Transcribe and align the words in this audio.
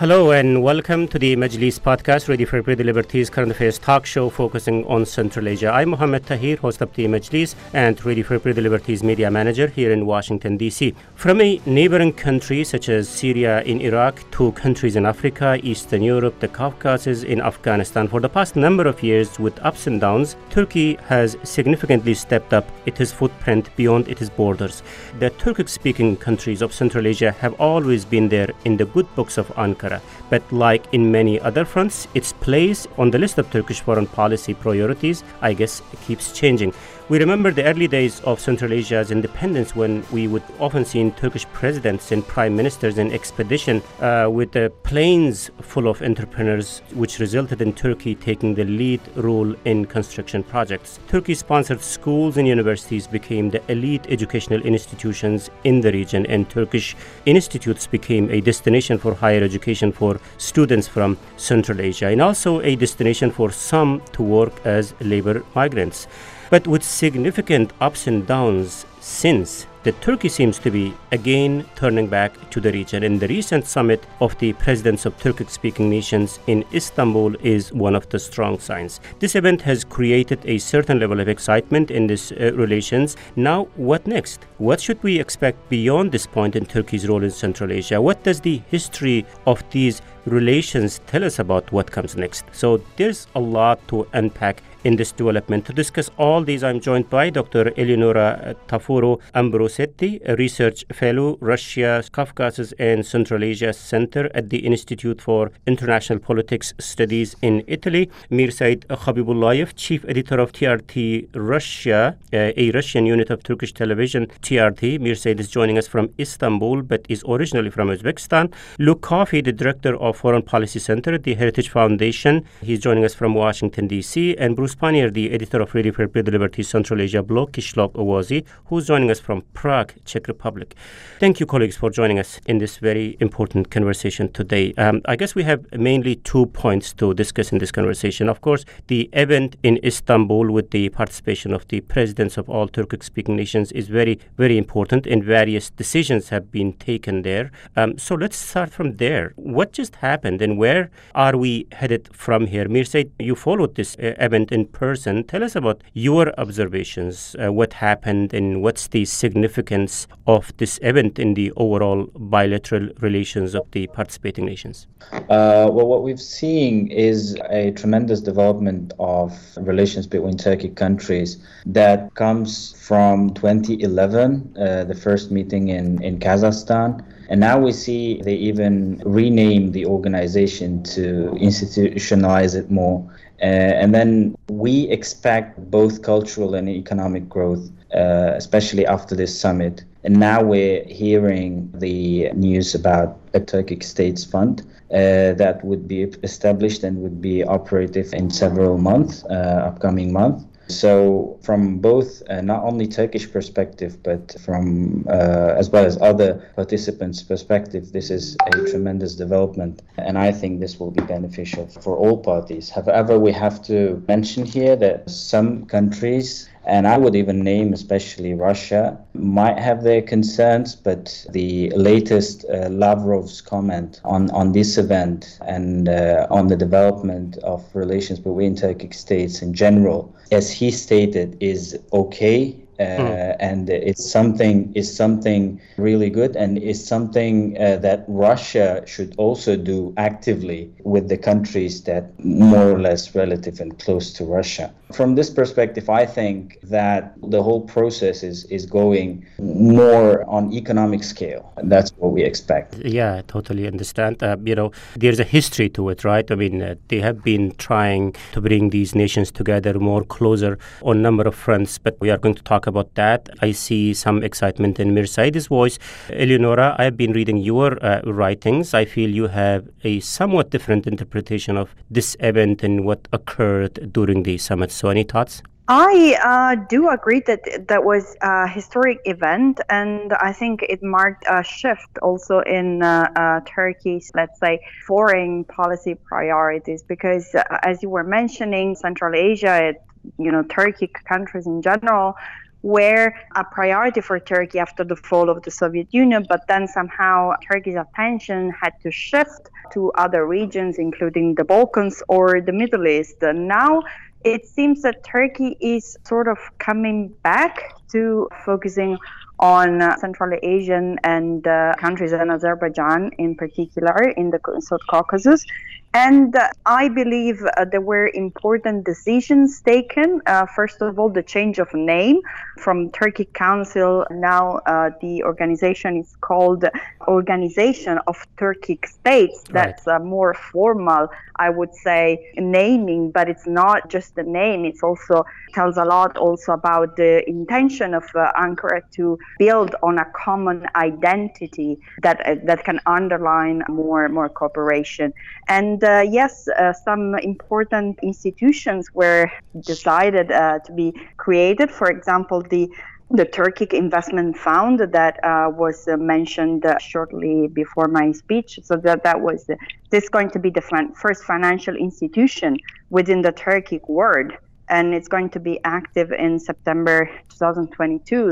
Hello 0.00 0.30
and 0.30 0.62
welcome 0.62 1.06
to 1.08 1.18
the 1.18 1.36
Majlis 1.36 1.78
podcast, 1.78 2.26
Radio 2.26 2.46
for 2.46 2.62
Free 2.62 2.74
Liberties 2.74 3.28
current 3.28 3.50
affairs 3.50 3.78
talk 3.78 4.06
show 4.06 4.30
focusing 4.30 4.82
on 4.86 5.04
Central 5.04 5.46
Asia. 5.46 5.70
I'm 5.70 5.90
Mohammed 5.90 6.24
Tahir, 6.24 6.56
host 6.56 6.80
of 6.80 6.90
the 6.94 7.04
Majlis 7.04 7.54
and 7.74 8.02
Radio 8.02 8.24
for 8.24 8.38
Free 8.38 8.54
Liberties 8.54 9.02
media 9.02 9.30
manager 9.30 9.66
here 9.66 9.92
in 9.92 10.06
Washington, 10.06 10.56
D.C. 10.56 10.94
From 11.16 11.42
a 11.42 11.60
neighboring 11.66 12.14
country 12.14 12.64
such 12.64 12.88
as 12.88 13.10
Syria 13.10 13.60
in 13.64 13.82
Iraq 13.82 14.24
to 14.30 14.52
countries 14.52 14.96
in 14.96 15.04
Africa, 15.04 15.60
Eastern 15.62 16.02
Europe, 16.02 16.40
the 16.40 16.48
Caucasus, 16.48 17.22
in 17.22 17.42
Afghanistan, 17.42 18.08
for 18.08 18.20
the 18.20 18.28
past 18.30 18.56
number 18.56 18.86
of 18.86 19.02
years 19.02 19.38
with 19.38 19.62
ups 19.62 19.86
and 19.86 20.00
downs, 20.00 20.34
Turkey 20.48 20.94
has 21.08 21.36
significantly 21.42 22.14
stepped 22.14 22.54
up 22.54 22.66
its 22.86 23.12
footprint 23.12 23.68
beyond 23.76 24.08
its 24.08 24.30
borders. 24.30 24.82
The 25.18 25.28
Turkic 25.32 25.68
speaking 25.68 26.16
countries 26.16 26.62
of 26.62 26.72
Central 26.72 27.06
Asia 27.06 27.32
have 27.32 27.52
always 27.60 28.06
been 28.06 28.30
there 28.30 28.48
in 28.64 28.78
the 28.78 28.86
good 28.86 29.14
books 29.14 29.36
of 29.36 29.48
Ankara 29.56 29.89
But 30.28 30.42
like 30.52 30.84
in 30.92 31.10
many 31.10 31.40
other 31.40 31.64
fronts, 31.64 32.06
its 32.14 32.32
place 32.32 32.86
on 32.98 33.10
the 33.10 33.18
list 33.18 33.38
of 33.38 33.50
Turkish 33.50 33.80
foreign 33.80 34.06
policy 34.06 34.54
priorities, 34.54 35.24
I 35.40 35.54
guess, 35.54 35.82
keeps 36.06 36.32
changing. 36.32 36.72
We 37.10 37.18
remember 37.18 37.50
the 37.50 37.64
early 37.64 37.88
days 37.88 38.20
of 38.20 38.38
Central 38.38 38.72
Asia's 38.72 39.10
independence 39.10 39.74
when 39.74 40.06
we 40.12 40.28
would 40.28 40.44
often 40.60 40.84
see 40.84 41.10
Turkish 41.10 41.44
presidents 41.46 42.12
and 42.12 42.24
prime 42.24 42.54
ministers 42.54 42.98
in 42.98 43.10
expedition 43.10 43.82
uh, 43.98 44.28
with 44.30 44.52
the 44.52 44.72
planes 44.84 45.50
full 45.60 45.88
of 45.88 46.02
entrepreneurs, 46.02 46.82
which 46.94 47.18
resulted 47.18 47.60
in 47.62 47.72
Turkey 47.72 48.14
taking 48.14 48.54
the 48.54 48.62
lead 48.62 49.00
role 49.16 49.52
in 49.64 49.86
construction 49.86 50.44
projects. 50.44 51.00
Turkey-sponsored 51.08 51.80
schools 51.80 52.36
and 52.36 52.46
universities 52.46 53.08
became 53.08 53.50
the 53.50 53.60
elite 53.68 54.06
educational 54.08 54.62
institutions 54.62 55.50
in 55.64 55.80
the 55.80 55.90
region, 55.90 56.24
and 56.26 56.48
Turkish 56.48 56.94
institutes 57.26 57.88
became 57.88 58.30
a 58.30 58.40
destination 58.40 58.98
for 58.98 59.14
higher 59.14 59.42
education 59.42 59.90
for 59.90 60.20
students 60.38 60.86
from 60.86 61.18
Central 61.36 61.80
Asia, 61.80 62.06
and 62.06 62.22
also 62.22 62.60
a 62.60 62.76
destination 62.76 63.32
for 63.32 63.50
some 63.50 64.00
to 64.12 64.22
work 64.22 64.64
as 64.64 64.94
labor 65.00 65.44
migrants. 65.56 66.06
But 66.50 66.66
with 66.66 66.82
significant 66.82 67.72
ups 67.80 68.06
and 68.06 68.26
downs 68.26 68.84
since 69.00 69.66
that 69.82 70.00
Turkey 70.02 70.28
seems 70.28 70.58
to 70.58 70.70
be 70.70 70.94
again 71.10 71.64
turning 71.74 72.06
back 72.06 72.50
to 72.50 72.60
the 72.60 72.72
region. 72.72 73.02
And 73.02 73.18
the 73.18 73.28
recent 73.28 73.66
summit 73.66 74.04
of 74.20 74.38
the 74.38 74.52
presidents 74.54 75.06
of 75.06 75.16
Turkic 75.18 75.48
speaking 75.48 75.88
nations 75.88 76.38
in 76.46 76.64
Istanbul 76.74 77.34
is 77.40 77.72
one 77.72 77.94
of 77.94 78.08
the 78.10 78.18
strong 78.18 78.58
signs. 78.58 79.00
This 79.20 79.34
event 79.34 79.62
has 79.62 79.84
created 79.84 80.40
a 80.44 80.58
certain 80.58 81.00
level 81.00 81.20
of 81.20 81.28
excitement 81.28 81.90
in 81.90 82.06
these 82.06 82.32
uh, 82.32 82.52
relations. 82.54 83.16
Now, 83.36 83.64
what 83.76 84.06
next? 84.06 84.44
What 84.58 84.80
should 84.80 85.02
we 85.02 85.18
expect 85.18 85.68
beyond 85.70 86.12
this 86.12 86.26
point 86.26 86.56
in 86.56 86.66
Turkey's 86.66 87.08
role 87.08 87.24
in 87.24 87.30
Central 87.30 87.72
Asia? 87.72 88.02
What 88.02 88.22
does 88.22 88.40
the 88.40 88.60
history 88.70 89.24
of 89.46 89.64
these 89.70 90.02
relations 90.26 91.00
tell 91.06 91.24
us 91.24 91.38
about 91.38 91.72
what 91.72 91.90
comes 91.90 92.16
next? 92.16 92.44
So, 92.52 92.82
there's 92.96 93.26
a 93.34 93.40
lot 93.40 93.86
to 93.88 94.06
unpack 94.12 94.62
in 94.84 94.96
this 94.96 95.12
development. 95.12 95.66
To 95.66 95.72
discuss 95.72 96.10
all 96.16 96.42
these, 96.42 96.64
I'm 96.64 96.80
joined 96.80 97.10
by 97.10 97.30
Dr. 97.30 97.72
Eleonora 97.76 98.54
Tafuro 98.68 99.20
Ambrosetti, 99.34 100.20
a 100.26 100.36
research 100.36 100.84
fellow, 100.92 101.36
Russia, 101.40 102.02
Caucasus, 102.12 102.72
and 102.78 103.04
Central 103.04 103.44
Asia 103.44 103.72
Center 103.72 104.30
at 104.34 104.50
the 104.50 104.58
Institute 104.58 105.20
for 105.20 105.50
International 105.66 106.18
Politics 106.18 106.72
Studies 106.78 107.36
in 107.42 107.62
Italy, 107.66 108.10
Mirsaid 108.30 108.86
Khabibullayev, 108.86 109.74
chief 109.76 110.04
editor 110.08 110.38
of 110.38 110.52
TRT 110.52 111.28
Russia, 111.34 112.16
uh, 112.32 112.52
a 112.56 112.70
Russian 112.72 113.06
unit 113.06 113.30
of 113.30 113.42
Turkish 113.42 113.72
television, 113.72 114.26
TRT. 114.42 114.98
Mirsaid 114.98 115.40
is 115.40 115.48
joining 115.48 115.78
us 115.78 115.86
from 115.86 116.10
Istanbul, 116.18 116.82
but 116.82 117.04
is 117.08 117.22
originally 117.28 117.70
from 117.70 117.88
Uzbekistan. 117.88 118.52
Luke 118.78 119.02
Coffey, 119.02 119.40
the 119.40 119.52
director 119.52 119.96
of 119.96 120.16
Foreign 120.16 120.42
Policy 120.42 120.78
Center 120.78 121.14
at 121.14 121.24
the 121.24 121.34
Heritage 121.34 121.68
Foundation. 121.68 122.44
He's 122.62 122.80
joining 122.80 123.04
us 123.04 123.14
from 123.14 123.34
Washington, 123.34 123.86
D.C. 123.86 124.36
And 124.36 124.56
Bruce 124.56 124.69
Pannier, 124.74 125.10
the 125.10 125.30
editor 125.32 125.60
of 125.60 125.74
Radio 125.74 125.92
for 125.92 126.06
Liberty 126.06 126.62
Central 126.62 127.00
Asia 127.00 127.22
blog, 127.22 127.52
Qishloq 127.52 127.92
Ovozi, 127.92 128.44
who's 128.66 128.86
joining 128.86 129.10
us 129.10 129.20
from 129.20 129.42
Prague, 129.54 129.92
Czech 130.04 130.28
Republic. 130.28 130.74
Thank 131.18 131.40
you, 131.40 131.46
colleagues, 131.46 131.76
for 131.76 131.90
joining 131.90 132.18
us 132.18 132.40
in 132.46 132.58
this 132.58 132.78
very 132.78 133.16
important 133.20 133.70
conversation 133.70 134.32
today. 134.32 134.72
Um, 134.78 135.02
I 135.04 135.16
guess 135.16 135.34
we 135.34 135.42
have 135.44 135.64
mainly 135.72 136.16
two 136.16 136.46
points 136.46 136.92
to 136.94 137.14
discuss 137.14 137.52
in 137.52 137.58
this 137.58 137.72
conversation. 137.72 138.28
Of 138.28 138.40
course, 138.40 138.64
the 138.86 139.08
event 139.12 139.56
in 139.62 139.78
Istanbul 139.84 140.50
with 140.50 140.70
the 140.70 140.88
participation 140.90 141.52
of 141.52 141.66
the 141.68 141.80
presidents 141.80 142.38
of 142.38 142.48
all 142.48 142.68
Turkic 142.68 143.02
speaking 143.02 143.36
nations 143.36 143.72
is 143.72 143.88
very, 143.88 144.18
very 144.36 144.56
important, 144.56 145.06
and 145.06 145.24
various 145.24 145.70
decisions 145.70 146.28
have 146.30 146.50
been 146.50 146.72
taken 146.74 147.22
there. 147.22 147.50
Um, 147.76 147.98
so 147.98 148.14
let's 148.14 148.36
start 148.36 148.70
from 148.70 148.96
there. 148.96 149.32
What 149.36 149.72
just 149.72 149.96
happened, 149.96 150.42
and 150.42 150.58
where 150.58 150.90
are 151.14 151.36
we 151.36 151.66
headed 151.72 152.08
from 152.12 152.46
here? 152.46 152.66
Mirsaid, 152.66 153.10
you 153.18 153.34
followed 153.34 153.74
this 153.74 153.96
uh, 153.96 154.14
event 154.18 154.52
in 154.52 154.59
person. 154.66 155.24
Tell 155.24 155.42
us 155.42 155.56
about 155.56 155.82
your 155.92 156.32
observations, 156.38 157.36
uh, 157.42 157.52
what 157.52 157.74
happened, 157.74 158.32
and 158.34 158.62
what's 158.62 158.88
the 158.88 159.04
significance 159.04 160.06
of 160.26 160.52
this 160.56 160.78
event 160.82 161.18
in 161.18 161.34
the 161.34 161.52
overall 161.56 162.06
bilateral 162.14 162.88
relations 163.00 163.54
of 163.54 163.70
the 163.72 163.86
participating 163.88 164.46
nations? 164.46 164.86
Uh, 165.12 165.68
well, 165.70 165.86
what 165.86 166.02
we've 166.02 166.20
seen 166.20 166.90
is 166.90 167.36
a 167.50 167.72
tremendous 167.72 168.20
development 168.20 168.92
of 168.98 169.32
relations 169.56 170.06
between 170.06 170.34
Turkic 170.34 170.76
countries 170.76 171.38
that 171.66 172.14
comes 172.14 172.72
from 172.80 173.34
2011, 173.34 174.56
uh, 174.58 174.84
the 174.84 174.94
first 174.94 175.30
meeting 175.30 175.68
in, 175.68 176.02
in 176.02 176.18
Kazakhstan. 176.18 177.04
And 177.30 177.38
now 177.38 177.60
we 177.60 177.72
see 177.72 178.20
they 178.22 178.34
even 178.34 179.00
rename 179.06 179.70
the 179.70 179.86
organization 179.86 180.82
to 180.94 181.30
institutionalize 181.40 182.56
it 182.56 182.70
more. 182.72 183.08
Uh, 183.42 183.72
and 183.82 183.94
then 183.94 184.36
we 184.50 184.88
expect 184.88 185.58
both 185.70 186.02
cultural 186.02 186.54
and 186.54 186.68
economic 186.68 187.28
growth, 187.28 187.70
uh, 187.94 188.32
especially 188.36 188.86
after 188.86 189.14
this 189.14 189.38
summit. 189.38 189.84
And 190.04 190.18
now 190.18 190.42
we're 190.42 190.84
hearing 190.84 191.70
the 191.74 192.30
news 192.32 192.74
about 192.74 193.18
a 193.34 193.40
Turkic 193.40 193.82
States 193.82 194.24
Fund 194.24 194.62
uh, 194.90 195.34
that 195.34 195.60
would 195.64 195.86
be 195.88 196.02
established 196.22 196.82
and 196.84 197.00
would 197.02 197.20
be 197.22 197.44
operative 197.44 198.12
in 198.12 198.30
several 198.30 198.76
months, 198.76 199.24
uh, 199.24 199.62
upcoming 199.66 200.12
months. 200.12 200.44
So, 200.70 201.38
from 201.42 201.78
both 201.78 202.22
uh, 202.28 202.40
not 202.40 202.64
only 202.64 202.86
Turkish 202.86 203.30
perspective, 203.30 204.02
but 204.02 204.36
from 204.40 205.04
uh, 205.08 205.54
as 205.56 205.70
well 205.70 205.84
as 205.84 206.00
other 206.00 206.50
participants' 206.54 207.22
perspective, 207.22 207.92
this 207.92 208.10
is 208.10 208.36
a 208.46 208.50
tremendous 208.70 209.14
development, 209.16 209.82
and 209.96 210.18
I 210.18 210.32
think 210.32 210.60
this 210.60 210.78
will 210.78 210.90
be 210.90 211.02
beneficial 211.02 211.66
for 211.66 211.96
all 211.96 212.18
parties. 212.18 212.68
However, 212.68 213.18
we 213.18 213.32
have 213.32 213.62
to 213.64 214.02
mention 214.08 214.44
here 214.44 214.76
that 214.76 215.08
some 215.08 215.66
countries 215.66 216.49
and 216.66 216.86
I 216.86 216.98
would 216.98 217.16
even 217.16 217.42
name 217.42 217.72
especially 217.72 218.34
Russia, 218.34 218.98
might 219.14 219.58
have 219.58 219.82
their 219.82 220.02
concerns, 220.02 220.74
but 220.76 221.26
the 221.30 221.70
latest 221.70 222.44
uh, 222.44 222.68
Lavrov's 222.68 223.40
comment 223.40 224.00
on, 224.04 224.30
on 224.30 224.52
this 224.52 224.78
event 224.78 225.38
and 225.46 225.88
uh, 225.88 226.26
on 226.30 226.48
the 226.48 226.56
development 226.56 227.38
of 227.38 227.64
relations 227.74 228.18
between 228.18 228.56
Turkic 228.56 228.94
states 228.94 229.42
in 229.42 229.54
general, 229.54 230.14
as 230.30 230.50
he 230.50 230.70
stated, 230.70 231.36
is 231.40 231.78
okay 231.92 232.56
mm. 232.80 233.36
and 233.40 233.68
it's 233.68 234.10
something 234.10 234.72
is 234.74 234.94
something 234.94 235.60
really 235.76 236.10
good 236.10 236.36
and 236.36 236.58
is 236.58 236.84
something 236.84 237.56
uh, 237.60 237.76
that 237.76 238.04
Russia 238.08 238.82
should 238.86 239.14
also 239.18 239.56
do 239.56 239.92
actively 239.96 240.72
with 240.84 241.08
the 241.08 241.18
countries 241.18 241.82
that 241.82 242.18
more 242.24 242.70
or 242.70 242.80
less 242.80 243.14
relative 243.14 243.60
and 243.60 243.78
close 243.78 244.12
to 244.12 244.24
Russia. 244.24 244.72
From 244.92 245.14
this 245.14 245.30
perspective, 245.30 245.88
I 245.88 246.06
think 246.06 246.58
that 246.62 247.14
the 247.22 247.42
whole 247.42 247.62
process 247.62 248.22
is, 248.22 248.44
is 248.46 248.66
going 248.66 249.26
more 249.38 250.28
on 250.28 250.52
economic 250.52 251.02
scale, 251.04 251.52
that's 251.64 251.90
what 251.96 252.12
we 252.12 252.22
expect. 252.22 252.76
Yeah, 252.78 253.16
I 253.16 253.22
totally 253.22 253.66
understand. 253.66 254.22
Uh, 254.22 254.36
you 254.44 254.54
know, 254.54 254.72
there's 254.96 255.20
a 255.20 255.24
history 255.24 255.68
to 255.70 255.88
it, 255.90 256.04
right? 256.04 256.30
I 256.30 256.34
mean, 256.34 256.62
uh, 256.62 256.74
they 256.88 257.00
have 257.00 257.22
been 257.22 257.54
trying 257.56 258.14
to 258.32 258.40
bring 258.40 258.70
these 258.70 258.94
nations 258.94 259.30
together 259.30 259.78
more 259.78 260.04
closer 260.04 260.58
on 260.82 260.98
a 260.98 261.00
number 261.00 261.24
of 261.24 261.34
fronts, 261.34 261.78
but 261.78 261.98
we 262.00 262.10
are 262.10 262.18
going 262.18 262.34
to 262.34 262.42
talk 262.42 262.66
about 262.66 262.94
that. 262.94 263.28
I 263.40 263.52
see 263.52 263.94
some 263.94 264.22
excitement 264.22 264.80
in 264.80 264.94
Mirsaid's 264.94 265.46
voice. 265.46 265.78
Eleonora, 266.10 266.76
I've 266.78 266.96
been 266.96 267.12
reading 267.12 267.36
your 267.36 267.82
uh, 267.84 268.02
writings. 268.04 268.74
I 268.74 268.84
feel 268.84 269.10
you 269.10 269.28
have 269.28 269.68
a 269.84 270.00
somewhat 270.00 270.50
different 270.50 270.86
interpretation 270.86 271.56
of 271.56 271.74
this 271.90 272.16
event 272.20 272.62
and 272.62 272.84
what 272.84 273.08
occurred 273.12 273.92
during 273.92 274.22
the 274.22 274.38
summit. 274.38 274.70
So, 274.80 274.88
any 274.88 275.02
thoughts? 275.02 275.42
I 275.68 276.16
uh, 276.24 276.64
do 276.70 276.88
agree 276.88 277.20
that 277.26 277.68
that 277.68 277.84
was 277.84 278.16
a 278.22 278.48
historic 278.48 278.98
event, 279.04 279.60
and 279.68 280.14
I 280.14 280.32
think 280.32 280.62
it 280.62 280.82
marked 280.82 281.24
a 281.28 281.44
shift 281.44 281.98
also 282.00 282.40
in 282.40 282.82
uh, 282.82 283.10
uh, 283.14 283.40
Turkey's, 283.44 284.10
let's 284.14 284.40
say, 284.40 284.58
foreign 284.86 285.44
policy 285.44 285.96
priorities. 285.96 286.82
Because, 286.82 287.34
uh, 287.34 287.42
as 287.62 287.82
you 287.82 287.90
were 287.90 288.04
mentioning, 288.04 288.74
Central 288.74 289.14
Asia, 289.14 289.68
it, 289.68 289.82
you 290.16 290.32
know, 290.32 290.44
Turkey 290.44 290.90
countries 291.06 291.46
in 291.46 291.60
general 291.60 292.14
were 292.62 293.12
a 293.36 293.44
priority 293.44 294.00
for 294.00 294.18
Turkey 294.18 294.58
after 294.58 294.82
the 294.82 294.96
fall 294.96 295.28
of 295.28 295.42
the 295.42 295.50
Soviet 295.50 295.88
Union, 295.90 296.24
but 296.26 296.46
then 296.48 296.66
somehow 296.66 297.32
Turkey's 297.46 297.76
attention 297.76 298.50
had 298.50 298.72
to 298.82 298.90
shift 298.90 299.50
to 299.72 299.92
other 299.92 300.26
regions, 300.26 300.78
including 300.78 301.34
the 301.34 301.44
Balkans 301.44 302.02
or 302.08 302.40
the 302.40 302.52
Middle 302.52 302.86
East. 302.86 303.22
And 303.22 303.46
now 303.46 303.82
it 304.24 304.46
seems 304.46 304.82
that 304.82 305.02
Turkey 305.04 305.56
is 305.60 305.96
sort 306.04 306.28
of 306.28 306.38
coming 306.58 307.08
back 307.22 307.74
to 307.92 308.28
focusing 308.44 308.98
on 309.38 309.80
uh, 309.80 309.96
Central 309.96 310.38
Asian 310.42 310.98
and 311.02 311.46
uh, 311.46 311.72
countries 311.78 312.12
and 312.12 312.30
Azerbaijan 312.30 313.10
in 313.18 313.34
particular 313.34 314.10
in 314.16 314.30
the 314.30 314.38
South 314.60 314.80
Caucasus. 314.88 315.44
And 315.92 316.36
uh, 316.36 316.48
I 316.66 316.88
believe 316.88 317.42
uh, 317.42 317.64
there 317.64 317.80
were 317.80 318.08
important 318.14 318.84
decisions 318.84 319.60
taken. 319.60 320.22
Uh, 320.24 320.46
first 320.46 320.80
of 320.82 321.00
all, 321.00 321.08
the 321.08 321.22
change 321.22 321.58
of 321.58 321.74
name 321.74 322.20
from 322.60 322.90
Turkic 322.90 323.32
Council. 323.32 324.06
Now 324.10 324.60
uh, 324.66 324.90
the 325.00 325.24
organization 325.24 325.96
is 325.96 326.14
called 326.20 326.64
Organization 327.08 327.98
of 328.06 328.24
Turkic 328.36 328.86
States. 328.86 329.42
That's 329.50 329.86
a 329.88 329.98
more 329.98 330.34
formal, 330.34 331.08
I 331.36 331.50
would 331.50 331.74
say, 331.74 332.30
naming, 332.36 333.10
but 333.10 333.28
it's 333.28 333.48
not 333.48 333.90
just 333.90 334.14
the 334.14 334.22
name. 334.22 334.64
It 334.64 334.76
also 334.84 335.24
tells 335.54 335.76
a 335.76 335.84
lot 335.84 336.16
also 336.16 336.52
about 336.52 336.96
the 336.96 337.28
intention 337.28 337.94
of 337.94 338.04
uh, 338.14 338.30
Ankara 338.38 338.82
to 338.92 339.18
build 339.40 339.74
on 339.82 339.98
a 339.98 340.04
common 340.14 340.66
identity 340.76 341.80
that 342.02 342.24
uh, 342.24 342.36
that 342.44 342.62
can 342.64 342.78
underline 342.86 343.64
more 343.68 344.08
more 344.08 344.28
cooperation. 344.28 345.12
And 345.48 345.79
uh, 345.82 346.04
yes, 346.08 346.48
uh, 346.48 346.72
some 346.72 347.14
important 347.16 347.98
institutions 348.02 348.88
were 348.94 349.30
decided 349.60 350.30
uh, 350.30 350.58
to 350.60 350.72
be 350.72 350.92
created. 351.16 351.70
For 351.70 351.90
example, 351.90 352.42
the 352.42 352.70
the 353.12 353.26
Turkic 353.26 353.72
Investment 353.72 354.36
Fund 354.36 354.78
that 354.78 355.18
uh, 355.24 355.50
was 355.50 355.88
uh, 355.88 355.96
mentioned 355.96 356.64
uh, 356.64 356.78
shortly 356.78 357.48
before 357.48 357.88
my 357.88 358.12
speech. 358.12 358.60
So 358.62 358.76
that 358.76 359.02
that 359.02 359.20
was 359.20 359.50
this 359.90 360.08
going 360.08 360.30
to 360.30 360.38
be 360.38 360.50
the 360.50 360.62
first 360.94 361.24
financial 361.24 361.74
institution 361.74 362.56
within 362.90 363.22
the 363.22 363.32
Turkic 363.32 363.88
world, 363.88 364.30
and 364.68 364.94
it's 364.94 365.08
going 365.08 365.30
to 365.30 365.40
be 365.40 365.58
active 365.64 366.12
in 366.12 366.38
September 366.38 367.10
2022 367.30 368.30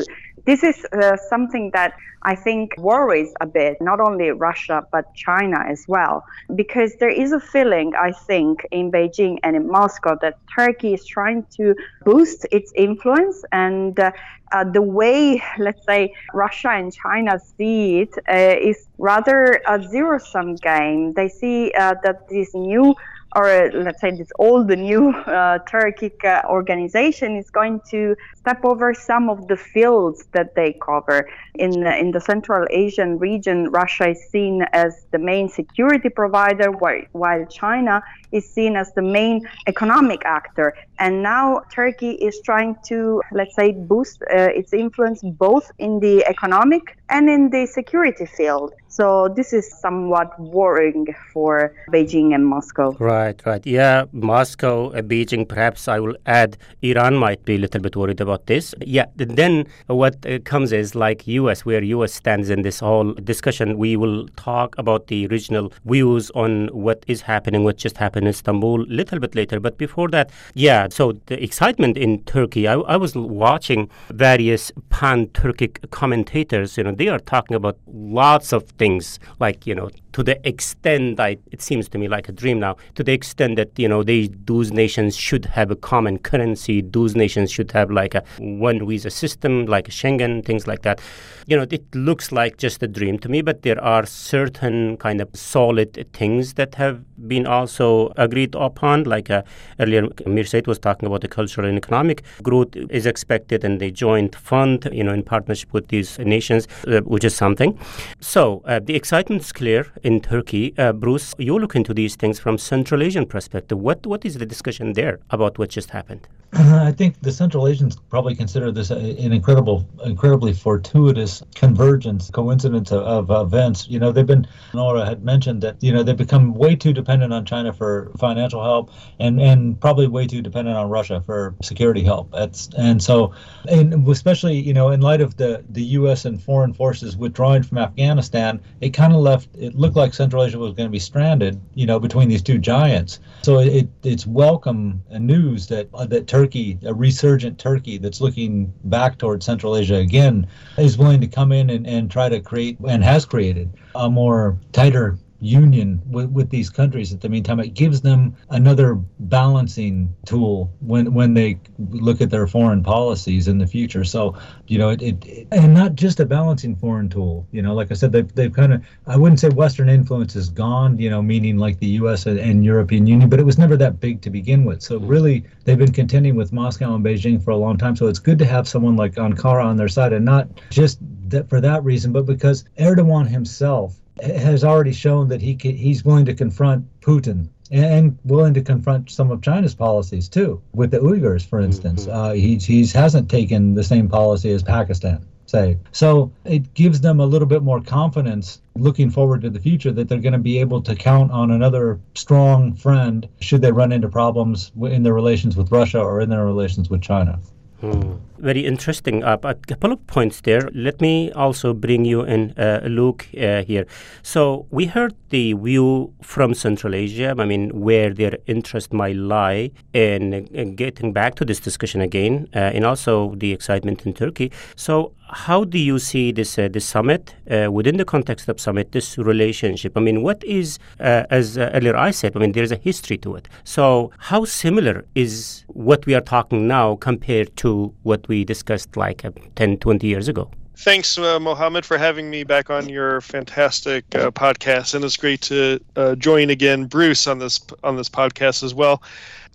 this 0.49 0.63
is 0.65 0.79
uh, 0.87 1.15
something 1.29 1.71
that 1.75 1.93
I 2.23 2.35
think 2.35 2.75
worries 2.79 3.35
a 3.43 3.47
bit, 3.47 3.77
not 3.83 4.01
only 4.01 4.31
Russia, 4.31 4.83
but 4.91 5.05
China 5.15 5.59
as 5.69 5.85
well, 5.87 6.25
because 6.55 6.97
there 6.97 7.11
is 7.11 7.33
a 7.33 7.39
feeling, 7.39 7.93
I 7.95 8.13
think, 8.13 8.67
in 8.71 8.91
Beijing 8.91 9.37
and 9.43 9.55
in 9.55 9.71
Moscow 9.71 10.17
that 10.23 10.39
Turkey 10.57 10.95
is 10.95 11.05
trying 11.05 11.45
to 11.59 11.75
boost 12.03 12.47
its 12.51 12.73
influence. 12.75 13.45
And 13.53 14.01
uh, 14.01 14.13
uh, 14.51 14.65
the 14.65 14.81
way, 14.81 15.43
let's 15.59 15.85
say, 15.85 16.15
Russia 16.33 16.71
and 16.71 16.95
China 16.95 17.39
see 17.59 18.01
it 18.01 18.15
uh, 18.27 18.57
is 18.71 18.89
rather 18.97 19.61
a 19.69 19.83
zero 19.83 20.17
sum 20.19 20.55
game. 20.55 21.13
They 21.13 21.29
see 21.29 21.73
uh, 21.79 21.95
that 22.05 22.27
this 22.31 22.55
new 22.55 22.95
or 23.37 23.49
uh, 23.49 23.71
let's 23.75 24.01
say 24.01 24.11
this 24.11 24.33
old 24.39 24.69
new 24.69 25.11
uh, 25.27 25.59
Turkic 25.71 26.25
uh, 26.25 26.43
organization 26.49 27.37
is 27.37 27.51
going 27.51 27.81
to 27.91 28.17
step 28.37 28.65
over 28.65 28.95
some 28.95 29.29
of 29.29 29.49
the 29.49 29.57
fields 29.57 30.27
that 30.33 30.55
they 30.55 30.75
cover. 30.85 31.29
In 31.55 31.87
in 31.87 32.13
the 32.13 32.21
Central 32.21 32.67
Asian 32.71 33.19
region, 33.19 33.71
Russia 33.71 34.11
is 34.11 34.21
seen 34.31 34.65
as 34.73 35.07
the 35.11 35.19
main 35.19 35.49
security 35.49 36.09
provider, 36.09 36.71
while, 36.71 37.03
while 37.13 37.45
China 37.47 38.03
is 38.33 38.49
seen 38.49 38.77
as 38.77 38.93
the 38.95 39.03
main 39.03 39.47
economic 39.67 40.25
actor. 40.25 40.75
And 40.99 41.23
now 41.23 41.63
Turkey 41.73 42.13
is 42.13 42.41
trying 42.45 42.77
to, 42.87 43.23
let's 43.33 43.55
say, 43.55 43.73
boost 43.73 44.23
uh, 44.23 44.49
its 44.61 44.73
influence 44.73 45.21
both 45.23 45.71
in 45.79 46.01
the 46.01 46.25
economic 46.27 46.99
and 47.09 47.29
in 47.29 47.51
the 47.51 47.67
security 47.67 48.27
field. 48.27 48.73
So 48.89 49.29
this 49.29 49.53
is 49.53 49.71
somewhat 49.71 50.39
worrying 50.41 51.07
for 51.33 51.75
Beijing 51.91 52.35
and 52.35 52.47
Moscow. 52.47 52.97
Right, 52.99 53.41
right. 53.45 53.65
Yeah, 53.67 54.07
Moscow, 54.13 54.91
uh, 54.91 55.03
Beijing, 55.03 55.47
perhaps 55.47 55.89
I 55.89 56.01
will 56.01 56.17
add 56.25 56.57
Iran 56.83 57.15
might 57.17 57.45
be 57.45 57.57
a 57.57 57.59
little 57.59 57.81
bit 57.81 57.97
worried 57.97 58.21
about 58.21 58.47
this. 58.47 58.75
Yeah, 58.81 59.05
then 59.17 59.67
what 59.87 60.25
uh, 60.25 60.39
comes 60.41 60.73
is 60.73 60.95
like 60.95 61.27
US, 61.27 61.67
where 61.67 61.83
US 61.83 62.15
stands 62.15 62.49
in 62.49 62.63
this 62.63 62.81
whole 62.81 63.13
discussion. 63.13 63.77
We 63.77 63.97
will 63.97 64.27
talk 64.37 64.75
about 64.79 65.09
the 65.09 65.27
regional 65.27 65.71
views 65.85 66.31
on 66.31 66.69
what 66.69 67.05
is 67.07 67.21
happening, 67.21 67.65
what 67.65 67.77
just 67.77 67.99
happened 67.99 68.25
in 68.25 68.31
Istanbul 68.31 68.83
a 68.83 68.87
little 68.87 69.19
bit 69.19 69.35
later. 69.35 69.61
But 69.61 69.77
before 69.77 70.09
that, 70.09 70.31
yeah, 70.55 70.89
so 70.91 71.13
the 71.27 71.43
excitement 71.43 71.99
in 71.99 72.23
Turkey, 72.25 72.67
I, 72.67 72.75
I 72.75 72.97
was 72.97 73.15
watching 73.15 73.91
various 74.11 74.73
pan-Turkic 74.89 75.91
commentators, 75.91 76.79
you 76.79 76.85
know, 76.85 76.93
they 76.93 77.09
are 77.09 77.19
talking 77.19 77.55
about 77.55 77.77
lots 77.87 78.53
of 78.53 78.78
things 78.79 79.19
like, 79.41 79.67
you 79.67 79.75
know, 79.75 79.91
to 80.13 80.23
the 80.23 80.49
extent 80.49 81.21
I, 81.21 81.37
it 81.51 81.61
seems 81.61 81.89
to 81.91 81.99
me 81.99 82.09
like 82.09 82.29
a 82.29 82.33
dream 82.33 82.61
now, 82.61 82.77
to 82.95 83.05
the 83.05 83.13
extent 83.13 83.57
that, 83.57 83.79
you 83.79 83.89
know, 83.89 84.03
they, 84.03 84.29
those 84.45 84.73
nations 84.73 85.17
should 85.17 85.45
have 85.45 85.71
a 85.71 85.77
common 85.77 86.19
currency, 86.19 86.81
those 86.81 87.15
nations 87.15 87.51
should 87.51 87.73
have 87.73 87.91
like 87.91 88.15
a 88.15 88.25
one 88.39 88.87
visa 88.87 89.11
system, 89.11 89.67
like 89.67 89.89
Schengen, 89.89 90.45
things 90.45 90.67
like 90.67 90.83
that. 90.83 91.01
You 91.47 91.57
know, 91.57 91.67
it 91.71 91.85
looks 91.95 92.33
like 92.33 92.57
just 92.57 92.83
a 92.83 92.89
dream 92.89 93.19
to 93.21 93.29
me, 93.29 93.43
but 93.43 93.63
there 93.63 93.83
are 93.83 94.07
certain 94.07 94.97
kind 94.97 95.21
of 95.21 95.29
solid 95.35 96.09
things 96.13 96.55
that 96.55 96.77
have 96.77 97.05
been 97.27 97.47
also 97.47 98.13
agreed 98.17 98.55
upon, 98.55 99.05
like 99.05 99.31
uh, 99.31 99.43
earlier 99.81 100.09
Mir 100.27 100.45
was 100.67 100.79
talking 100.79 101.07
about 101.07 101.21
the 101.23 101.29
cultural 101.29 101.67
and 101.67 101.77
economic 101.77 102.23
growth 102.43 102.77
is 102.77 103.07
expected 103.07 103.65
and 103.65 103.81
the 103.81 103.91
joint 103.91 104.35
fund, 104.37 104.89
you 104.93 105.03
know, 105.03 105.13
in 105.13 105.23
partnership 105.23 105.73
with 105.73 105.89
these 105.89 106.19
nations, 106.19 106.69
uh, 106.87 107.01
which 107.01 107.25
is 107.25 107.35
something. 107.35 107.79
So 108.21 108.63
uh, 108.67 108.81
the 108.83 108.95
excitement 108.95 109.43
is 109.43 109.53
clear 109.53 109.87
in 110.03 110.21
Turkey. 110.21 110.75
Uh, 110.79 110.93
Bruce, 110.93 111.35
you 111.39 111.59
look 111.59 111.75
into 111.75 111.95
these 111.95 112.17
things 112.17 112.39
from 112.39 112.59
Central 112.59 113.03
Asian 113.03 113.27
perspective. 113.27 113.79
What 113.79 114.07
what 114.07 114.25
is 114.25 114.35
the 114.35 114.47
discussion 114.47 114.93
there 114.93 115.21
about 115.31 115.59
what 115.59 115.71
just 115.71 115.91
happened? 115.91 116.29
I 116.53 116.93
think 116.93 117.21
the 117.21 117.31
Central 117.31 117.69
Asians 117.69 117.97
probably 118.09 118.35
consider 118.35 118.73
this 118.73 118.91
an 118.91 119.33
incredible, 119.33 119.87
incredibly 120.05 120.55
fortuitous 120.55 121.43
convergence, 121.55 122.31
coincidence 122.31 122.91
of, 122.91 123.31
of, 123.31 123.47
events. 123.47 123.87
You 123.89 123.99
know, 123.99 124.13
they've 124.13 124.27
been, 124.27 124.47
Nora 124.73 125.05
had 125.05 125.23
mentioned 125.23 125.61
that, 125.63 125.77
you 125.83 125.93
know, 125.93 126.03
they've 126.03 126.17
become 126.17 126.55
way 126.55 126.75
too 126.75 126.95
dependent 127.09 127.33
on 127.33 127.43
China 127.43 127.73
for 127.73 128.13
financial 128.19 128.63
help 128.63 128.91
and, 129.19 129.41
and 129.41 129.81
probably 129.81 130.07
way 130.07 130.27
too 130.27 130.43
dependent 130.43 130.77
on 130.77 130.91
Russia 130.91 131.23
for 131.25 131.55
security 131.63 132.05
help. 132.05 132.31
That's, 132.33 132.69
and 132.77 133.03
so, 133.03 133.33
and 133.67 134.07
especially, 134.07 134.61
you 134.61 134.75
know, 134.75 134.91
in 134.91 135.01
light 135.01 135.23
of 135.23 135.39
the, 135.39 135.65
the 135.71 135.83
U.S. 135.85 136.27
and 136.27 136.43
foreign 136.43 136.75
forces 136.75 137.17
withdrawing 137.17 137.63
from 137.63 137.79
Afghanistan, 137.79 138.61
it 138.83 138.91
kind 138.91 139.15
of 139.15 139.21
left, 139.21 139.49
it 139.57 139.75
looked 139.75 139.97
like 139.97 140.13
Central 140.13 140.45
Asia 140.45 140.59
was 140.59 140.75
going 140.75 140.87
to 140.87 140.93
be 140.93 140.99
stranded, 140.99 141.59
you 141.75 141.87
know, 141.87 141.99
between 141.99 142.29
these 142.29 142.43
two 142.43 142.59
giants. 142.59 143.21
So 143.41 143.59
it, 143.61 143.89
it's 144.03 144.27
welcome 144.27 145.03
news 145.11 145.67
that, 145.69 145.89
uh, 145.95 146.05
that 146.07 146.27
Turkey, 146.27 146.79
a 146.85 146.93
resurgent 146.93 147.59
Turkey 147.59 147.97
that's 147.97 148.21
looking 148.21 148.71
back 148.85 149.17
towards 149.17 149.47
Central 149.47 149.77
Asia 149.77 149.95
again, 149.95 150.47
is 150.77 150.99
willing 150.99 151.23
to 151.23 151.27
come 151.27 151.53
in 151.53 151.71
and, 151.71 151.87
and 151.87 152.11
try 152.11 152.29
to 152.29 152.39
create 152.39 152.79
and 152.87 153.03
has 153.03 153.25
created 153.25 153.73
a 153.95 154.11
more 154.11 154.59
tighter 154.73 155.17
union 155.41 156.03
with, 156.07 156.31
with 156.31 156.51
these 156.51 156.69
countries 156.69 157.13
at 157.13 157.21
the 157.21 157.29
meantime 157.29 157.61
it 157.61 157.75
gives 157.75 158.01
them 158.01 158.35
another 158.51 158.97
balancing 159.21 160.13
tool 160.27 160.73
when 160.81 161.15
when 161.15 161.35
they 161.35 161.59
look 161.91 162.21
at 162.21 162.31
their 162.31 162.47
foreign 162.47 162.83
policies 162.83 163.47
in 163.47 163.59
the 163.59 163.67
future. 163.67 164.05
So 164.05 164.37
you 164.67 164.79
know 164.79 164.91
it, 164.91 165.03
it, 165.03 165.25
it 165.27 165.49
and 165.53 165.73
not 165.75 165.95
just 165.95 166.21
a 166.21 166.27
balancing 166.27 166.77
foreign 166.77 167.09
tool 167.09 167.47
you 167.53 167.63
know 167.63 167.75
like 167.75 167.91
i 167.91 167.95
said 167.95 168.13
they've, 168.13 168.33
they've 168.35 168.53
kind 168.53 168.73
of 168.73 168.85
i 169.07 169.17
wouldn't 169.17 169.41
say 169.41 169.49
western 169.49 169.89
influence 169.89 170.37
is 170.37 170.49
gone 170.49 170.99
you 170.99 171.09
know 171.09 171.23
meaning 171.23 171.57
like 171.57 171.79
the 171.79 171.89
us 171.89 172.27
and, 172.27 172.39
and 172.39 172.65
european 172.65 173.07
union 173.07 173.29
but 173.29 173.41
it 173.41 173.47
was 173.47 173.59
never 173.59 173.77
that 173.77 174.01
big 174.01 174.21
to 174.23 174.31
begin 174.31 174.65
with. 174.65 174.83
So 174.83 174.99
really 174.99 175.45
they've 175.65 175.79
been 175.79 175.93
contending 175.93 176.35
with 176.35 176.53
moscow 176.53 176.95
and 176.95 177.05
beijing 177.05 177.43
for 177.43 177.51
a 177.51 177.57
long 177.57 177.77
time. 177.77 177.97
So 177.97 178.07
it's 178.07 178.19
good 178.19 178.39
to 178.39 178.45
have 178.45 178.69
someone 178.69 178.97
like 178.97 179.15
ankara 179.15 179.65
on 179.65 179.77
their 179.77 179.89
side 179.89 180.13
and 180.13 180.25
not 180.25 180.49
just 180.71 180.99
that 181.31 181.49
for 181.49 181.61
that 181.61 181.85
reason 181.85 182.13
but 182.13 182.25
because 182.27 182.65
erdogan 182.79 183.29
himself 183.29 183.99
has 184.23 184.65
already 184.65 184.93
shown 184.93 185.29
that 185.29 185.41
he 185.41 185.57
he's 185.61 186.05
willing 186.05 186.25
to 186.27 186.35
confront 186.35 186.85
Putin 187.01 187.49
and 187.71 188.19
willing 188.25 188.55
to 188.55 188.63
confront 188.63 189.11
some 189.11 189.31
of 189.31 189.43
China's 189.43 189.75
policies 189.75 190.29
too, 190.29 190.61
with 190.73 190.91
the 190.91 190.99
Uyghurs, 190.99 191.45
for 191.45 191.61
instance. 191.61 192.07
Mm-hmm. 192.07 192.19
Uh, 192.19 192.33
he 192.33 192.57
he's 192.57 192.93
hasn't 192.93 193.31
taken 193.31 193.75
the 193.75 193.85
same 193.85 194.09
policy 194.09 194.51
as 194.51 194.63
Pakistan. 194.63 195.25
Say. 195.47 195.79
So 195.93 196.31
it 196.45 196.75
gives 196.75 197.01
them 197.01 197.21
a 197.21 197.25
little 197.25 197.49
bit 197.49 197.63
more 197.63 197.81
confidence 197.81 198.61
looking 198.77 199.09
forward 199.09 199.41
to 199.41 199.49
the 199.49 199.59
future 199.59 199.91
that 199.93 200.07
they're 200.07 200.19
going 200.19 200.35
to 200.35 200.39
be 200.39 200.59
able 200.59 200.83
to 200.83 200.95
count 200.95 201.33
on 201.33 201.51
another 201.51 201.99
strong 202.15 202.75
friend 202.75 203.27
should 203.41 203.63
they 203.63 203.73
run 203.73 203.91
into 203.91 204.11
problems 204.11 204.73
in 204.83 205.05
their 205.05 205.15
relations 205.15 205.57
with 205.57 205.73
Russia 205.73 206.01
or 206.01 206.21
in 206.21 206.29
their 206.29 206.45
relations 206.45 206.91
with 206.91 207.01
China. 207.01 207.41
Hmm. 207.81 208.15
Very 208.39 208.67
interesting. 208.67 209.23
Uh, 209.23 209.37
a 209.43 209.55
couple 209.55 209.93
of 209.93 210.05
points 210.09 210.41
there. 210.41 210.69
Let 210.75 211.01
me 211.01 211.31
also 211.33 211.73
bring 211.75 212.05
you 212.05 212.23
in, 212.23 212.53
uh, 212.57 212.81
Luke 212.85 213.29
uh, 213.37 213.63
here. 213.63 213.87
So 214.23 214.67
we 214.71 214.87
heard 214.87 215.15
the 215.31 215.53
view 215.53 216.13
from 216.23 216.55
Central 216.55 216.95
Asia. 216.95 217.35
I 217.39 217.45
mean, 217.45 217.81
where 217.81 218.13
their 218.13 218.39
interest 218.47 218.93
might 218.93 219.17
lie 219.17 219.71
in, 219.93 220.33
in 220.33 220.75
getting 220.75 221.13
back 221.13 221.37
to 221.37 221.45
this 221.45 221.61
discussion 221.61 222.01
again, 222.01 222.49
uh, 222.55 222.59
and 222.59 222.85
also 222.85 223.35
the 223.37 223.53
excitement 223.53 224.07
in 224.07 224.13
Turkey. 224.13 224.51
So 224.75 225.13
how 225.31 225.65
do 225.65 225.79
you 225.79 225.99
see 225.99 226.33
this 226.33 226.59
uh, 226.59 226.69
this 226.71 226.85
summit 226.85 227.35
uh, 227.51 227.71
within 227.71 227.97
the 227.97 228.05
context 228.05 228.49
of 228.49 228.61
summit? 228.61 228.93
This 228.93 229.19
relationship. 229.19 229.97
I 229.97 230.01
mean, 230.01 230.23
what 230.23 230.43
is 230.45 230.79
uh, 231.01 231.25
as 231.31 231.59
uh, 231.59 231.71
earlier 231.75 231.97
I 231.97 232.11
said? 232.11 232.37
I 232.37 232.41
mean, 232.41 232.53
there 232.53 232.63
is 232.63 232.73
a 232.73 232.77
history 232.77 233.19
to 233.19 233.37
it. 233.37 233.49
So 233.65 234.11
how 234.19 234.45
similar 234.45 235.05
is 235.15 235.65
what 235.69 236.07
we 236.07 236.15
are 236.15 236.21
talking 236.21 236.67
now 236.67 236.97
compared 236.97 237.57
to 237.59 237.93
what 238.03 238.27
we 238.29 238.45
discussed 238.45 238.97
like 238.97 239.25
uh, 239.25 239.31
10, 239.57 239.79
20 239.79 240.07
years 240.07 240.29
ago? 240.29 240.51
Thanks, 240.77 241.19
uh, 241.19 241.41
Mohammed, 241.41 241.85
for 241.85 241.99
having 241.99 242.31
me 242.31 242.45
back 242.45 242.71
on 242.71 242.89
your 242.89 243.21
fantastic 243.21 244.05
uh, 244.15 244.31
podcast, 244.31 244.95
and 244.95 245.05
it's 245.05 245.17
great 245.17 245.41
to 245.43 245.81
join 246.19 246.51
again, 246.51 246.85
Bruce, 246.85 247.27
on 247.27 247.41
this 247.41 247.61
on 247.83 247.97
this 247.97 248.09
podcast 248.09 248.63
as 248.63 248.75
well. 248.75 249.03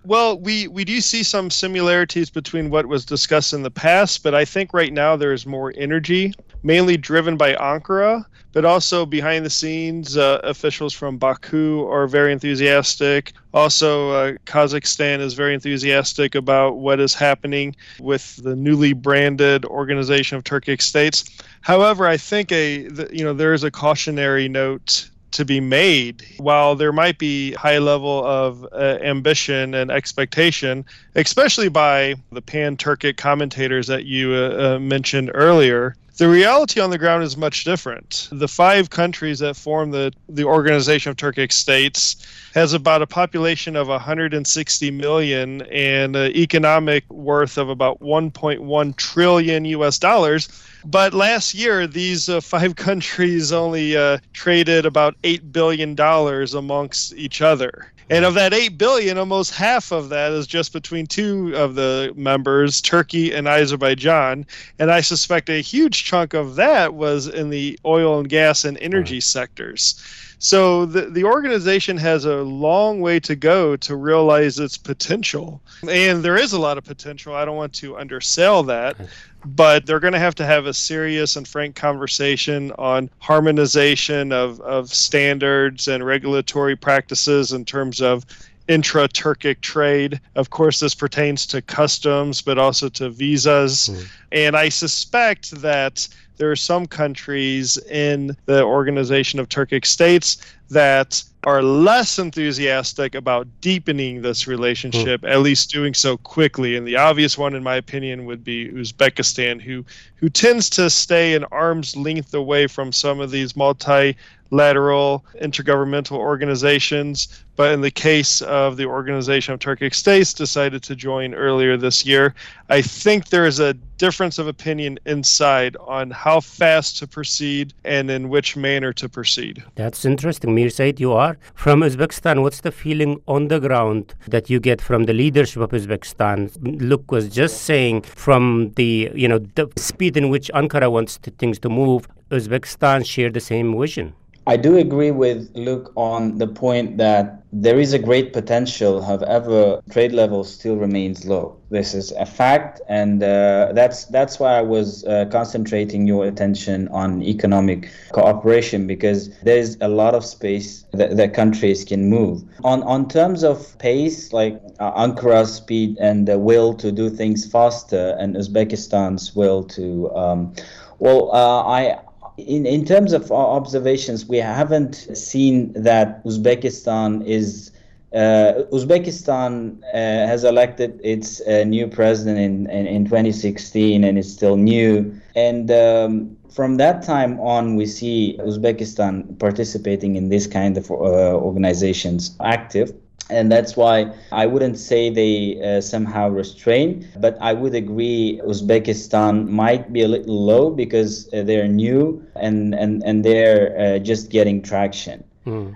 Well, 0.06 0.38
we, 0.38 0.68
we 0.68 0.84
do 0.84 1.00
see 1.00 1.24
some 1.24 1.50
similarities 1.50 2.30
between 2.30 2.70
what 2.70 2.88
was 2.88 3.06
discussed 3.06 3.54
in 3.54 3.64
the 3.64 3.72
past, 3.72 4.22
but 4.22 4.36
I 4.36 4.44
think 4.44 4.74
right 4.74 4.92
now 4.92 5.16
there 5.16 5.32
is 5.32 5.46
more 5.46 5.74
energy, 5.78 6.34
mainly 6.62 6.98
driven 6.98 7.38
by 7.38 7.56
Ankara, 7.56 8.26
but 8.52 8.66
also 8.66 9.06
behind 9.06 9.46
the 9.46 9.50
scenes, 9.50 10.18
uh, 10.18 10.40
officials 10.44 10.94
from 10.94 11.18
Baku 11.18 11.88
are 11.88 12.06
very 12.06 12.34
enthusiastic. 12.34 13.32
Also, 13.54 14.12
uh, 14.12 14.32
Kazakhstan 14.46 15.22
is 15.22 15.36
very 15.36 15.54
enthusiastic 15.54 16.36
about 16.36 16.78
what 16.78 17.00
is 17.00 17.14
happening 17.14 17.76
with 18.00 18.36
the 18.44 18.56
newly 18.56 18.92
branded 18.92 19.64
Organization 19.66 20.38
of 20.38 20.44
Turkic 20.44 20.82
States. 20.82 21.24
However, 21.62 22.06
I 22.06 22.18
think 22.18 22.52
a 22.52 22.88
the, 22.88 23.10
you 23.12 23.24
know 23.24 23.34
there 23.34 23.54
is 23.54 23.64
a 23.64 23.72
cautionary 23.72 24.50
note 24.50 25.10
to 25.34 25.46
be 25.46 25.60
made. 25.60 26.26
While 26.38 26.76
there 26.76 26.92
might 26.92 27.18
be 27.18 27.54
high 27.54 27.80
level 27.80 28.26
of 28.26 28.66
uh, 28.72 29.00
ambition 29.02 29.74
and 29.74 29.92
expectation, 29.92 30.86
especially 31.16 31.70
by 31.70 32.16
the 32.32 32.42
pan-Turkic 32.42 33.18
commentators 33.18 33.88
that 33.88 34.06
you 34.06 34.34
uh, 34.34 34.76
uh, 34.76 34.80
mentioned 34.80 35.32
earlier, 35.34 35.96
the 36.18 36.30
reality 36.30 36.80
on 36.80 36.90
the 36.90 36.98
ground 36.98 37.24
is 37.24 37.36
much 37.36 37.64
different. 37.64 38.30
The 38.32 38.48
five 38.48 38.90
countries 38.90 39.40
that 39.40 39.56
form 39.56 39.92
the, 39.92 40.12
the 40.30 40.44
Organization 40.44 41.10
of 41.10 41.18
Turkic 41.18 41.52
States 41.52 42.16
has 42.54 42.74
about 42.74 43.02
a 43.02 43.08
population 43.08 43.76
of 43.76 43.88
160 43.88 44.92
million 44.92 45.62
and 45.64 46.16
an 46.16 46.36
economic 46.36 47.10
worth 47.10 47.58
of 47.58 47.70
about 47.70 48.00
1.1 48.00 48.96
trillion 48.96 49.66
US 49.66 49.98
dollars 49.98 50.48
but 50.86 51.14
last 51.14 51.54
year, 51.54 51.88
these 51.88 52.28
uh, 52.30 52.42
five 52.42 52.76
countries 52.88 53.52
only 53.52 53.96
uh, 53.96 54.18
traded 54.34 54.86
about 54.86 55.16
$8 55.24 55.52
billion 55.52 55.98
amongst 56.00 57.14
each 57.14 57.42
other. 57.42 57.92
And 58.10 58.26
of 58.26 58.34
that 58.34 58.54
8 58.54 58.78
billion, 58.78 59.18
almost 59.18 59.54
half 59.54 59.92
of 59.92 60.10
that 60.10 60.32
is 60.32 60.48
just 60.48 60.74
between 60.74 61.08
two 61.08 61.56
of 61.56 61.76
the 61.76 62.14
members, 62.16 62.82
Turkey 62.82 63.34
and 63.34 63.48
Azerbaijan. 63.48 64.46
And 64.80 64.92
I 64.92 65.02
suspect 65.02 65.50
a 65.50 65.62
huge 65.62 66.04
chunk 66.04 66.34
of 66.34 66.56
that 66.56 66.94
was 66.94 67.28
in 67.28 67.50
the 67.50 67.80
oil 67.86 68.20
and 68.20 68.28
gas 68.28 68.66
and 68.66 68.78
energy 68.80 69.16
right. 69.16 69.24
sectors. 69.24 70.02
So 70.44 70.86
the, 70.86 71.04
the 71.04 71.24
organization 71.24 71.96
has 72.00 72.26
a 72.26 72.42
long 72.42 73.00
way 73.00 73.18
to 73.22 73.34
go 73.34 73.78
to 73.78 73.96
realize 73.96 74.60
its 74.60 74.78
potential. 74.78 75.62
And 75.90 76.22
there 76.22 76.36
is 76.36 76.52
a 76.52 76.60
lot 76.60 76.78
of 76.78 76.84
potential. 76.84 77.34
I 77.34 77.46
don't 77.46 77.56
want 77.56 77.72
to 77.76 77.98
undersell 77.98 78.62
that 78.64 78.98
but 79.46 79.86
they're 79.86 80.00
going 80.00 80.14
to 80.14 80.20
have 80.20 80.36
to 80.36 80.46
have 80.46 80.66
a 80.66 80.74
serious 80.74 81.36
and 81.36 81.48
frank 81.48 81.76
conversation 81.76 82.72
on 82.78 83.10
harmonization 83.20 84.32
of, 84.32 84.60
of 84.62 84.94
standards 84.94 85.88
and 85.88 86.06
regulatory 86.06 86.76
practices 86.76 87.52
in 87.52 87.66
terms 87.66 88.02
of 88.02 88.26
intra 88.68 89.08
Turkic 89.10 89.60
trade. 89.62 90.22
Of 90.36 90.50
course, 90.50 90.80
this 90.80 90.96
pertains 90.96 91.46
to 91.48 91.62
customs, 91.62 92.42
but 92.42 92.58
also 92.58 92.90
to 92.90 93.10
visas. 93.10 93.90
Mm. 93.90 94.08
And 94.32 94.56
I 94.56 94.70
suspect 94.70 95.52
that 95.62 96.08
there 96.38 96.52
are 96.52 96.56
some 96.56 96.86
countries 96.86 97.78
in 97.78 98.36
the 98.46 98.64
Organization 98.64 99.40
of 99.40 99.50
Turkic 99.50 99.86
States 99.86 100.38
that 100.74 101.24
are 101.46 101.62
less 101.62 102.20
enthusiastic 102.20 103.16
about 103.16 103.48
deepening 103.60 104.22
this 104.22 104.48
relationship, 104.48 105.22
mm. 105.22 105.30
at 105.30 105.42
least 105.42 105.72
doing 105.72 105.94
so 105.94 106.18
quickly. 106.18 106.76
And 106.76 106.88
the 106.88 106.98
obvious 106.98 107.38
one, 107.38 107.54
in 107.54 107.64
my 107.64 107.76
opinion, 107.76 108.26
would 108.26 108.44
be 108.44 108.70
Uzbekistan, 108.70 109.62
who 109.62 109.86
who 110.16 110.30
tends 110.30 110.70
to 110.72 110.90
stay 110.90 111.36
an 111.36 111.44
arm's 111.52 111.98
length 111.98 112.34
away 112.34 112.68
from 112.68 112.94
some 112.94 113.20
of 113.20 113.30
these 113.30 113.58
multilateral 113.58 115.26
intergovernmental 115.42 116.16
organizations. 116.16 117.44
But 117.56 117.74
in 117.74 117.82
the 117.82 117.92
case 117.92 118.42
of 118.42 118.78
the 118.78 118.86
Organization 118.86 119.54
of 119.54 119.60
Turkic 119.60 119.94
States, 119.94 120.34
decided 120.34 120.82
to 120.84 120.96
join 120.96 121.34
earlier 121.34 121.78
this 121.78 122.06
year. 122.06 122.34
I 122.70 122.82
think 122.82 123.30
there 123.30 123.46
is 123.46 123.60
a 123.60 123.74
difference 123.98 124.40
of 124.40 124.48
opinion 124.48 124.98
inside 125.06 125.76
on 125.78 126.10
how 126.10 126.40
fast 126.40 126.98
to 127.00 127.08
proceed 127.08 127.74
and 127.84 128.10
in 128.10 128.30
which 128.30 128.56
manner 128.56 128.92
to 128.94 129.08
proceed. 129.08 129.64
That's 129.76 130.04
interesting. 130.04 130.56
Mir 130.64 130.70
Said, 130.70 130.98
you 130.98 131.12
are 131.12 131.38
from 131.56 131.82
Uzbekistan. 131.82 132.42
What's 132.42 132.62
the 132.62 132.72
feeling 132.72 133.22
on 133.28 133.50
the 133.50 133.60
ground 133.60 134.16
that 134.30 134.50
you 134.50 134.62
get 134.62 134.80
from 134.82 135.04
the 135.04 135.12
leadership 135.12 135.62
of 135.62 135.72
Uzbekistan? 135.72 136.52
Luke 136.82 137.12
was 137.12 137.28
just 137.28 137.64
saying 137.64 138.04
from 138.04 138.72
the 138.78 139.12
you 139.14 139.28
know 139.28 139.40
the 139.56 139.70
speed 139.76 140.16
in 140.16 140.30
which 140.30 140.50
Ankara 140.54 140.90
wants 140.90 141.18
to, 141.18 141.32
things 141.32 141.60
to 141.60 141.70
move, 141.70 142.08
Uzbekistan 142.32 143.06
share 143.06 143.30
the 143.30 143.42
same 143.42 143.78
vision. 143.78 144.14
I 144.46 144.58
do 144.58 144.78
agree 144.78 145.12
with 145.12 145.50
Luke 145.56 145.94
on 145.96 146.38
the 146.38 146.48
point 146.48 146.98
that 146.98 147.44
there 147.54 147.80
is 147.80 147.94
a 147.94 148.00
great 148.00 148.34
potential. 148.34 149.02
However, 149.02 149.80
trade 149.90 150.12
level 150.12 150.44
still 150.44 150.76
remains 150.76 151.26
low. 151.26 151.56
This 151.70 151.94
is 151.94 152.12
a 152.12 152.26
fact, 152.26 152.82
and 152.90 153.24
uh, 153.24 153.72
that's 153.74 154.06
that's 154.06 154.40
why 154.40 154.58
I 154.58 154.62
was 154.62 155.06
uh, 155.06 155.26
concentrating 155.32 156.08
your 156.08 156.26
attention 156.26 156.88
on 156.90 157.22
economic 157.22 157.90
cooperation 158.12 158.86
because 158.86 159.30
there 159.42 159.58
is 159.58 159.78
a 159.80 159.88
lot 159.88 160.14
of 160.14 160.26
space 160.26 160.86
that, 160.92 161.16
that 161.16 161.34
countries 161.34 161.86
can 161.86 162.10
move. 162.10 162.44
On 162.64 162.84
on 162.84 163.08
terms 163.08 163.44
of 163.44 163.78
pace, 163.78 164.34
like 164.34 164.60
uh, 164.80 164.92
Ankara's 164.94 165.54
speed 165.54 165.98
and 166.02 166.28
the 166.28 166.38
will 166.38 166.74
to 166.76 166.92
do 166.92 167.10
things 167.10 167.50
faster, 167.50 168.18
and 168.20 168.36
Uzbekistan's 168.36 169.36
will 169.36 169.64
to 169.64 170.14
um, 170.16 170.54
well, 171.00 171.32
uh, 171.34 171.64
I 171.64 172.00
in, 172.38 172.66
in 172.66 172.86
terms 172.86 173.14
of 173.14 173.32
our 173.32 173.48
observations, 173.48 174.26
we 174.26 174.38
haven't 174.38 174.96
seen 175.14 175.74
that 175.74 176.24
Uzbekistan 176.24 177.26
is. 177.26 177.72
Uh, 178.14 178.62
Uzbekistan 178.72 179.82
uh, 179.86 179.98
has 180.28 180.44
elected 180.44 181.00
its 181.04 181.42
uh, 181.42 181.64
new 181.64 181.88
president 181.88 182.38
in, 182.38 182.70
in, 182.70 182.86
in, 182.86 183.06
2016 183.06 184.04
and 184.04 184.20
it's 184.20 184.32
still 184.32 184.56
new. 184.56 185.20
And 185.36 185.72
um, 185.72 186.38
from 186.52 186.78
that 186.78 187.02
time 187.02 187.40
on, 187.40 187.76
we 187.76 187.88
see 187.88 188.38
Uzbekistan 188.42 189.40
participating 189.40 190.16
in 190.16 190.30
this 190.30 190.46
kind 190.46 190.78
of 190.78 190.92
uh, 190.92 190.94
organizations 190.94 192.38
active 192.44 192.94
and 193.30 193.52
that's 193.52 193.76
why 193.76 194.14
I 194.32 194.46
wouldn't 194.46 194.78
say 194.78 195.10
they 195.10 195.60
uh, 195.62 195.82
somehow 195.82 196.30
restrain, 196.30 197.08
but 197.20 197.38
I 197.42 197.54
would 197.54 197.74
agree 197.76 198.42
Uzbekistan 198.46 199.48
might 199.48 199.92
be 199.94 200.02
a 200.02 200.08
little 200.08 200.40
low 200.46 200.70
because 200.70 201.32
uh, 201.34 201.44
they're 201.44 201.68
new 201.68 202.26
and 202.36 202.74
and 202.76 203.04
and 203.04 203.24
they're 203.24 203.78
uh, 203.80 204.00
just 204.00 204.30
getting 204.30 204.62
traction. 204.62 205.24
Mm. 205.46 205.76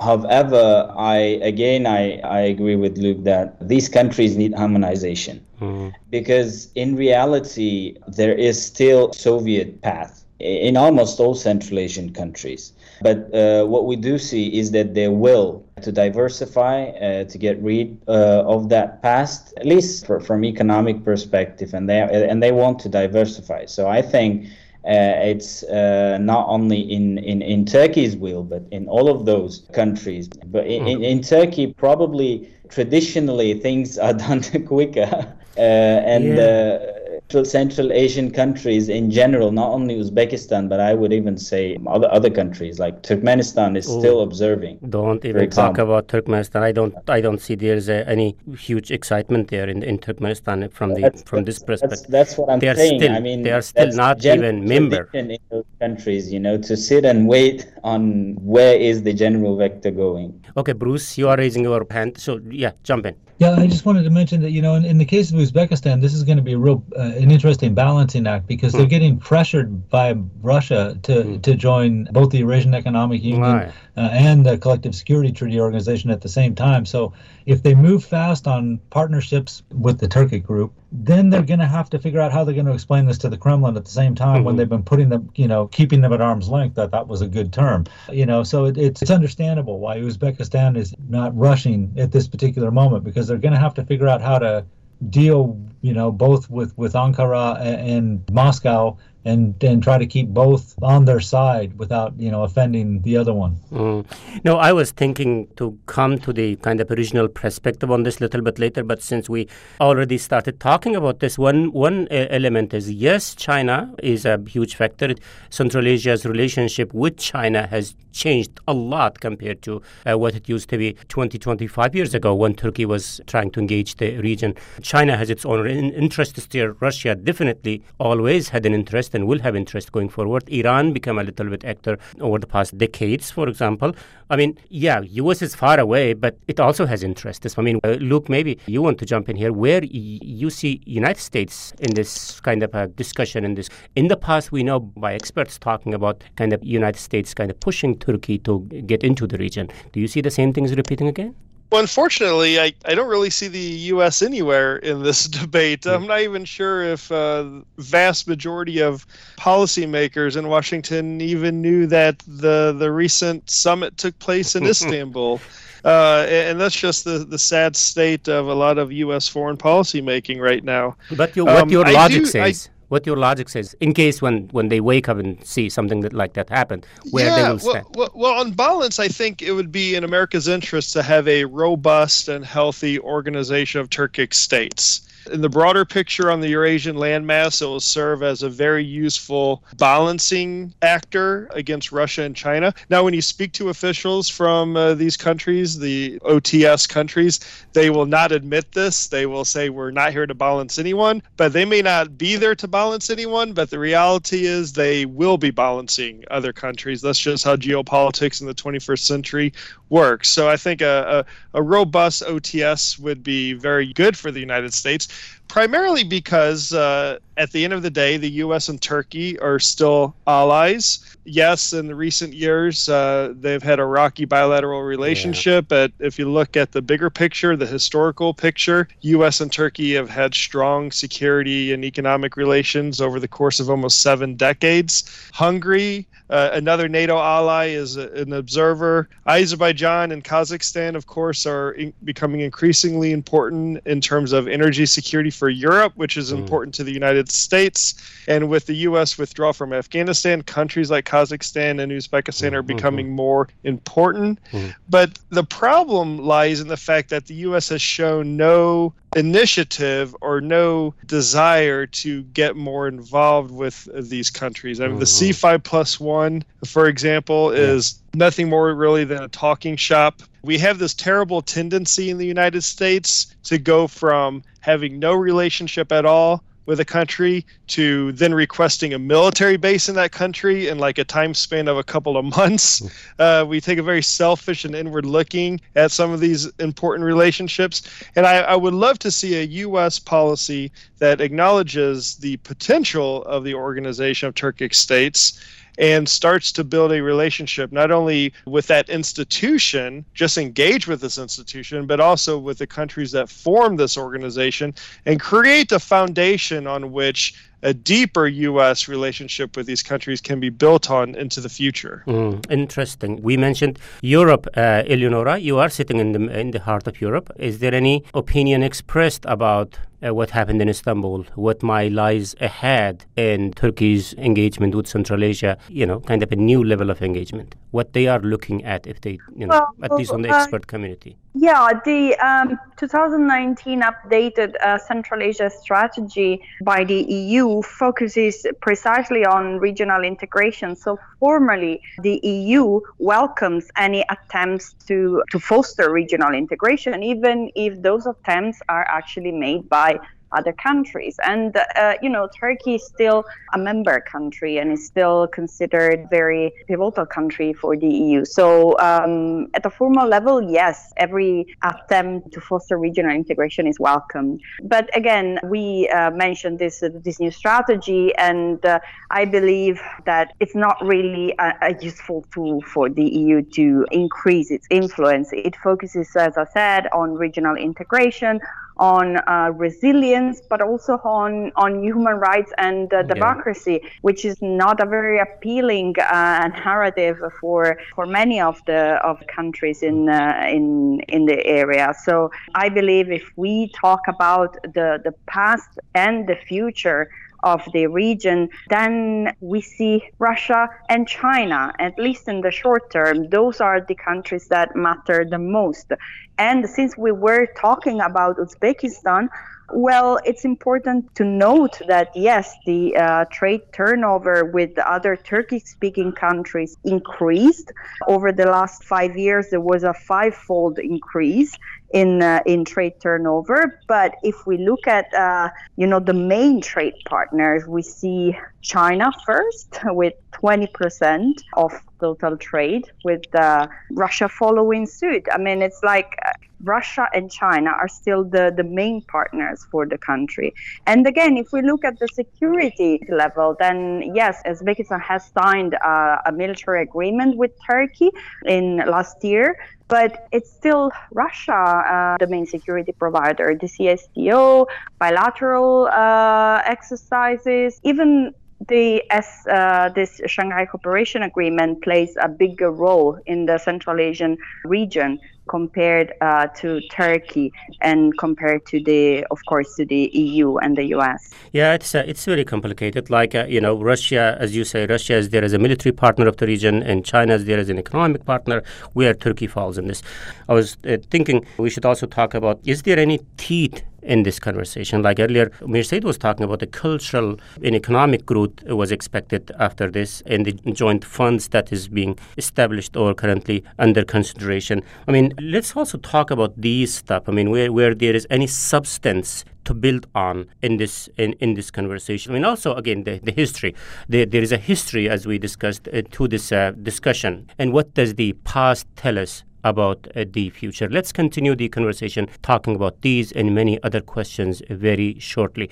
however, 0.00 0.92
I 0.96 1.16
again 1.42 1.86
I, 1.86 2.18
I 2.20 2.40
agree 2.40 2.76
with 2.76 2.96
Luke 2.98 3.24
that 3.24 3.56
these 3.68 3.88
countries 3.88 4.36
need 4.36 4.54
harmonization 4.54 5.44
mm. 5.60 5.92
because 6.10 6.70
in 6.74 6.94
reality 6.96 7.96
there 8.06 8.32
is 8.34 8.62
still 8.64 9.12
Soviet 9.12 9.82
path 9.82 10.24
in 10.38 10.76
almost 10.76 11.20
all 11.20 11.34
Central 11.34 11.78
Asian 11.78 12.12
countries. 12.12 12.72
But 13.02 13.34
uh, 13.34 13.66
what 13.66 13.86
we 13.86 13.96
do 13.96 14.18
see 14.18 14.58
is 14.58 14.70
that 14.72 14.94
their 14.94 15.10
will 15.10 15.64
to 15.82 15.92
diversify, 15.92 16.84
uh, 16.84 17.24
to 17.24 17.38
get 17.38 17.60
rid 17.60 17.98
uh, 18.06 18.44
of 18.46 18.68
that 18.68 19.02
past, 19.02 19.54
at 19.56 19.66
least 19.66 20.06
for, 20.06 20.20
from 20.20 20.44
economic 20.44 21.04
perspective, 21.04 21.74
and 21.74 21.88
they 21.88 22.00
and 22.00 22.42
they 22.42 22.52
want 22.52 22.78
to 22.80 22.88
diversify. 22.88 23.66
So 23.66 23.88
I 23.88 24.02
think. 24.02 24.48
Uh, 24.84 25.14
it's 25.22 25.62
uh, 25.62 26.18
not 26.20 26.44
only 26.48 26.80
in, 26.80 27.16
in, 27.18 27.40
in 27.40 27.64
Turkey's 27.64 28.16
will, 28.16 28.42
but 28.42 28.64
in 28.72 28.88
all 28.88 29.08
of 29.08 29.24
those 29.26 29.64
countries. 29.72 30.26
But 30.26 30.66
in, 30.66 30.88
in, 30.88 31.04
in 31.04 31.22
Turkey, 31.22 31.72
probably 31.72 32.52
traditionally 32.68 33.60
things 33.60 33.96
are 33.96 34.12
done 34.26 34.42
quicker, 34.66 35.36
uh, 35.56 35.60
and 35.60 36.36
yeah 36.36 37.01
Central 37.44 37.92
Asian 37.92 38.30
countries 38.30 38.88
in 38.88 39.10
general, 39.10 39.50
not 39.50 39.70
only 39.70 39.94
Uzbekistan, 39.96 40.68
but 40.68 40.80
I 40.80 40.92
would 40.94 41.12
even 41.12 41.36
say 41.38 41.78
other 41.86 42.08
other 42.12 42.30
countries 42.40 42.78
like 42.78 43.02
Turkmenistan 43.02 43.76
is 43.80 43.88
Ooh, 43.88 43.98
still 44.00 44.18
observing. 44.20 44.74
Don't 44.98 45.24
even 45.24 45.48
talk 45.50 45.78
about 45.78 46.08
Turkmenistan. 46.08 46.60
I 46.62 46.72
don't 46.78 46.94
I 47.08 47.20
don't 47.20 47.40
see 47.40 47.54
there's 47.54 47.88
uh, 47.88 48.04
any 48.06 48.36
huge 48.68 48.90
excitement 48.98 49.48
there 49.48 49.68
in, 49.68 49.82
in 49.82 49.96
Turkmenistan 49.98 50.70
from 50.72 50.94
the 50.94 51.02
that's, 51.02 51.22
from 51.22 51.44
this 51.44 51.58
perspective. 51.58 52.04
That's, 52.08 52.16
that's 52.16 52.38
what 52.38 52.50
I'm 52.50 52.58
they 52.58 52.74
saying. 52.74 53.00
Still, 53.00 53.14
I 53.16 53.20
mean, 53.20 53.42
they 53.42 53.52
are 53.52 53.62
still 53.62 53.92
not 54.04 54.24
even 54.24 54.64
member 54.64 55.08
in 55.14 55.38
those 55.50 55.64
countries. 55.80 56.32
You 56.32 56.40
know, 56.40 56.58
to 56.58 56.76
sit 56.76 57.04
and 57.04 57.26
wait 57.26 57.72
on 57.82 58.34
where 58.54 58.76
is 58.76 59.02
the 59.02 59.14
general 59.24 59.56
vector 59.56 59.90
going. 59.90 60.44
Okay, 60.56 60.72
Bruce, 60.72 61.16
you 61.16 61.28
are 61.28 61.36
raising 61.36 61.64
your 61.64 61.86
hand, 61.90 62.18
so 62.18 62.40
yeah, 62.50 62.72
jump 62.82 63.06
in. 63.06 63.16
Yeah, 63.38 63.56
I 63.56 63.66
just 63.66 63.84
wanted 63.84 64.04
to 64.04 64.10
mention 64.10 64.40
that 64.42 64.50
you 64.50 64.62
know, 64.62 64.74
in, 64.74 64.84
in 64.84 64.98
the 64.98 65.04
case 65.04 65.30
of 65.30 65.36
Uzbekistan, 65.36 66.00
this 66.00 66.14
is 66.14 66.22
going 66.22 66.36
to 66.36 66.42
be 66.42 66.52
a 66.52 66.58
real 66.58 66.84
uh, 66.96 67.02
an 67.02 67.30
interesting 67.30 67.74
balancing 67.74 68.26
act 68.26 68.46
because 68.46 68.72
they're 68.72 68.82
hmm. 68.82 68.88
getting 68.88 69.18
pressured 69.18 69.88
by 69.88 70.14
Russia 70.40 70.96
to 71.02 71.12
mm. 71.12 71.42
to 71.42 71.54
join 71.54 72.04
both 72.12 72.30
the 72.30 72.38
Eurasian 72.38 72.74
Economic 72.74 73.22
Union 73.22 73.42
right. 73.42 73.72
Uh, 73.96 74.08
and 74.12 74.46
the 74.46 74.56
Collective 74.56 74.94
Security 74.94 75.32
Treaty 75.32 75.60
Organization 75.60 76.10
at 76.10 76.20
the 76.20 76.28
same 76.28 76.54
time. 76.54 76.86
So 76.86 77.12
if 77.44 77.62
they 77.62 77.74
move 77.74 78.04
fast 78.04 78.46
on 78.46 78.80
partnerships 78.90 79.62
with 79.70 79.98
the 79.98 80.08
Turkic 80.08 80.44
group, 80.44 80.72
then 80.90 81.30
they're 81.30 81.42
going 81.42 81.60
to 81.60 81.66
have 81.66 81.90
to 81.90 81.98
figure 81.98 82.20
out 82.20 82.32
how 82.32 82.44
they're 82.44 82.54
going 82.54 82.66
to 82.66 82.72
explain 82.72 83.06
this 83.06 83.18
to 83.18 83.28
the 83.28 83.36
Kremlin 83.36 83.76
at 83.76 83.84
the 83.84 83.90
same 83.90 84.14
time 84.14 84.36
mm-hmm. 84.36 84.44
when 84.44 84.56
they've 84.56 84.68
been 84.68 84.82
putting 84.82 85.08
them, 85.08 85.30
you 85.34 85.48
know, 85.48 85.66
keeping 85.68 86.00
them 86.00 86.12
at 86.12 86.20
arm's 86.20 86.48
length. 86.48 86.76
That 86.76 86.90
that 86.92 87.08
was 87.08 87.20
a 87.20 87.28
good 87.28 87.52
term, 87.52 87.84
you 88.10 88.26
know. 88.26 88.42
So 88.42 88.66
it, 88.66 88.78
it's 88.78 89.02
it's 89.02 89.10
understandable 89.10 89.78
why 89.78 89.98
Uzbekistan 89.98 90.76
is 90.76 90.94
not 91.08 91.36
rushing 91.36 91.94
at 91.98 92.12
this 92.12 92.28
particular 92.28 92.70
moment 92.70 93.04
because 93.04 93.26
they're 93.28 93.38
going 93.38 93.54
to 93.54 93.60
have 93.60 93.74
to 93.74 93.84
figure 93.84 94.08
out 94.08 94.22
how 94.22 94.38
to 94.38 94.64
deal, 95.10 95.58
you 95.80 95.92
know, 95.92 96.12
both 96.12 96.48
with 96.48 96.76
with 96.78 96.94
Ankara 96.94 97.60
and, 97.60 97.88
and 97.88 98.30
Moscow 98.30 98.96
and 99.24 99.62
and 99.62 99.82
try 99.82 99.98
to 99.98 100.06
keep 100.06 100.28
both 100.28 100.74
on 100.82 101.04
their 101.04 101.20
side 101.20 101.78
without 101.78 102.18
you 102.18 102.30
know 102.30 102.42
offending 102.42 103.02
the 103.02 103.16
other 103.16 103.32
one. 103.32 103.56
Mm. 103.70 104.04
No, 104.44 104.56
I 104.56 104.72
was 104.72 104.90
thinking 104.90 105.48
to 105.56 105.78
come 105.86 106.18
to 106.20 106.32
the 106.32 106.56
kind 106.56 106.80
of 106.80 106.90
original 106.90 107.28
perspective 107.28 107.90
on 107.90 108.02
this 108.02 108.18
a 108.18 108.20
little 108.20 108.42
bit 108.42 108.58
later, 108.58 108.82
but 108.82 109.02
since 109.02 109.28
we 109.28 109.48
already 109.80 110.18
started 110.18 110.60
talking 110.60 110.96
about 110.96 111.20
this, 111.20 111.38
one 111.38 111.72
one 111.72 112.08
uh, 112.10 112.26
element 112.30 112.74
is 112.74 112.90
yes, 112.90 113.34
China 113.34 113.94
is 114.02 114.24
a 114.24 114.42
huge 114.46 114.74
factor. 114.74 115.14
Central 115.50 115.86
Asia's 115.86 116.24
relationship 116.26 116.92
with 116.92 117.16
China 117.16 117.66
has 117.66 117.94
changed 118.12 118.60
a 118.68 118.74
lot 118.74 119.20
compared 119.20 119.62
to 119.62 119.82
uh, 120.06 120.18
what 120.18 120.34
it 120.34 120.48
used 120.48 120.68
to 120.68 120.78
be 120.78 120.92
20, 121.08 121.38
25 121.38 121.94
years 121.94 122.14
ago 122.14 122.34
when 122.34 122.54
Turkey 122.54 122.84
was 122.84 123.20
trying 123.26 123.50
to 123.50 123.60
engage 123.60 123.96
the 123.96 124.18
region. 124.18 124.54
China 124.82 125.16
has 125.16 125.30
its 125.30 125.44
own 125.44 125.66
interests 125.66 126.46
there. 126.46 126.72
Russia 126.74 127.14
definitely 127.14 127.82
always 127.98 128.50
had 128.50 128.66
an 128.66 128.74
interest 128.74 129.11
and 129.14 129.26
will 129.26 129.40
have 129.40 129.54
interest 129.56 129.92
going 129.92 130.08
forward. 130.08 130.48
Iran 130.48 130.92
become 130.92 131.18
a 131.18 131.22
little 131.22 131.48
bit 131.48 131.64
actor 131.64 131.98
over 132.20 132.38
the 132.38 132.46
past 132.46 132.76
decades, 132.78 133.30
for 133.30 133.48
example. 133.48 133.94
I 134.30 134.36
mean, 134.36 134.58
yeah, 134.68 135.00
U.S. 135.00 135.42
is 135.42 135.54
far 135.54 135.78
away, 135.78 136.14
but 136.14 136.38
it 136.48 136.58
also 136.58 136.86
has 136.86 137.02
interests. 137.02 137.58
I 137.58 137.62
mean, 137.62 137.80
uh, 137.84 137.90
Luke, 138.00 138.28
maybe 138.28 138.58
you 138.66 138.80
want 138.82 138.98
to 138.98 139.06
jump 139.06 139.28
in 139.28 139.36
here. 139.36 139.52
Where 139.52 139.80
y- 139.80 139.88
you 139.92 140.50
see 140.50 140.80
United 140.86 141.20
States 141.20 141.72
in 141.80 141.94
this 141.94 142.40
kind 142.40 142.62
of 142.62 142.74
a 142.74 142.86
discussion 142.86 143.44
in 143.44 143.54
this? 143.54 143.68
In 143.96 144.08
the 144.08 144.16
past, 144.16 144.52
we 144.52 144.62
know 144.62 144.80
by 144.80 145.14
experts 145.14 145.58
talking 145.58 145.92
about 145.94 146.24
kind 146.36 146.52
of 146.52 146.64
United 146.64 146.98
States 146.98 147.34
kind 147.34 147.50
of 147.50 147.60
pushing 147.60 147.98
Turkey 147.98 148.38
to 148.38 148.60
get 148.86 149.04
into 149.04 149.26
the 149.26 149.38
region. 149.38 149.68
Do 149.92 150.00
you 150.00 150.08
see 150.08 150.20
the 150.20 150.30
same 150.30 150.52
things 150.52 150.74
repeating 150.74 151.08
again? 151.08 151.34
Well, 151.72 151.80
unfortunately, 151.80 152.60
I, 152.60 152.74
I 152.84 152.94
don't 152.94 153.08
really 153.08 153.30
see 153.30 153.48
the 153.48 153.58
U.S. 153.58 154.20
anywhere 154.20 154.76
in 154.76 155.02
this 155.02 155.26
debate. 155.40 155.86
I'm 155.86 156.06
not 156.06 156.20
even 156.20 156.44
sure 156.44 156.82
if 156.82 157.10
uh, 157.10 157.46
vast 157.78 158.28
majority 158.28 158.82
of 158.82 159.06
policymakers 159.38 160.36
in 160.36 160.48
Washington 160.48 161.22
even 161.22 161.62
knew 161.62 161.86
that 161.86 162.18
the 162.26 162.74
the 162.78 162.92
recent 162.92 163.48
summit 163.48 163.96
took 163.96 164.18
place 164.18 164.54
in 164.54 164.66
Istanbul. 164.66 165.40
Uh, 165.82 166.26
and 166.28 166.60
that's 166.60 166.76
just 166.76 167.04
the, 167.04 167.20
the 167.20 167.38
sad 167.38 167.74
state 167.74 168.28
of 168.28 168.48
a 168.48 168.54
lot 168.54 168.76
of 168.76 168.92
U.S. 168.92 169.26
foreign 169.26 169.56
policy 169.56 170.02
making 170.02 170.40
right 170.40 170.62
now. 170.62 170.94
But 171.16 171.34
your, 171.34 171.46
what 171.46 171.56
um, 171.56 171.70
your 171.70 171.90
logic 171.90 172.24
do, 172.24 172.26
says. 172.26 172.68
I, 172.68 172.71
what 172.92 173.06
your 173.06 173.16
logic 173.16 173.48
says 173.48 173.74
in 173.80 173.94
case 173.94 174.20
when 174.20 174.48
when 174.48 174.68
they 174.68 174.78
wake 174.78 175.08
up 175.08 175.16
and 175.16 175.42
see 175.42 175.70
something 175.70 176.00
that 176.00 176.12
like 176.12 176.34
that 176.34 176.50
happen 176.50 176.84
where 177.10 177.24
yeah, 177.24 177.36
they 177.36 177.48
will 177.48 177.58
stand. 177.58 177.86
well, 177.94 178.10
well, 178.14 178.34
on 178.38 178.50
balance 178.52 178.98
i 178.98 179.08
think 179.08 179.40
it 179.40 179.52
would 179.52 179.72
be 179.72 179.94
in 179.94 180.04
america's 180.04 180.46
interest 180.46 180.92
to 180.92 181.02
have 181.02 181.26
a 181.26 181.46
robust 181.46 182.28
and 182.28 182.44
healthy 182.44 183.00
organization 183.00 183.80
of 183.80 183.88
turkic 183.88 184.34
states 184.34 185.08
in 185.30 185.40
the 185.40 185.48
broader 185.48 185.84
picture 185.84 186.30
on 186.30 186.40
the 186.40 186.48
Eurasian 186.48 186.96
landmass, 186.96 187.62
it 187.62 187.66
will 187.66 187.80
serve 187.80 188.22
as 188.22 188.42
a 188.42 188.48
very 188.48 188.84
useful 188.84 189.62
balancing 189.76 190.72
actor 190.82 191.48
against 191.52 191.92
Russia 191.92 192.22
and 192.22 192.34
China. 192.34 192.74
Now, 192.90 193.04
when 193.04 193.14
you 193.14 193.22
speak 193.22 193.52
to 193.54 193.68
officials 193.68 194.28
from 194.28 194.76
uh, 194.76 194.94
these 194.94 195.16
countries, 195.16 195.78
the 195.78 196.18
OTS 196.20 196.88
countries, 196.88 197.40
they 197.72 197.90
will 197.90 198.06
not 198.06 198.32
admit 198.32 198.72
this. 198.72 199.06
They 199.08 199.26
will 199.26 199.44
say, 199.44 199.68
We're 199.68 199.90
not 199.90 200.12
here 200.12 200.26
to 200.26 200.34
balance 200.34 200.78
anyone, 200.78 201.22
but 201.36 201.52
they 201.52 201.64
may 201.64 201.82
not 201.82 202.18
be 202.18 202.36
there 202.36 202.54
to 202.56 202.68
balance 202.68 203.10
anyone. 203.10 203.52
But 203.52 203.70
the 203.70 203.78
reality 203.78 204.46
is, 204.46 204.72
they 204.72 205.04
will 205.06 205.38
be 205.38 205.50
balancing 205.50 206.24
other 206.30 206.52
countries. 206.52 207.00
That's 207.00 207.18
just 207.18 207.44
how 207.44 207.56
geopolitics 207.56 208.40
in 208.40 208.46
the 208.46 208.54
21st 208.54 209.00
century 209.00 209.52
works. 209.88 210.28
So 210.30 210.48
I 210.48 210.56
think 210.56 210.80
a, 210.80 211.24
a, 211.54 211.58
a 211.58 211.62
robust 211.62 212.22
OTS 212.22 212.98
would 212.98 213.22
be 213.22 213.52
very 213.52 213.92
good 213.92 214.16
for 214.16 214.30
the 214.30 214.40
United 214.40 214.72
States 214.72 215.08
primarily 215.52 216.02
because 216.02 216.72
uh, 216.72 217.18
at 217.36 217.52
the 217.52 217.62
end 217.62 217.74
of 217.74 217.82
the 217.82 217.90
day, 217.90 218.16
the 218.16 218.30
U.S. 218.30 218.70
and 218.70 218.80
Turkey 218.80 219.38
are 219.38 219.58
still 219.58 220.16
allies. 220.26 221.14
Yes, 221.24 221.74
in 221.74 221.88
the 221.88 221.94
recent 221.94 222.32
years, 222.32 222.88
uh, 222.88 223.34
they've 223.36 223.62
had 223.62 223.78
a 223.78 223.84
rocky 223.84 224.24
bilateral 224.24 224.80
relationship. 224.80 225.66
Yeah. 225.66 225.88
But 225.88 225.92
if 225.98 226.18
you 226.18 226.30
look 226.30 226.56
at 226.56 226.72
the 226.72 226.80
bigger 226.80 227.10
picture, 227.10 227.54
the 227.54 227.66
historical 227.66 228.32
picture, 228.32 228.88
U.S. 229.02 229.42
and 229.42 229.52
Turkey 229.52 229.92
have 229.92 230.08
had 230.08 230.34
strong 230.34 230.90
security 230.90 231.74
and 231.74 231.84
economic 231.84 232.38
relations 232.38 233.02
over 233.02 233.20
the 233.20 233.28
course 233.28 233.60
of 233.60 233.68
almost 233.68 234.00
seven 234.00 234.36
decades. 234.36 235.04
Hungary 235.34 236.06
uh, 236.32 236.48
another 236.54 236.88
NATO 236.88 237.18
ally 237.18 237.66
is 237.66 237.98
a, 237.98 238.08
an 238.12 238.32
observer. 238.32 239.06
Azerbaijan 239.26 240.12
and 240.12 240.24
Kazakhstan, 240.24 240.94
of 240.94 241.06
course, 241.06 241.44
are 241.44 241.72
in, 241.72 241.92
becoming 242.04 242.40
increasingly 242.40 243.12
important 243.12 243.82
in 243.84 244.00
terms 244.00 244.32
of 244.32 244.48
energy 244.48 244.86
security 244.86 245.28
for 245.28 245.50
Europe, 245.50 245.92
which 245.96 246.16
is 246.16 246.32
mm. 246.32 246.38
important 246.38 246.74
to 246.76 246.84
the 246.84 246.90
United 246.90 247.30
States. 247.30 247.94
And 248.26 248.48
with 248.48 248.64
the 248.64 248.76
U.S. 248.88 249.18
withdrawal 249.18 249.52
from 249.52 249.74
Afghanistan, 249.74 250.40
countries 250.40 250.90
like 250.90 251.04
Kazakhstan 251.04 251.82
and 251.82 251.92
Uzbekistan 251.92 252.54
are 252.54 252.62
mm-hmm. 252.62 252.76
becoming 252.76 253.06
mm-hmm. 253.08 253.16
more 253.16 253.48
important. 253.64 254.42
Mm-hmm. 254.52 254.70
But 254.88 255.18
the 255.28 255.44
problem 255.44 256.16
lies 256.16 256.60
in 256.60 256.68
the 256.68 256.78
fact 256.78 257.10
that 257.10 257.26
the 257.26 257.34
U.S. 257.34 257.68
has 257.68 257.82
shown 257.82 258.38
no 258.38 258.94
initiative 259.16 260.14
or 260.20 260.40
no 260.40 260.94
desire 261.06 261.86
to 261.86 262.22
get 262.22 262.56
more 262.56 262.88
involved 262.88 263.50
with 263.50 263.88
these 264.08 264.30
countries. 264.30 264.80
I 264.80 264.88
mean, 264.88 264.98
the 264.98 265.04
mm-hmm. 265.04 265.30
C5 265.30 265.62
plus 265.62 266.00
one, 266.00 266.44
for 266.64 266.88
example, 266.88 267.50
is 267.50 268.00
nothing 268.14 268.48
more 268.48 268.74
really 268.74 269.04
than 269.04 269.22
a 269.22 269.28
talking 269.28 269.76
shop. 269.76 270.22
We 270.42 270.58
have 270.58 270.78
this 270.78 270.94
terrible 270.94 271.42
tendency 271.42 272.10
in 272.10 272.18
the 272.18 272.26
United 272.26 272.62
States 272.62 273.34
to 273.44 273.58
go 273.58 273.86
from 273.86 274.42
having 274.60 274.98
no 274.98 275.12
relationship 275.12 275.92
at 275.92 276.04
all 276.04 276.42
with 276.66 276.80
a 276.80 276.84
country 276.84 277.44
to 277.66 278.12
then 278.12 278.34
requesting 278.34 278.94
a 278.94 278.98
military 278.98 279.56
base 279.56 279.88
in 279.88 279.94
that 279.94 280.12
country 280.12 280.68
in 280.68 280.78
like 280.78 280.98
a 280.98 281.04
time 281.04 281.34
span 281.34 281.68
of 281.68 281.76
a 281.76 281.82
couple 281.82 282.16
of 282.16 282.24
months. 282.36 282.78
Hmm. 282.78 282.86
Uh, 283.18 283.44
we 283.48 283.60
take 283.60 283.78
a 283.78 283.82
very 283.82 284.02
selfish 284.02 284.64
and 284.64 284.74
inward 284.74 285.06
looking 285.06 285.60
at 285.74 285.90
some 285.90 286.12
of 286.12 286.20
these 286.20 286.46
important 286.58 287.06
relationships. 287.06 287.82
And 288.16 288.26
I, 288.26 288.38
I 288.38 288.56
would 288.56 288.74
love 288.74 288.98
to 289.00 289.10
see 289.10 289.38
a 289.38 289.44
U.S. 289.44 289.98
policy 289.98 290.70
that 290.98 291.20
acknowledges 291.20 292.16
the 292.16 292.36
potential 292.38 293.24
of 293.24 293.44
the 293.44 293.54
Organization 293.54 294.28
of 294.28 294.34
Turkic 294.34 294.74
States 294.74 295.40
and 295.78 296.08
starts 296.08 296.52
to 296.52 296.64
build 296.64 296.92
a 296.92 297.02
relationship 297.02 297.72
not 297.72 297.90
only 297.90 298.32
with 298.46 298.66
that 298.66 298.88
institution, 298.88 300.04
just 300.14 300.38
engage 300.38 300.86
with 300.86 301.00
this 301.00 301.18
institution, 301.18 301.86
but 301.86 302.00
also 302.00 302.38
with 302.38 302.58
the 302.58 302.66
countries 302.66 303.12
that 303.12 303.28
form 303.28 303.76
this 303.76 303.96
organization 303.96 304.74
and 305.06 305.20
create 305.20 305.72
a 305.72 305.78
foundation 305.78 306.66
on 306.66 306.92
which 306.92 307.34
a 307.62 307.72
deeper 307.72 308.26
U.S. 308.26 308.88
relationship 308.88 309.56
with 309.56 309.66
these 309.66 309.82
countries 309.82 310.20
can 310.20 310.40
be 310.40 310.50
built 310.50 310.90
on 310.90 311.14
into 311.14 311.40
the 311.40 311.48
future. 311.48 312.02
Mm, 312.06 312.44
interesting. 312.50 313.22
We 313.22 313.36
mentioned 313.36 313.78
Europe, 314.00 314.48
uh, 314.56 314.82
Eleonora. 314.86 315.38
You 315.38 315.58
are 315.58 315.68
sitting 315.68 315.98
in 315.98 316.12
the 316.12 316.40
in 316.40 316.50
the 316.50 316.60
heart 316.60 316.86
of 316.88 317.00
Europe. 317.00 317.30
Is 317.36 317.60
there 317.60 317.74
any 317.74 318.04
opinion 318.14 318.62
expressed 318.62 319.24
about 319.26 319.78
uh, 320.04 320.14
what 320.14 320.30
happened 320.30 320.60
in 320.60 320.68
Istanbul, 320.68 321.24
what 321.34 321.62
might 321.62 321.92
lies 321.92 322.34
ahead 322.40 323.04
in 323.16 323.52
Turkey's 323.52 324.14
engagement 324.14 324.74
with 324.74 324.86
Central 324.86 325.22
Asia, 325.22 325.56
you 325.68 325.86
know, 325.86 326.00
kind 326.00 326.22
of 326.22 326.32
a 326.32 326.36
new 326.36 326.62
level 326.64 326.90
of 326.90 327.02
engagement, 327.02 327.54
what 327.70 327.92
they 327.92 328.06
are 328.06 328.20
looking 328.20 328.64
at 328.64 328.86
if 328.86 329.00
they, 329.00 329.18
you 329.36 329.46
know, 329.46 329.58
well, 329.58 329.74
at 329.82 329.92
least 329.92 330.12
on 330.12 330.22
the 330.22 330.30
uh, 330.30 330.36
expert 330.36 330.66
community. 330.66 331.16
Yeah, 331.34 331.80
the 331.84 332.14
um, 332.16 332.58
2019 332.76 333.80
updated 333.80 334.54
uh, 334.60 334.76
Central 334.76 335.22
Asia 335.22 335.48
strategy 335.48 336.42
by 336.62 336.84
the 336.84 337.02
EU 337.04 337.62
focuses 337.62 338.46
precisely 338.60 339.24
on 339.24 339.58
regional 339.58 340.04
integration. 340.04 340.76
So 340.76 340.98
formally, 341.20 341.80
the 342.02 342.20
EU 342.22 342.80
welcomes 342.98 343.70
any 343.76 344.04
attempts 344.10 344.74
to, 344.88 345.22
to 345.30 345.38
foster 345.38 345.90
regional 345.90 346.34
integration, 346.34 347.02
even 347.02 347.50
if 347.54 347.80
those 347.80 348.06
attempts 348.06 348.60
are 348.68 348.84
actually 348.88 349.32
made 349.32 349.70
by 349.70 349.91
other 350.34 350.52
countries. 350.52 351.16
And, 351.24 351.56
uh, 351.56 351.94
you 352.02 352.08
know, 352.08 352.28
Turkey 352.38 352.74
is 352.76 352.84
still 352.86 353.24
a 353.54 353.58
member 353.58 354.00
country 354.00 354.58
and 354.58 354.72
is 354.72 354.86
still 354.86 355.26
considered 355.28 356.08
very 356.10 356.52
pivotal 356.66 357.06
country 357.06 357.52
for 357.52 357.76
the 357.76 357.86
EU. 357.86 358.24
So 358.24 358.78
um, 358.78 359.48
at 359.54 359.64
a 359.66 359.70
formal 359.70 360.08
level, 360.08 360.42
yes, 360.42 360.92
every 360.96 361.46
attempt 361.62 362.32
to 362.32 362.40
foster 362.40 362.78
regional 362.78 363.14
integration 363.14 363.66
is 363.66 363.78
welcome. 363.78 364.38
But 364.62 364.94
again, 364.96 365.38
we 365.44 365.88
uh, 365.88 366.10
mentioned 366.10 366.58
this, 366.58 366.82
uh, 366.82 366.90
this 367.04 367.20
new 367.20 367.30
strategy, 367.30 368.14
and 368.16 368.64
uh, 368.64 368.80
I 369.10 369.24
believe 369.24 369.80
that 370.04 370.32
it's 370.40 370.54
not 370.54 370.76
really 370.82 371.34
a, 371.38 371.52
a 371.62 371.74
useful 371.80 372.24
tool 372.32 372.60
for 372.62 372.88
the 372.88 373.04
EU 373.04 373.42
to 373.42 373.86
increase 373.90 374.50
its 374.50 374.66
influence. 374.70 375.30
It 375.32 375.56
focuses, 375.56 376.14
as 376.16 376.36
I 376.36 376.44
said, 376.52 376.88
on 376.92 377.14
regional 377.14 377.56
integration, 377.56 378.40
on 378.76 379.16
uh, 379.16 379.50
resilience, 379.54 380.40
but 380.48 380.60
also 380.60 380.94
on, 381.04 381.52
on 381.56 381.82
human 381.82 382.14
rights 382.14 382.52
and 382.58 382.92
uh, 382.92 383.02
democracy, 383.02 383.80
yeah. 383.82 383.88
which 384.02 384.24
is 384.24 384.40
not 384.40 384.80
a 384.80 384.86
very 384.86 385.18
appealing 385.18 385.94
uh, 385.98 386.48
narrative 386.64 387.18
for 387.40 387.78
for 387.94 388.06
many 388.06 388.40
of 388.40 388.60
the 388.66 388.98
of 389.04 389.22
countries 389.26 389.82
in 389.82 390.08
uh, 390.08 390.46
in 390.48 391.00
in 391.08 391.26
the 391.26 391.44
area. 391.46 391.94
So 392.04 392.30
I 392.54 392.68
believe 392.68 393.10
if 393.10 393.30
we 393.36 393.68
talk 393.68 394.02
about 394.08 394.54
the 394.62 395.00
the 395.04 395.14
past 395.26 395.70
and 395.94 396.26
the 396.26 396.36
future 396.36 397.10
of 397.42 397.62
the 397.72 397.86
region, 397.86 398.48
then 398.68 399.34
we 399.40 399.60
see 399.60 400.02
Russia 400.18 400.68
and 400.88 401.08
China, 401.08 401.72
at 401.78 401.98
least 401.98 402.28
in 402.28 402.40
the 402.40 402.50
short 402.50 402.90
term. 402.90 403.28
Those 403.30 403.60
are 403.60 403.80
the 403.80 403.94
countries 403.94 404.48
that 404.48 404.76
matter 404.76 405.24
the 405.24 405.38
most. 405.38 405.92
And 406.38 406.68
since 406.68 406.96
we 406.96 407.12
were 407.12 407.46
talking 407.56 408.00
about 408.00 408.38
Uzbekistan, 408.38 409.28
well, 409.72 410.18
it's 410.24 410.44
important 410.44 411.14
to 411.14 411.24
note 411.24 411.80
that 411.88 412.10
yes, 412.14 412.54
the 412.66 412.96
uh, 412.96 413.24
trade 413.30 413.62
turnover 413.72 414.44
with 414.44 414.78
other 414.78 415.16
Turkish 415.16 415.64
speaking 415.64 416.12
countries 416.12 416.76
increased. 416.84 417.72
Over 418.06 418.32
the 418.32 418.46
last 418.46 418.84
five 418.84 419.16
years, 419.16 419.50
there 419.50 419.60
was 419.60 419.84
a 419.84 419.94
five 419.94 420.34
fold 420.34 420.78
increase 420.78 421.56
in 421.92 422.22
uh, 422.22 422.40
in 422.46 422.64
trade 422.64 423.00
turnover. 423.00 423.80
But 423.88 424.16
if 424.22 424.46
we 424.46 424.58
look 424.58 424.86
at 424.86 425.12
uh, 425.14 425.48
you 425.76 425.86
know 425.86 426.00
the 426.00 426.14
main 426.14 426.60
trade 426.60 426.94
partners, 427.06 427.66
we 427.66 427.82
see 427.82 428.36
China 428.60 429.10
first 429.26 429.78
with 429.86 430.14
20% 430.32 431.42
of 431.56 431.72
total 432.00 432.36
trade, 432.36 432.84
with 433.04 433.22
uh, 433.34 433.66
Russia 433.90 434.28
following 434.28 434.86
suit. 434.86 435.26
I 435.32 435.38
mean, 435.38 435.62
it's 435.62 435.82
like 435.82 436.16
uh, 436.24 436.32
Russia 436.62 437.08
and 437.12 437.30
China 437.30 437.70
are 437.70 437.88
still 437.88 438.24
the, 438.24 438.52
the 438.56 438.64
main 438.64 439.02
partners 439.02 439.66
for 439.70 439.86
the 439.86 439.98
country. 439.98 440.54
And 440.86 441.06
again, 441.06 441.36
if 441.36 441.52
we 441.52 441.62
look 441.62 441.84
at 441.84 441.98
the 441.98 442.08
security 442.08 443.02
level, 443.08 443.56
then 443.58 444.12
yes, 444.14 444.42
Uzbekistan 444.46 445.00
has 445.00 445.30
signed 445.38 445.74
uh, 445.74 446.18
a 446.26 446.32
military 446.32 446.82
agreement 446.82 447.36
with 447.36 447.52
Turkey 447.66 448.10
in 448.46 448.78
last 448.86 449.22
year 449.24 449.56
but 449.88 450.26
it's 450.32 450.50
still 450.50 450.90
Russia, 451.10 451.52
uh, 451.52 452.16
the 452.18 452.26
main 452.26 452.46
security 452.46 452.92
provider. 452.92 453.54
The 453.60 453.66
CSTO, 453.66 454.66
bilateral 454.98 455.86
uh, 455.88 456.62
exercises, 456.64 457.78
even 457.84 458.32
the 458.68 459.02
as 459.10 459.26
uh, 459.50 459.90
this 459.90 460.20
Shanghai 460.26 460.66
Cooperation 460.66 461.22
Agreement 461.22 461.82
plays 461.82 462.16
a 462.20 462.28
bigger 462.28 462.70
role 462.70 463.18
in 463.26 463.46
the 463.46 463.58
Central 463.58 464.00
Asian 464.00 464.38
region 464.64 465.18
compared 465.52 466.08
uh, 466.22 466.46
to 466.60 466.80
Turkey 466.88 467.52
and 467.82 468.00
compared 468.16 468.64
to 468.70 468.82
the, 468.82 469.22
of 469.34 469.38
course, 469.50 469.68
to 469.76 469.84
the 469.84 470.02
EU 470.26 470.56
and 470.64 470.78
the 470.78 470.86
US. 470.96 471.20
Yeah, 471.52 471.74
it's 471.74 471.94
uh, 471.94 472.10
it's 472.10 472.24
very 472.24 472.46
complicated. 472.54 473.10
Like 473.18 473.32
uh, 473.34 473.44
you 473.54 473.60
know, 473.60 473.74
Russia, 473.92 474.24
as 474.44 474.56
you 474.56 474.64
say, 474.72 474.80
Russia 474.86 475.14
is 475.22 475.28
there 475.28 475.44
as 475.44 475.52
a 475.52 475.60
military 475.66 475.94
partner 476.04 476.26
of 476.32 476.36
the 476.38 476.46
region, 476.46 476.82
and 476.82 477.04
China 477.04 477.34
is 477.34 477.44
there 477.44 477.60
as 477.64 477.68
an 477.68 477.78
economic 477.78 478.24
partner. 478.24 478.58
Where 478.98 479.14
Turkey 479.26 479.48
falls 479.56 479.76
in 479.76 479.86
this, 479.88 480.00
I 480.48 480.54
was 480.54 480.68
uh, 480.88 480.96
thinking 481.10 481.44
we 481.58 481.68
should 481.68 481.84
also 481.84 482.06
talk 482.06 482.32
about: 482.40 482.56
is 482.64 482.82
there 482.88 482.98
any 482.98 483.18
teeth 483.36 483.82
in 484.02 484.24
this 484.24 484.38
conversation. 484.38 485.02
Like 485.02 485.20
earlier, 485.20 485.50
Mir 485.66 485.82
Said 485.82 486.04
was 486.04 486.18
talking 486.18 486.44
about 486.44 486.60
the 486.60 486.66
cultural 486.66 487.38
and 487.62 487.74
economic 487.74 488.26
growth 488.26 488.62
was 488.64 488.92
expected 488.92 489.50
after 489.58 489.90
this 489.90 490.22
and 490.26 490.44
the 490.44 490.52
joint 490.72 491.04
funds 491.04 491.48
that 491.48 491.72
is 491.72 491.88
being 491.88 492.18
established 492.36 492.96
or 492.96 493.14
currently 493.14 493.64
under 493.78 494.04
consideration. 494.04 494.82
I 495.06 495.12
mean, 495.12 495.32
let's 495.42 495.76
also 495.76 495.98
talk 495.98 496.30
about 496.30 496.60
these 496.60 496.94
stuff. 496.94 497.28
I 497.28 497.32
mean, 497.32 497.50
where, 497.50 497.72
where 497.72 497.94
there 497.94 498.14
is 498.14 498.26
any 498.30 498.46
substance 498.46 499.44
to 499.64 499.74
build 499.74 500.06
on 500.14 500.46
in 500.60 500.76
this 500.76 501.08
in, 501.16 501.34
in 501.34 501.54
this 501.54 501.70
conversation. 501.70 502.32
I 502.32 502.34
mean, 502.34 502.44
also 502.44 502.74
again 502.74 503.04
the, 503.04 503.18
the 503.18 503.32
history. 503.32 503.74
The, 504.08 504.24
there 504.24 504.42
is 504.42 504.52
a 504.52 504.56
history, 504.56 505.08
as 505.08 505.26
we 505.26 505.38
discussed, 505.38 505.88
uh, 505.88 506.02
to 506.12 506.28
this 506.28 506.52
uh, 506.52 506.72
discussion. 506.82 507.48
And 507.58 507.72
what 507.72 507.94
does 507.94 508.14
the 508.14 508.32
past 508.44 508.86
tell 508.96 509.18
us 509.18 509.44
about 509.64 510.08
uh, 510.16 510.24
the 510.28 510.50
future. 510.50 510.88
Let's 510.88 511.12
continue 511.12 511.54
the 511.54 511.68
conversation 511.68 512.28
talking 512.42 512.74
about 512.74 513.00
these 513.02 513.30
and 513.30 513.54
many 513.54 513.80
other 513.84 514.00
questions 514.00 514.60
very 514.68 515.20
shortly. 515.20 515.70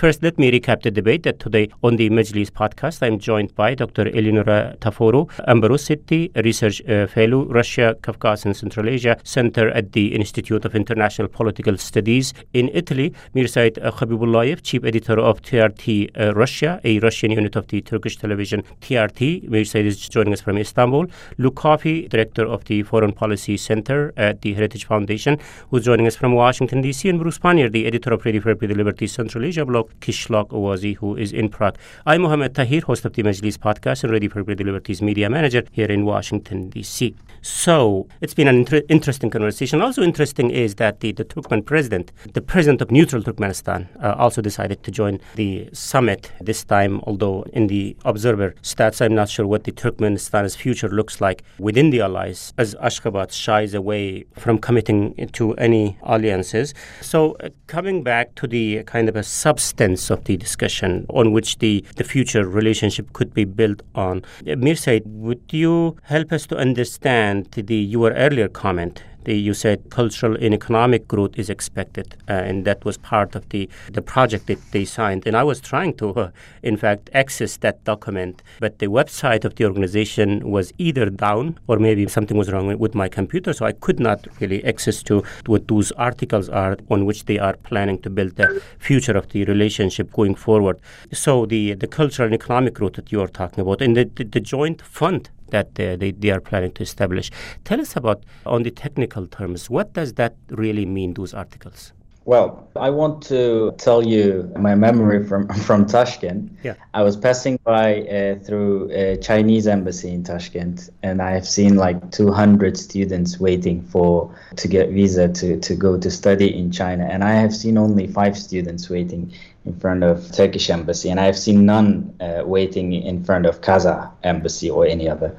First, 0.00 0.22
let 0.22 0.38
me 0.38 0.50
recap 0.50 0.80
the 0.80 0.90
debate 0.90 1.24
that 1.24 1.40
today 1.40 1.68
on 1.82 1.96
the 1.96 2.08
Majlis 2.08 2.48
podcast, 2.50 3.02
I'm 3.06 3.18
joined 3.18 3.54
by 3.54 3.74
Dr. 3.74 4.08
Eleonora 4.08 4.74
Tafuro, 4.80 5.28
Ambrosetti 5.46 6.30
Research 6.42 6.80
uh, 6.88 7.06
Fellow, 7.06 7.44
Russia, 7.44 7.94
Caucasus, 8.00 8.46
and 8.46 8.56
Central 8.56 8.88
Asia 8.88 9.18
Center 9.24 9.68
at 9.68 9.92
the 9.92 10.14
Institute 10.14 10.64
of 10.64 10.74
International 10.74 11.28
Political 11.28 11.76
Studies 11.76 12.32
in 12.54 12.70
Italy. 12.72 13.12
Mirsaid 13.34 13.76
Khabibullayev, 13.76 14.62
Chief 14.62 14.82
Editor 14.84 15.20
of 15.20 15.42
TRT 15.42 16.18
uh, 16.18 16.32
Russia, 16.32 16.80
a 16.82 16.98
Russian 17.00 17.32
unit 17.32 17.54
of 17.54 17.66
the 17.66 17.82
Turkish 17.82 18.16
television 18.16 18.62
TRT. 18.80 19.50
Mirsaid 19.50 19.84
is 19.84 20.08
joining 20.08 20.32
us 20.32 20.40
from 20.40 20.56
Istanbul. 20.56 21.08
Coffey, 21.54 22.08
Director 22.08 22.46
of 22.46 22.64
the 22.64 22.82
Foreign 22.84 23.12
Policy 23.12 23.58
Center 23.58 24.14
at 24.16 24.40
the 24.40 24.54
Heritage 24.54 24.86
Foundation, 24.86 25.38
who's 25.68 25.84
joining 25.84 26.06
us 26.06 26.16
from 26.16 26.32
Washington, 26.32 26.80
D.C., 26.80 27.06
and 27.06 27.20
Bruce 27.20 27.38
Pannier, 27.38 27.68
the 27.68 27.84
editor 27.86 28.14
of 28.14 28.24
Radio 28.24 28.40
Free 28.40 28.54
the 28.54 28.74
Liberty 28.74 29.06
Central 29.06 29.44
Asia 29.44 29.66
blog 29.66 29.89
Qishloq 30.00 30.48
Ovozi, 30.48 30.96
who 30.96 31.16
is 31.16 31.32
in 31.32 31.48
Prague. 31.48 31.76
I'm 32.06 32.22
Mohammed 32.22 32.54
Tahir, 32.54 32.82
host 32.82 33.04
of 33.04 33.14
the 33.14 33.22
Majlis 33.22 33.56
podcast 33.56 34.04
and 34.04 34.12
Radio 34.12 34.30
for 34.30 34.44
Liberties 34.44 35.02
media 35.02 35.28
manager 35.28 35.64
here 35.72 35.86
in 35.86 36.04
Washington, 36.04 36.70
D.C. 36.70 37.14
So 37.42 38.06
it's 38.20 38.34
been 38.34 38.48
an 38.48 38.56
inter- 38.56 38.82
interesting 38.88 39.30
conversation. 39.30 39.80
Also 39.80 40.02
interesting 40.02 40.50
is 40.50 40.74
that 40.76 41.00
the, 41.00 41.12
the 41.12 41.24
Turkmen 41.24 41.64
president, 41.64 42.12
the 42.34 42.42
president 42.42 42.82
of 42.82 42.90
neutral 42.90 43.22
Turkmenistan, 43.22 43.88
uh, 44.02 44.14
also 44.18 44.42
decided 44.42 44.82
to 44.82 44.90
join 44.90 45.20
the 45.36 45.68
summit 45.72 46.30
this 46.40 46.64
time, 46.64 47.00
although 47.04 47.42
in 47.52 47.66
the 47.68 47.96
observer 48.04 48.54
stats, 48.62 49.00
I'm 49.00 49.14
not 49.14 49.28
sure 49.28 49.46
what 49.46 49.64
the 49.64 49.72
Turkmenistan's 49.72 50.54
future 50.54 50.88
looks 50.88 51.20
like 51.20 51.42
within 51.58 51.90
the 51.90 52.00
allies, 52.00 52.52
as 52.58 52.74
Ashgabat 52.76 53.32
shies 53.32 53.74
away 53.74 54.24
from 54.36 54.58
committing 54.58 55.28
to 55.32 55.54
any 55.54 55.96
alliances. 56.02 56.74
So 57.00 57.36
uh, 57.40 57.48
coming 57.66 58.02
back 58.02 58.34
to 58.36 58.46
the 58.46 58.84
kind 58.84 59.08
of 59.08 59.16
a 59.16 59.22
substance 59.22 59.79
of 59.80 60.24
the 60.24 60.36
discussion 60.36 61.06
on 61.08 61.32
which 61.32 61.58
the, 61.58 61.82
the 61.96 62.04
future 62.04 62.46
relationship 62.46 63.12
could 63.14 63.32
be 63.32 63.44
built 63.44 63.80
on, 63.94 64.22
Mirsaid, 64.44 65.06
would 65.06 65.40
you 65.50 65.96
help 66.02 66.32
us 66.32 66.46
to 66.48 66.56
understand 66.56 67.50
the 67.52 67.74
your 67.76 68.12
earlier 68.12 68.48
comment 68.48 69.02
the, 69.24 69.34
you 69.34 69.54
said 69.54 69.90
cultural 69.90 70.36
and 70.36 70.54
economic 70.54 71.08
growth 71.08 71.38
is 71.38 71.50
expected, 71.50 72.16
uh, 72.28 72.32
and 72.32 72.64
that 72.64 72.84
was 72.84 72.96
part 72.98 73.34
of 73.34 73.48
the, 73.50 73.68
the 73.92 74.02
project 74.02 74.46
that 74.46 74.58
they 74.72 74.84
signed. 74.84 75.26
And 75.26 75.36
I 75.36 75.42
was 75.42 75.60
trying 75.60 75.94
to, 75.94 76.10
uh, 76.14 76.30
in 76.62 76.76
fact, 76.76 77.10
access 77.12 77.56
that 77.58 77.82
document, 77.84 78.42
but 78.58 78.78
the 78.78 78.86
website 78.86 79.44
of 79.44 79.56
the 79.56 79.64
organization 79.64 80.50
was 80.50 80.72
either 80.78 81.10
down 81.10 81.58
or 81.66 81.78
maybe 81.78 82.06
something 82.08 82.36
was 82.36 82.50
wrong 82.50 82.78
with 82.78 82.94
my 82.94 83.08
computer, 83.08 83.52
so 83.52 83.66
I 83.66 83.72
could 83.72 84.00
not 84.00 84.26
really 84.40 84.64
access 84.64 85.02
to 85.04 85.22
what 85.46 85.68
those 85.68 85.92
articles 85.92 86.48
are 86.48 86.76
on 86.90 87.06
which 87.06 87.26
they 87.26 87.38
are 87.38 87.56
planning 87.56 87.98
to 88.02 88.10
build 88.10 88.36
the 88.36 88.62
future 88.78 89.16
of 89.16 89.28
the 89.30 89.44
relationship 89.44 90.12
going 90.12 90.34
forward. 90.34 90.80
So 91.12 91.46
the 91.46 91.74
the 91.74 91.86
cultural 91.86 92.26
and 92.26 92.34
economic 92.34 92.74
growth 92.74 92.94
that 92.94 93.12
you 93.12 93.20
are 93.20 93.28
talking 93.28 93.60
about, 93.60 93.82
and 93.82 93.96
the, 93.96 94.04
the, 94.04 94.24
the 94.24 94.40
joint 94.40 94.82
fund 94.82 95.30
that 95.50 95.74
they, 95.74 95.96
they, 95.96 96.10
they 96.12 96.30
are 96.30 96.40
planning 96.40 96.72
to 96.72 96.82
establish. 96.82 97.30
Tell 97.64 97.80
us 97.80 97.96
about, 97.96 98.24
on 98.46 98.62
the 98.62 98.70
technical 98.70 99.26
terms, 99.26 99.70
what 99.70 99.92
does 99.92 100.14
that 100.14 100.36
really 100.50 100.86
mean, 100.86 101.14
those 101.14 101.34
articles? 101.34 101.92
Well, 102.26 102.68
I 102.76 102.90
want 102.90 103.22
to 103.24 103.74
tell 103.78 104.06
you 104.06 104.52
my 104.56 104.74
memory 104.74 105.26
from 105.26 105.48
from 105.66 105.86
Tashkent. 105.86 106.50
Yeah. 106.62 106.74
I 106.92 107.02
was 107.02 107.16
passing 107.16 107.58
by 107.64 108.02
uh, 108.02 108.38
through 108.38 108.90
a 108.92 109.16
Chinese 109.16 109.66
embassy 109.66 110.10
in 110.10 110.22
Tashkent, 110.22 110.90
and 111.02 111.22
I 111.22 111.30
have 111.30 111.46
seen 111.46 111.76
like 111.76 112.10
200 112.12 112.76
students 112.76 113.40
waiting 113.40 113.82
for 113.82 114.32
to 114.56 114.68
get 114.68 114.90
visa 114.90 115.28
to 115.28 115.58
to 115.58 115.74
go 115.74 115.98
to 115.98 116.10
study 116.10 116.56
in 116.56 116.70
China, 116.70 117.08
and 117.10 117.24
I 117.24 117.32
have 117.32 117.54
seen 117.54 117.78
only 117.78 118.06
five 118.06 118.36
students 118.36 118.90
waiting 118.90 119.32
in 119.66 119.78
front 119.78 120.02
of 120.02 120.32
Turkish 120.32 120.70
embassy, 120.70 121.10
and 121.10 121.20
I've 121.20 121.36
seen 121.38 121.66
none 121.66 122.14
uh, 122.20 122.42
waiting 122.46 122.94
in 122.94 123.22
front 123.24 123.44
of 123.44 123.60
Kazakh 123.60 124.10
embassy 124.24 124.70
or 124.70 124.86
any 124.86 125.06
other 125.06 125.36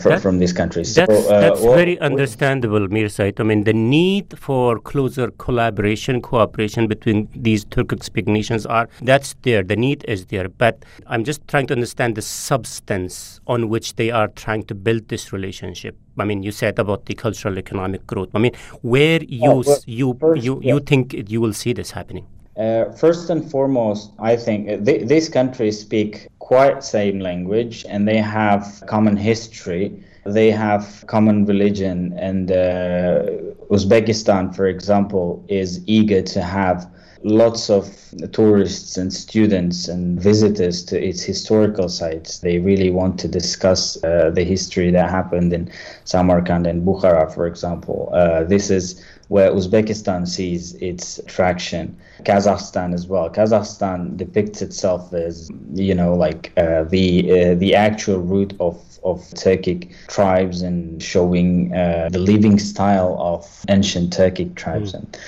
from, 0.00 0.10
That- 0.10 0.20
from 0.22 0.38
these 0.40 0.52
countries. 0.52 0.92
That's, 0.96 1.26
So, 1.26 1.32
uh, 1.34 1.40
that's 1.40 1.60
what- 1.60 1.76
very 1.76 1.96
understandable, 2.00 2.88
Mir 2.88 3.08
Said. 3.08 3.34
I 3.38 3.44
mean, 3.44 3.62
the 3.64 3.72
need 3.72 4.36
for 4.36 4.80
closer 4.80 5.30
collaboration, 5.38 6.20
cooperation 6.20 6.88
between 6.88 7.28
these 7.34 7.64
Turkic-speaking 7.64 8.32
nations 8.32 8.66
are 8.66 8.88
that's 9.02 9.36
there. 9.42 9.62
The 9.62 9.76
need 9.76 10.04
is 10.08 10.26
there, 10.26 10.48
but 10.48 10.84
I'm 11.06 11.22
just 11.22 11.46
trying 11.46 11.66
to 11.68 11.74
understand 11.74 12.16
the 12.16 12.22
substance 12.22 13.40
on 13.46 13.68
which 13.68 13.94
they 13.94 14.10
are 14.10 14.28
trying 14.28 14.64
to 14.64 14.74
build 14.74 15.08
this 15.08 15.32
relationship. 15.32 15.96
I 16.18 16.24
mean, 16.24 16.42
you 16.42 16.50
said 16.50 16.78
about 16.80 17.06
the 17.06 17.14
cultural 17.14 17.56
economic 17.56 18.04
growth. 18.06 18.30
I 18.34 18.38
mean, 18.40 18.52
where 18.82 19.20
you 19.22 19.50
Oh, 19.50 19.62
well, 19.64 19.78
you 19.86 20.16
first, 20.20 20.44
you 20.44 20.60
yeah. 20.60 20.74
you 20.74 20.80
think 20.80 21.30
you 21.30 21.40
will 21.40 21.52
see 21.52 21.72
this 21.72 21.92
happening? 21.92 22.26
Uh, 22.56 22.90
first 22.92 23.30
and 23.30 23.48
foremost, 23.50 24.10
I 24.18 24.36
think 24.36 24.68
uh, 24.68 24.76
th- 24.84 25.06
these 25.06 25.28
countries 25.28 25.80
speak 25.80 26.28
quite 26.40 26.82
same 26.82 27.20
language 27.20 27.86
and 27.88 28.06
they 28.06 28.18
have 28.18 28.82
common 28.86 29.16
history. 29.16 30.02
They 30.26 30.50
have 30.50 31.04
common 31.06 31.46
religion, 31.46 32.12
and 32.18 32.50
uh, 32.52 33.22
Uzbekistan, 33.70 34.54
for 34.54 34.66
example, 34.66 35.42
is 35.48 35.80
eager 35.86 36.20
to 36.22 36.42
have 36.42 36.90
lots 37.22 37.70
of 37.70 37.86
tourists 38.32 38.96
and 38.96 39.12
students 39.12 39.88
and 39.88 40.20
visitors 40.20 40.84
to 40.86 41.02
its 41.02 41.22
historical 41.22 41.88
sites. 41.88 42.38
They 42.38 42.58
really 42.58 42.90
want 42.90 43.18
to 43.20 43.28
discuss 43.28 44.02
uh, 44.04 44.30
the 44.34 44.44
history 44.44 44.90
that 44.90 45.08
happened 45.10 45.52
in 45.52 45.70
Samarkand 46.04 46.66
and 46.66 46.86
Bukhara, 46.86 47.32
for 47.32 47.46
example. 47.46 48.10
Uh, 48.12 48.44
this 48.44 48.70
is 48.70 49.02
where 49.30 49.52
Uzbekistan 49.52 50.26
sees 50.26 50.74
its 50.74 51.20
traction. 51.28 51.96
Kazakhstan 52.24 52.92
as 52.92 53.06
well. 53.06 53.30
Kazakhstan 53.30 54.16
depicts 54.16 54.60
itself 54.60 55.12
as, 55.12 55.48
you 55.72 55.94
know, 55.94 56.14
like 56.14 56.52
uh, 56.56 56.82
the 56.82 57.30
uh, 57.30 57.54
the 57.54 57.76
actual 57.76 58.18
root 58.18 58.54
of 58.58 58.89
of 59.04 59.18
Turkic 59.34 59.92
tribes 60.08 60.62
and 60.62 61.02
showing 61.02 61.74
uh, 61.74 62.08
the 62.10 62.18
living 62.18 62.58
style 62.58 63.16
of 63.18 63.64
ancient 63.68 64.16
Turkic 64.16 64.54
tribes. 64.54 64.94
And, 64.94 65.18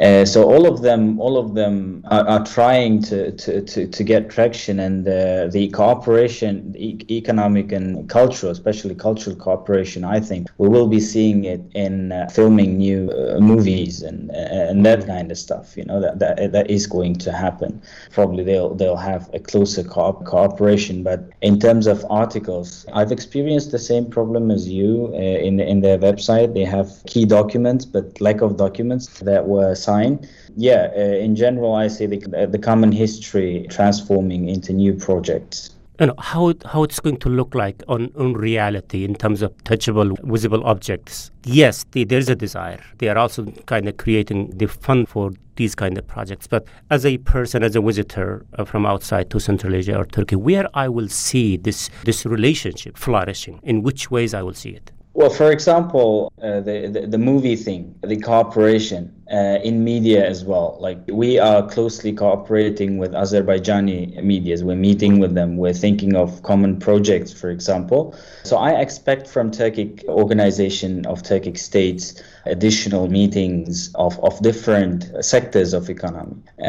uh, 0.00 0.24
so 0.24 0.50
all 0.50 0.66
of 0.66 0.82
them, 0.82 1.20
all 1.20 1.38
of 1.38 1.54
them 1.54 2.04
are, 2.10 2.26
are 2.26 2.44
trying 2.44 3.00
to, 3.02 3.30
to, 3.32 3.62
to, 3.62 3.86
to 3.86 4.02
get 4.02 4.30
traction, 4.30 4.80
and 4.80 5.06
uh, 5.06 5.46
the 5.48 5.68
cooperation, 5.70 6.74
e- 6.76 6.98
economic 7.08 7.70
and 7.70 8.08
cultural, 8.08 8.50
especially 8.50 8.96
cultural 8.96 9.36
cooperation. 9.36 10.02
I 10.02 10.18
think 10.18 10.48
we 10.58 10.68
will 10.68 10.88
be 10.88 10.98
seeing 10.98 11.44
it 11.44 11.60
in 11.74 12.10
uh, 12.10 12.28
filming 12.32 12.78
new 12.78 13.10
uh, 13.10 13.38
movies 13.38 14.02
and 14.02 14.30
and 14.32 14.84
that 14.86 15.06
kind 15.06 15.30
of 15.30 15.38
stuff. 15.38 15.76
You 15.76 15.84
know 15.84 16.00
that, 16.00 16.18
that 16.18 16.50
that 16.50 16.70
is 16.70 16.88
going 16.88 17.16
to 17.16 17.30
happen. 17.30 17.80
Probably 18.10 18.42
they'll 18.42 18.74
they'll 18.74 18.96
have 18.96 19.30
a 19.34 19.38
closer 19.38 19.84
co- 19.84 20.14
cooperation. 20.24 21.04
But 21.04 21.30
in 21.42 21.60
terms 21.60 21.86
of 21.86 22.04
articles, 22.10 22.86
I've 22.92 23.12
experienced 23.22 23.70
the 23.70 23.78
same 23.78 24.06
problem 24.06 24.50
as 24.50 24.68
you 24.68 25.10
uh, 25.14 25.48
in 25.48 25.60
in 25.60 25.80
their 25.80 25.98
website. 25.98 26.48
They 26.54 26.66
have 26.76 26.88
key 27.06 27.24
documents, 27.24 27.84
but 27.94 28.04
lack 28.20 28.42
of 28.42 28.56
documents 28.56 29.06
that 29.20 29.42
were 29.46 29.74
signed. 29.74 30.28
Yeah, 30.56 30.82
uh, 30.96 31.26
in 31.26 31.32
general, 31.36 31.72
I 31.84 31.88
see 31.88 32.06
the 32.06 32.18
the 32.56 32.58
common 32.58 32.92
history 32.92 33.66
transforming 33.76 34.48
into 34.48 34.72
new 34.72 34.94
projects. 34.94 35.70
You 36.00 36.06
know, 36.06 36.14
how 36.18 36.54
how 36.64 36.82
it's 36.82 37.00
going 37.00 37.18
to 37.18 37.28
look 37.28 37.54
like 37.54 37.82
on, 37.88 38.10
on 38.16 38.32
reality 38.34 39.04
in 39.04 39.14
terms 39.14 39.42
of 39.42 39.56
touchable, 39.64 40.16
visible 40.24 40.64
objects. 40.64 41.30
Yes, 41.44 41.84
the, 41.92 42.04
there's 42.04 42.28
a 42.28 42.34
desire. 42.34 42.82
They 42.98 43.08
are 43.08 43.18
also 43.18 43.44
kind 43.66 43.88
of 43.88 43.96
creating 43.96 44.56
the 44.56 44.66
fund 44.66 45.08
for 45.08 45.32
these 45.56 45.74
kind 45.74 45.98
of 45.98 46.06
projects. 46.06 46.46
But 46.46 46.66
as 46.90 47.04
a 47.04 47.18
person, 47.18 47.62
as 47.62 47.76
a 47.76 47.80
visitor 47.80 48.46
uh, 48.58 48.64
from 48.64 48.86
outside 48.86 49.30
to 49.30 49.40
Central 49.40 49.74
Asia 49.74 49.96
or 49.96 50.06
Turkey, 50.06 50.36
where 50.36 50.66
I 50.74 50.88
will 50.88 51.08
see 51.08 51.56
this 51.56 51.90
this 52.04 52.24
relationship 52.24 52.96
flourishing, 52.96 53.60
in 53.62 53.82
which 53.82 54.10
ways 54.10 54.34
I 54.34 54.42
will 54.42 54.54
see 54.54 54.70
it. 54.70 54.92
Well, 55.14 55.28
for 55.28 55.52
example, 55.52 56.32
uh, 56.42 56.60
the, 56.60 56.88
the 56.88 57.06
the 57.06 57.18
movie 57.18 57.56
thing, 57.56 57.94
the 58.00 58.16
cooperation 58.16 59.12
uh, 59.30 59.58
in 59.62 59.84
media 59.84 60.26
as 60.26 60.44
well. 60.44 60.76
Like 60.80 60.98
we 61.08 61.38
are 61.38 61.66
closely 61.68 62.12
cooperating 62.12 62.98
with 62.98 63.12
Azerbaijani 63.12 64.22
medias. 64.22 64.64
We're 64.64 64.76
meeting 64.76 65.18
with 65.18 65.34
them. 65.34 65.56
We're 65.56 65.72
thinking 65.72 66.16
of 66.16 66.42
common 66.42 66.78
projects, 66.78 67.32
for 67.32 67.50
example. 67.50 68.14
So 68.44 68.56
I 68.56 68.80
expect 68.80 69.26
from 69.26 69.50
Turkic 69.50 70.04
organization 70.04 71.06
of 71.06 71.22
Turkic 71.22 71.58
states 71.58 72.22
additional 72.46 73.08
meetings 73.08 73.92
of, 73.94 74.18
of 74.24 74.40
different 74.42 75.06
sectors 75.24 75.72
of 75.72 75.88
economy, 75.88 76.36
uh, 76.58 76.64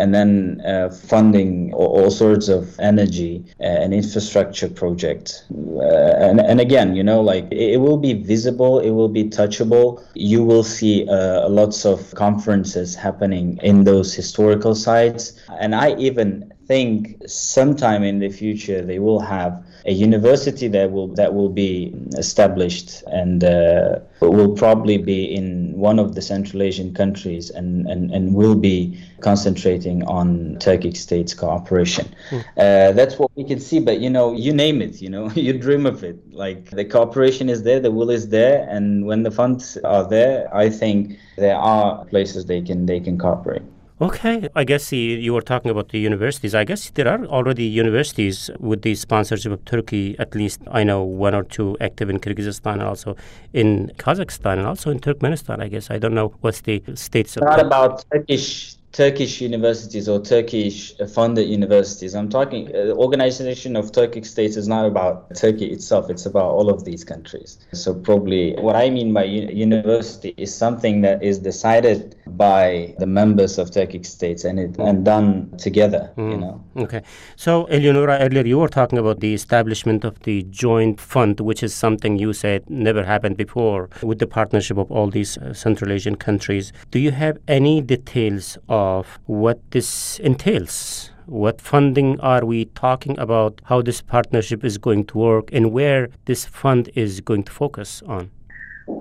and 0.00 0.14
then 0.14 0.60
uh, 0.64 0.88
funding 0.88 1.72
all, 1.74 2.02
all 2.04 2.10
sorts 2.10 2.48
of 2.48 2.78
energy 2.78 3.44
uh, 3.60 3.64
and 3.64 3.92
infrastructure 3.92 4.68
projects. 4.68 5.44
Uh, 5.50 6.14
and, 6.18 6.40
and 6.40 6.60
again, 6.60 6.94
you 6.94 7.02
know, 7.02 7.20
like 7.20 7.44
it, 7.50 7.74
it 7.74 7.80
will 7.80 7.96
be 7.98 8.12
visible, 8.12 8.78
it 8.78 8.90
will 8.90 9.08
be 9.08 9.24
touchable. 9.24 10.02
You 10.14 10.44
will 10.44 10.64
see 10.64 11.08
uh, 11.08 11.48
lots 11.48 11.84
of 11.84 11.95
conferences 12.14 12.94
happening 12.94 13.58
in 13.62 13.84
those 13.84 14.14
historical 14.14 14.74
sites, 14.74 15.32
and 15.60 15.74
I 15.74 15.94
even 15.96 16.52
think 16.66 17.22
sometime 17.26 18.02
in 18.02 18.18
the 18.18 18.28
future 18.28 18.82
they 18.82 18.98
will 18.98 19.20
have 19.20 19.64
a 19.86 19.92
university 19.92 20.66
that 20.68 20.90
will 20.90 21.08
that 21.14 21.32
will 21.32 21.48
be 21.48 21.94
established 22.16 23.04
and 23.06 23.44
uh, 23.44 24.00
will 24.20 24.54
probably 24.54 24.98
be 24.98 25.24
in 25.24 25.55
one 25.76 25.98
of 25.98 26.14
the 26.14 26.22
Central 26.22 26.62
Asian 26.62 26.94
countries 26.94 27.50
and, 27.50 27.86
and, 27.86 28.10
and 28.10 28.34
will 28.34 28.54
be 28.54 28.98
concentrating 29.20 30.02
on 30.04 30.56
Turkic 30.56 30.96
states 30.96 31.34
cooperation. 31.34 32.06
Uh, 32.32 32.92
that's 32.92 33.18
what 33.18 33.30
we 33.36 33.44
can 33.44 33.60
see. 33.60 33.78
But 33.78 34.00
you 34.00 34.08
know, 34.08 34.32
you 34.32 34.52
name 34.52 34.80
it, 34.80 35.02
you 35.02 35.10
know, 35.10 35.30
you 35.34 35.52
dream 35.58 35.84
of 35.86 36.02
it. 36.02 36.16
Like 36.32 36.70
the 36.70 36.84
cooperation 36.84 37.48
is 37.50 37.62
there, 37.62 37.78
the 37.78 37.90
will 37.90 38.10
is 38.10 38.28
there, 38.28 38.66
and 38.68 39.06
when 39.06 39.22
the 39.22 39.30
funds 39.30 39.76
are 39.84 40.08
there, 40.08 40.54
I 40.54 40.70
think 40.70 41.18
there 41.36 41.56
are 41.56 42.04
places 42.06 42.46
they 42.46 42.62
can 42.62 42.86
they 42.86 43.00
can 43.00 43.18
cooperate. 43.18 43.62
Okay, 43.98 44.46
I 44.54 44.64
guess 44.64 44.92
you 44.92 45.32
were 45.32 45.40
talking 45.40 45.70
about 45.70 45.88
the 45.88 45.98
universities. 45.98 46.54
I 46.54 46.64
guess 46.64 46.90
there 46.90 47.08
are 47.08 47.24
already 47.24 47.64
universities 47.64 48.50
with 48.60 48.82
the 48.82 48.94
sponsorship 48.94 49.52
of 49.52 49.64
Turkey. 49.64 50.14
At 50.18 50.34
least 50.34 50.60
I 50.70 50.84
know 50.84 51.02
one 51.02 51.34
or 51.34 51.44
two 51.44 51.78
active 51.80 52.10
in 52.10 52.20
Kyrgyzstan, 52.20 52.74
and 52.74 52.82
also 52.82 53.16
in 53.54 53.90
Kazakhstan, 53.96 54.58
and 54.58 54.66
also 54.66 54.90
in 54.90 55.00
Turkmenistan. 55.00 55.62
I 55.62 55.68
guess 55.68 55.90
I 55.90 55.98
don't 55.98 56.12
know 56.12 56.34
what's 56.42 56.60
the 56.60 56.82
states. 56.94 57.38
Not 57.38 57.58
about 57.58 58.04
Turkish 58.12 58.75
Turkish 58.96 59.42
universities 59.42 60.08
or 60.08 60.18
Turkish 60.22 60.96
funded 61.12 61.46
universities. 61.46 62.14
I'm 62.14 62.30
talking 62.30 62.74
uh, 62.74 62.94
organization 62.94 63.76
of 63.76 63.92
Turkic 63.92 64.24
states 64.24 64.56
is 64.56 64.68
not 64.68 64.86
about 64.86 65.34
Turkey 65.36 65.66
itself. 65.66 66.08
It's 66.08 66.24
about 66.24 66.46
all 66.46 66.70
of 66.70 66.86
these 66.86 67.04
countries. 67.04 67.58
So 67.74 67.92
probably 67.92 68.54
what 68.54 68.74
I 68.74 68.88
mean 68.88 69.12
by 69.12 69.24
u- 69.24 69.50
university 69.52 70.32
is 70.38 70.54
something 70.54 71.02
that 71.02 71.22
is 71.22 71.38
decided 71.38 72.16
by 72.26 72.94
the 72.98 73.06
members 73.06 73.58
of 73.58 73.70
Turkic 73.70 74.06
states 74.06 74.44
and 74.44 74.58
it 74.58 74.78
and 74.78 75.04
done 75.04 75.54
together. 75.58 76.10
You 76.16 76.38
know. 76.38 76.64
Okay. 76.78 77.02
So, 77.36 77.66
Eleonora, 77.66 78.18
earlier 78.20 78.46
you 78.46 78.58
were 78.58 78.68
talking 78.68 78.98
about 78.98 79.20
the 79.20 79.34
establishment 79.34 80.04
of 80.04 80.20
the 80.20 80.44
joint 80.44 81.02
fund, 81.02 81.40
which 81.40 81.62
is 81.62 81.74
something 81.74 82.18
you 82.18 82.32
said 82.32 82.64
never 82.70 83.04
happened 83.04 83.36
before 83.36 83.90
with 84.02 84.20
the 84.20 84.26
partnership 84.26 84.78
of 84.78 84.90
all 84.90 85.10
these 85.10 85.36
uh, 85.36 85.52
Central 85.52 85.92
Asian 85.92 86.16
countries. 86.16 86.72
Do 86.90 86.98
you 86.98 87.10
have 87.10 87.36
any 87.46 87.82
details 87.82 88.56
of 88.70 88.85
what 89.26 89.58
this 89.70 90.18
entails? 90.20 91.10
What 91.26 91.60
funding 91.60 92.20
are 92.20 92.44
we 92.44 92.66
talking 92.66 93.18
about? 93.18 93.60
How 93.64 93.82
this 93.82 94.00
partnership 94.00 94.64
is 94.64 94.78
going 94.78 95.06
to 95.06 95.18
work 95.18 95.50
and 95.52 95.72
where 95.72 96.08
this 96.26 96.44
fund 96.44 96.90
is 96.94 97.20
going 97.20 97.44
to 97.44 97.52
focus 97.52 98.02
on? 98.06 98.30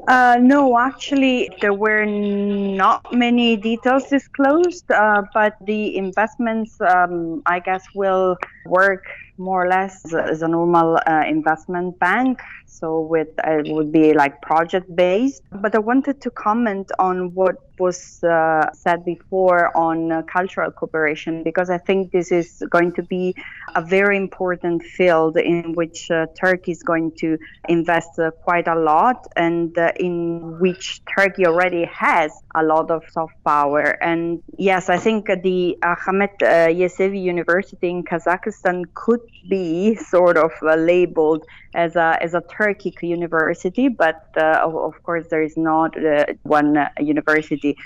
Uh, 0.07 0.37
no, 0.41 0.79
actually, 0.79 1.49
there 1.61 1.73
were 1.73 2.05
not 2.05 3.13
many 3.13 3.55
details 3.55 4.07
disclosed, 4.09 4.89
uh, 4.91 5.21
but 5.33 5.53
the 5.61 5.95
investments, 5.95 6.81
um, 6.81 7.43
I 7.45 7.59
guess, 7.59 7.83
will 7.93 8.37
work 8.65 9.05
more 9.37 9.65
or 9.65 9.69
less 9.69 10.03
as 10.05 10.13
a, 10.13 10.23
as 10.23 10.41
a 10.41 10.47
normal 10.47 10.99
uh, 11.05 11.23
investment 11.27 11.99
bank. 11.99 12.41
So, 12.65 13.01
with 13.01 13.29
uh, 13.47 13.59
it 13.59 13.73
would 13.73 13.91
be 13.91 14.13
like 14.13 14.41
project 14.41 14.93
based. 14.95 15.43
But 15.51 15.75
I 15.75 15.79
wanted 15.79 16.19
to 16.21 16.31
comment 16.31 16.91
on 16.97 17.33
what 17.35 17.55
was 17.79 18.23
uh, 18.23 18.71
said 18.73 19.05
before 19.05 19.75
on 19.75 20.11
uh, 20.11 20.21
cultural 20.23 20.71
cooperation 20.71 21.43
because 21.43 21.69
I 21.69 21.77
think 21.77 22.11
this 22.11 22.31
is 22.31 22.63
going 22.69 22.93
to 22.93 23.03
be 23.03 23.35
a 23.75 23.81
very 23.81 24.17
important 24.17 24.83
field 24.83 25.37
in 25.37 25.73
which 25.73 26.09
uh, 26.11 26.27
Turkey 26.39 26.71
is 26.71 26.83
going 26.83 27.11
to 27.19 27.37
invest 27.67 28.19
uh, 28.19 28.31
quite 28.31 28.67
a 28.67 28.75
lot 28.75 29.27
and 29.35 29.77
uh, 29.77 29.91
in 29.97 30.59
which 30.59 31.01
Turkey 31.17 31.45
already 31.45 31.85
has 31.85 32.31
a 32.55 32.63
lot 32.63 32.91
of 32.91 33.03
soft 33.11 33.35
power. 33.43 33.97
And 34.01 34.41
yes, 34.57 34.89
I 34.89 34.97
think 34.97 35.27
the 35.27 35.77
Ahmet 35.83 36.35
uh, 36.41 36.67
Yesevi 36.67 37.21
University 37.21 37.89
in 37.89 38.03
Kazakhstan 38.03 38.83
could 38.93 39.21
be 39.49 39.95
sort 39.95 40.37
of 40.37 40.51
labeled 40.61 41.45
as 41.75 41.95
a 41.95 42.17
as 42.21 42.33
a 42.33 42.41
Turkic 42.41 43.03
university, 43.03 43.89
but 43.89 44.27
uh, 44.37 44.61
of, 44.63 44.75
of, 44.75 45.03
course 45.03 45.27
there 45.29 45.43
is 45.43 45.57
not 45.57 45.91
uh, 46.03 46.25
one 46.43 46.87
university 46.99 47.77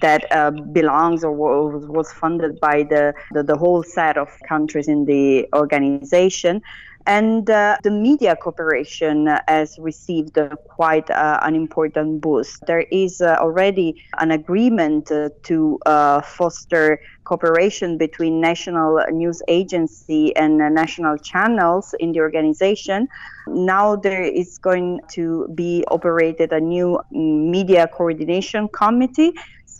that 0.00 0.24
uh, 0.30 0.50
belongs 0.50 1.24
or 1.24 1.32
was, 1.32 1.86
was 1.86 2.12
funded 2.12 2.60
by 2.60 2.84
the, 2.84 3.12
the, 3.32 3.42
the 3.42 3.56
whole 3.56 3.82
set 3.82 4.16
of 4.16 4.28
countries 4.48 4.88
in 4.88 5.04
the 5.04 5.48
organization. 5.54 6.62
And 7.06 7.48
uh, 7.50 7.78
the 7.82 7.90
media 7.90 8.36
cooperation 8.36 9.26
has 9.48 9.78
received 9.78 10.38
uh, 10.38 10.50
quite 10.68 11.10
uh, 11.10 11.40
an 11.42 11.54
important 11.54 12.20
boost. 12.20 12.62
There 12.66 12.86
is 12.92 13.20
uh, 13.20 13.36
already 13.40 14.02
an 14.18 14.30
agreement 14.30 15.10
uh, 15.10 15.30
to 15.44 15.78
uh, 15.84 16.20
foster 16.22 17.00
cooperation 17.24 17.98
between 17.98 18.40
national 18.40 19.00
news 19.10 19.42
agency 19.48 20.34
and 20.36 20.58
national 20.58 21.16
channels 21.18 21.94
in 21.98 22.12
the 22.12 22.20
organization. 22.20 23.08
Now 23.48 23.96
there 23.96 24.22
is 24.22 24.58
going 24.58 25.00
to 25.12 25.48
be 25.54 25.84
operated 25.88 26.52
a 26.52 26.60
new 26.60 27.00
media 27.10 27.88
coordination 27.88 28.68
committee 28.68 29.32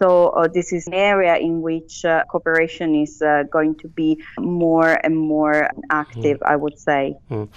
so 0.03 0.31
uh, 0.31 0.49
this 0.49 0.73
is 0.73 0.89
an 0.89 0.95
area 0.95 1.37
in 1.37 1.63
which 1.63 2.05
uh, 2.05 2.25
cooperation 2.29 2.95
is 2.97 3.23
uh, 3.23 3.45
going 3.53 3.77
to 3.77 3.87
be 3.87 4.21
more 4.39 4.99
and 5.05 5.17
more 5.17 5.71
active, 5.91 6.41
mm. 6.41 6.51
I 6.53 6.57
would 6.57 6.77
say. 6.77 7.15
Mm. 7.31 7.49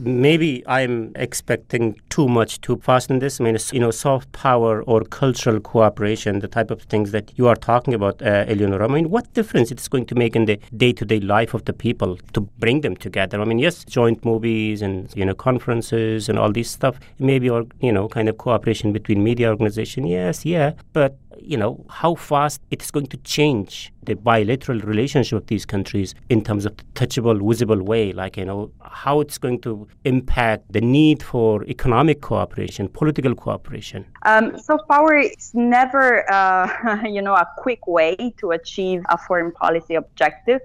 Maybe 0.00 0.64
I'm 0.66 1.12
expecting 1.14 2.00
too 2.08 2.26
much 2.26 2.62
too 2.62 2.78
fast 2.78 3.10
in 3.10 3.18
this. 3.18 3.38
I 3.38 3.44
mean, 3.44 3.58
you 3.72 3.80
know, 3.80 3.90
soft 3.90 4.32
power 4.32 4.82
or 4.84 5.02
cultural 5.02 5.60
cooperation, 5.60 6.38
the 6.38 6.48
type 6.48 6.70
of 6.70 6.80
things 6.84 7.10
that 7.10 7.32
you 7.36 7.48
are 7.48 7.56
talking 7.56 7.92
about, 7.92 8.22
uh, 8.22 8.46
Eleonora. 8.48 8.88
I 8.88 8.94
mean, 8.94 9.10
what 9.10 9.30
difference 9.34 9.70
it's 9.70 9.86
going 9.86 10.06
to 10.06 10.14
make 10.14 10.34
in 10.34 10.46
the 10.46 10.58
day-to-day 10.74 11.20
life 11.20 11.52
of 11.52 11.66
the 11.66 11.74
people 11.74 12.16
to 12.32 12.40
bring 12.40 12.80
them 12.80 12.96
together? 12.96 13.38
I 13.42 13.44
mean, 13.44 13.58
yes, 13.58 13.84
joint 13.84 14.24
movies 14.24 14.80
and 14.80 15.14
you 15.14 15.26
know 15.26 15.34
conferences 15.34 16.30
and 16.30 16.38
all 16.38 16.50
this 16.50 16.70
stuff, 16.70 16.98
maybe 17.18 17.50
or 17.50 17.66
you 17.80 17.92
know, 17.92 18.08
kind 18.08 18.30
of 18.30 18.38
cooperation 18.38 18.90
between 18.94 19.22
media 19.22 19.50
organization. 19.50 20.06
Yes, 20.06 20.46
yeah, 20.46 20.72
but 20.94 21.18
you 21.42 21.56
know, 21.56 21.84
how 21.88 22.14
fast 22.14 22.60
it 22.70 22.82
is 22.82 22.90
going 22.90 23.06
to 23.06 23.16
change 23.18 23.92
the 24.02 24.14
bilateral 24.14 24.80
relationship 24.80 25.36
of 25.36 25.46
these 25.46 25.66
countries 25.66 26.14
in 26.28 26.42
terms 26.42 26.66
of 26.66 26.76
the 26.76 26.84
touchable, 26.94 27.46
visible 27.46 27.82
way, 27.82 28.12
like, 28.12 28.36
you 28.36 28.44
know, 28.44 28.70
how 28.82 29.20
it's 29.20 29.38
going 29.38 29.60
to 29.60 29.86
impact 30.04 30.72
the 30.72 30.80
need 30.80 31.22
for 31.22 31.64
economic 31.64 32.20
cooperation, 32.20 32.88
political 32.88 33.34
cooperation? 33.34 34.06
Um, 34.24 34.58
soft 34.58 34.88
power 34.88 35.16
is 35.16 35.52
never, 35.54 36.30
uh, 36.30 37.02
you 37.04 37.22
know, 37.22 37.34
a 37.34 37.46
quick 37.58 37.86
way 37.86 38.16
to 38.38 38.52
achieve 38.52 39.02
a 39.08 39.18
foreign 39.18 39.52
policy 39.52 39.94
objective 39.94 40.60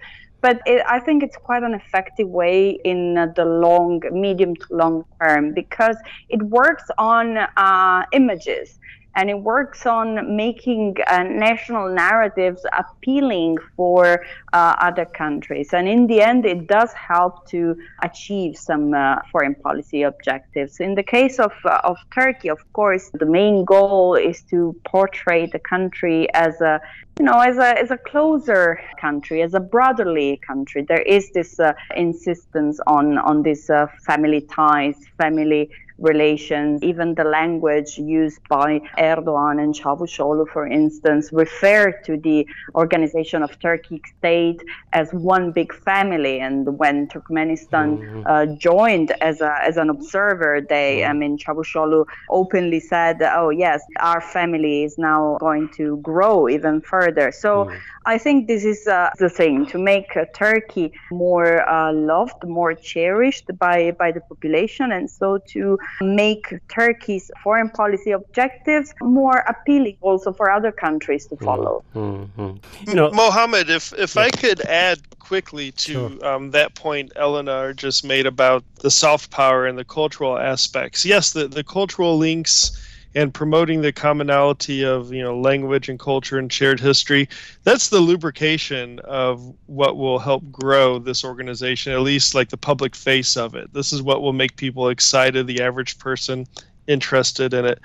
but 0.46 0.62
it, 0.68 0.84
I 0.88 1.00
think 1.00 1.24
it's 1.24 1.38
quite 1.38 1.64
an 1.64 1.74
effective 1.74 2.28
way 2.28 2.80
in 2.84 3.16
the 3.36 3.46
long, 3.46 4.04
medium 4.12 4.56
to 4.56 4.66
long 4.70 5.04
term 5.20 5.56
because 5.56 5.98
it 6.30 6.40
works 6.44 6.84
on 7.00 7.38
uh, 7.38 8.06
images 8.12 8.78
and 9.16 9.30
it 9.30 9.40
works 9.40 9.86
on 9.86 10.36
making 10.36 10.98
uh, 11.08 11.24
national 11.24 11.90
narratives 11.90 12.66
appealing 12.78 13.58
for 13.76 14.26
uh, 14.54 14.76
other 14.80 15.06
countries. 15.06 15.74
And 15.74 15.88
in 15.88 16.08
the 16.08 16.22
end, 16.22 16.46
it 16.46 16.68
does 16.68 16.92
help 16.94 17.48
to 17.50 17.78
achieve 18.04 18.58
some 18.58 18.94
uh, 18.94 19.18
foreign 19.32 19.56
policy 19.56 20.04
objectives. 20.04 20.80
In 20.80 20.96
the 20.96 21.04
case 21.04 21.40
of, 21.40 21.54
uh, 21.64 21.80
of 21.84 21.98
Turkey, 22.14 22.50
of 22.50 22.62
course, 22.74 23.10
the 23.14 23.26
main 23.26 23.66
goal 23.66 24.16
is 24.16 24.42
to 24.50 24.76
portray 24.86 25.46
the 25.46 25.60
country 25.60 26.32
as 26.34 26.60
a 26.62 26.82
you 27.18 27.24
know, 27.24 27.40
as 27.40 27.58
a 27.58 27.80
as 27.80 27.92
a 27.92 27.98
closer 27.98 28.78
country, 29.00 29.42
as 29.42 29.54
a 29.54 29.60
brotherly 29.62 30.36
country, 30.46 30.82
there 30.82 31.02
is 31.02 31.32
this 31.32 31.60
uh, 31.62 31.72
insistence 31.96 32.80
on 32.88 33.18
on 33.20 33.42
these 33.42 33.70
uh, 33.70 33.88
family 34.06 34.42
ties, 34.42 34.96
family 35.18 35.70
relations. 35.98 36.84
Even 36.84 37.16
the 37.16 37.24
language 37.24 37.98
used 37.98 38.42
by 38.50 38.82
Erdogan 38.98 39.62
and 39.62 39.74
Çavuşoğlu, 39.74 40.46
for 40.46 40.68
instance, 40.68 41.32
refer 41.32 41.92
to 42.06 42.18
the 42.18 42.46
organization 42.74 43.42
of 43.44 43.52
Turkic 43.60 44.08
state 44.18 44.62
as 44.94 45.10
one 45.14 45.52
big 45.52 45.74
family. 45.74 46.42
And 46.42 46.68
when 46.80 47.08
Turkmenistan 47.08 47.98
mm-hmm. 47.98 48.24
uh, 48.26 48.46
joined 48.58 49.12
as 49.22 49.42
a 49.42 49.56
as 49.62 49.78
an 49.78 49.90
observer, 49.90 50.62
they, 50.62 51.00
mm-hmm. 51.00 51.12
I 51.12 51.14
mean, 51.14 51.38
Çavuşoğlu 51.38 52.06
openly 52.30 52.80
said, 52.80 53.22
"Oh 53.22 53.50
yes, 53.50 53.82
our 54.00 54.22
family 54.22 54.84
is 54.84 54.98
now 54.98 55.38
going 55.40 55.70
to 55.78 55.98
grow 55.98 56.50
even 56.50 56.82
further." 56.82 57.32
So 57.32 57.66
mm-hmm. 57.66 57.76
I 58.06 58.18
think 58.18 58.48
this 58.48 58.66
is 58.66 58.88
uh, 58.88 59.10
the 59.18 59.30
thing 59.30 59.66
to 59.68 59.80
make 59.80 60.16
uh, 60.16 60.26
Turkey 60.34 60.92
more 61.12 61.68
uh, 61.68 61.92
loved, 61.94 62.44
more 62.48 62.74
cherished 62.74 63.48
by 63.58 63.92
by 63.98 64.12
the 64.12 64.22
population, 64.22 64.92
and 64.92 65.10
so 65.10 65.40
to 65.54 65.78
make 66.02 66.54
Turkey's 66.70 67.32
foreign 67.44 67.70
policy 67.70 68.12
objectives 68.12 68.94
more 69.02 69.44
appealing 69.48 69.98
also 70.02 70.32
for 70.34 70.52
other 70.52 70.72
countries 70.72 71.26
to 71.28 71.36
follow. 71.38 71.84
Mm-hmm. 71.96 72.58
You 72.88 72.94
know, 72.96 73.12
Mohammed, 73.12 73.70
if 73.70 73.94
if 73.94 74.16
yeah. 74.16 74.24
I 74.24 74.30
could 74.32 74.62
add 74.62 75.00
quickly 75.20 75.72
to 75.72 75.92
sure. 75.92 76.26
um, 76.26 76.52
that 76.52 76.76
point 76.76 77.12
Eleanor 77.16 77.74
just 77.74 78.06
made 78.06 78.26
about 78.26 78.64
the 78.76 78.92
soft 78.92 79.32
power 79.32 79.66
and 79.66 79.78
the 79.78 79.86
cultural 79.86 80.38
aspects. 80.38 81.06
Yes, 81.06 81.34
the 81.34 81.48
the 81.48 81.64
cultural 81.64 82.18
links 82.18 82.80
and 83.16 83.34
promoting 83.34 83.82
the 83.82 83.94
commonality 83.94 84.84
of 84.84 85.12
you 85.12 85.24
know 85.24 85.40
language 85.40 85.90
and 85.90 86.00
culture 86.00 86.38
and 86.38 86.52
shared 86.52 86.80
history. 86.80 87.28
That's 87.64 87.90
the 87.90 88.00
lubrication 88.00 89.00
of 89.00 89.56
what 89.66 89.98
will 89.98 90.20
help 90.20 90.52
grow 90.52 91.00
this 91.00 91.24
organization 91.24 91.94
at 91.94 92.02
least 92.02 92.36
like 92.36 92.50
the 92.50 92.58
public 92.58 92.96
face 92.96 93.38
of 93.38 93.56
it. 93.56 93.74
This 93.74 93.94
is 93.94 94.02
what 94.02 94.22
will 94.22 94.34
make 94.34 94.58
people 94.58 94.90
excited 94.90 95.48
the 95.48 95.62
average 95.62 95.98
person 95.98 96.46
interested 96.88 97.54
in 97.54 97.66
it. 97.66 97.80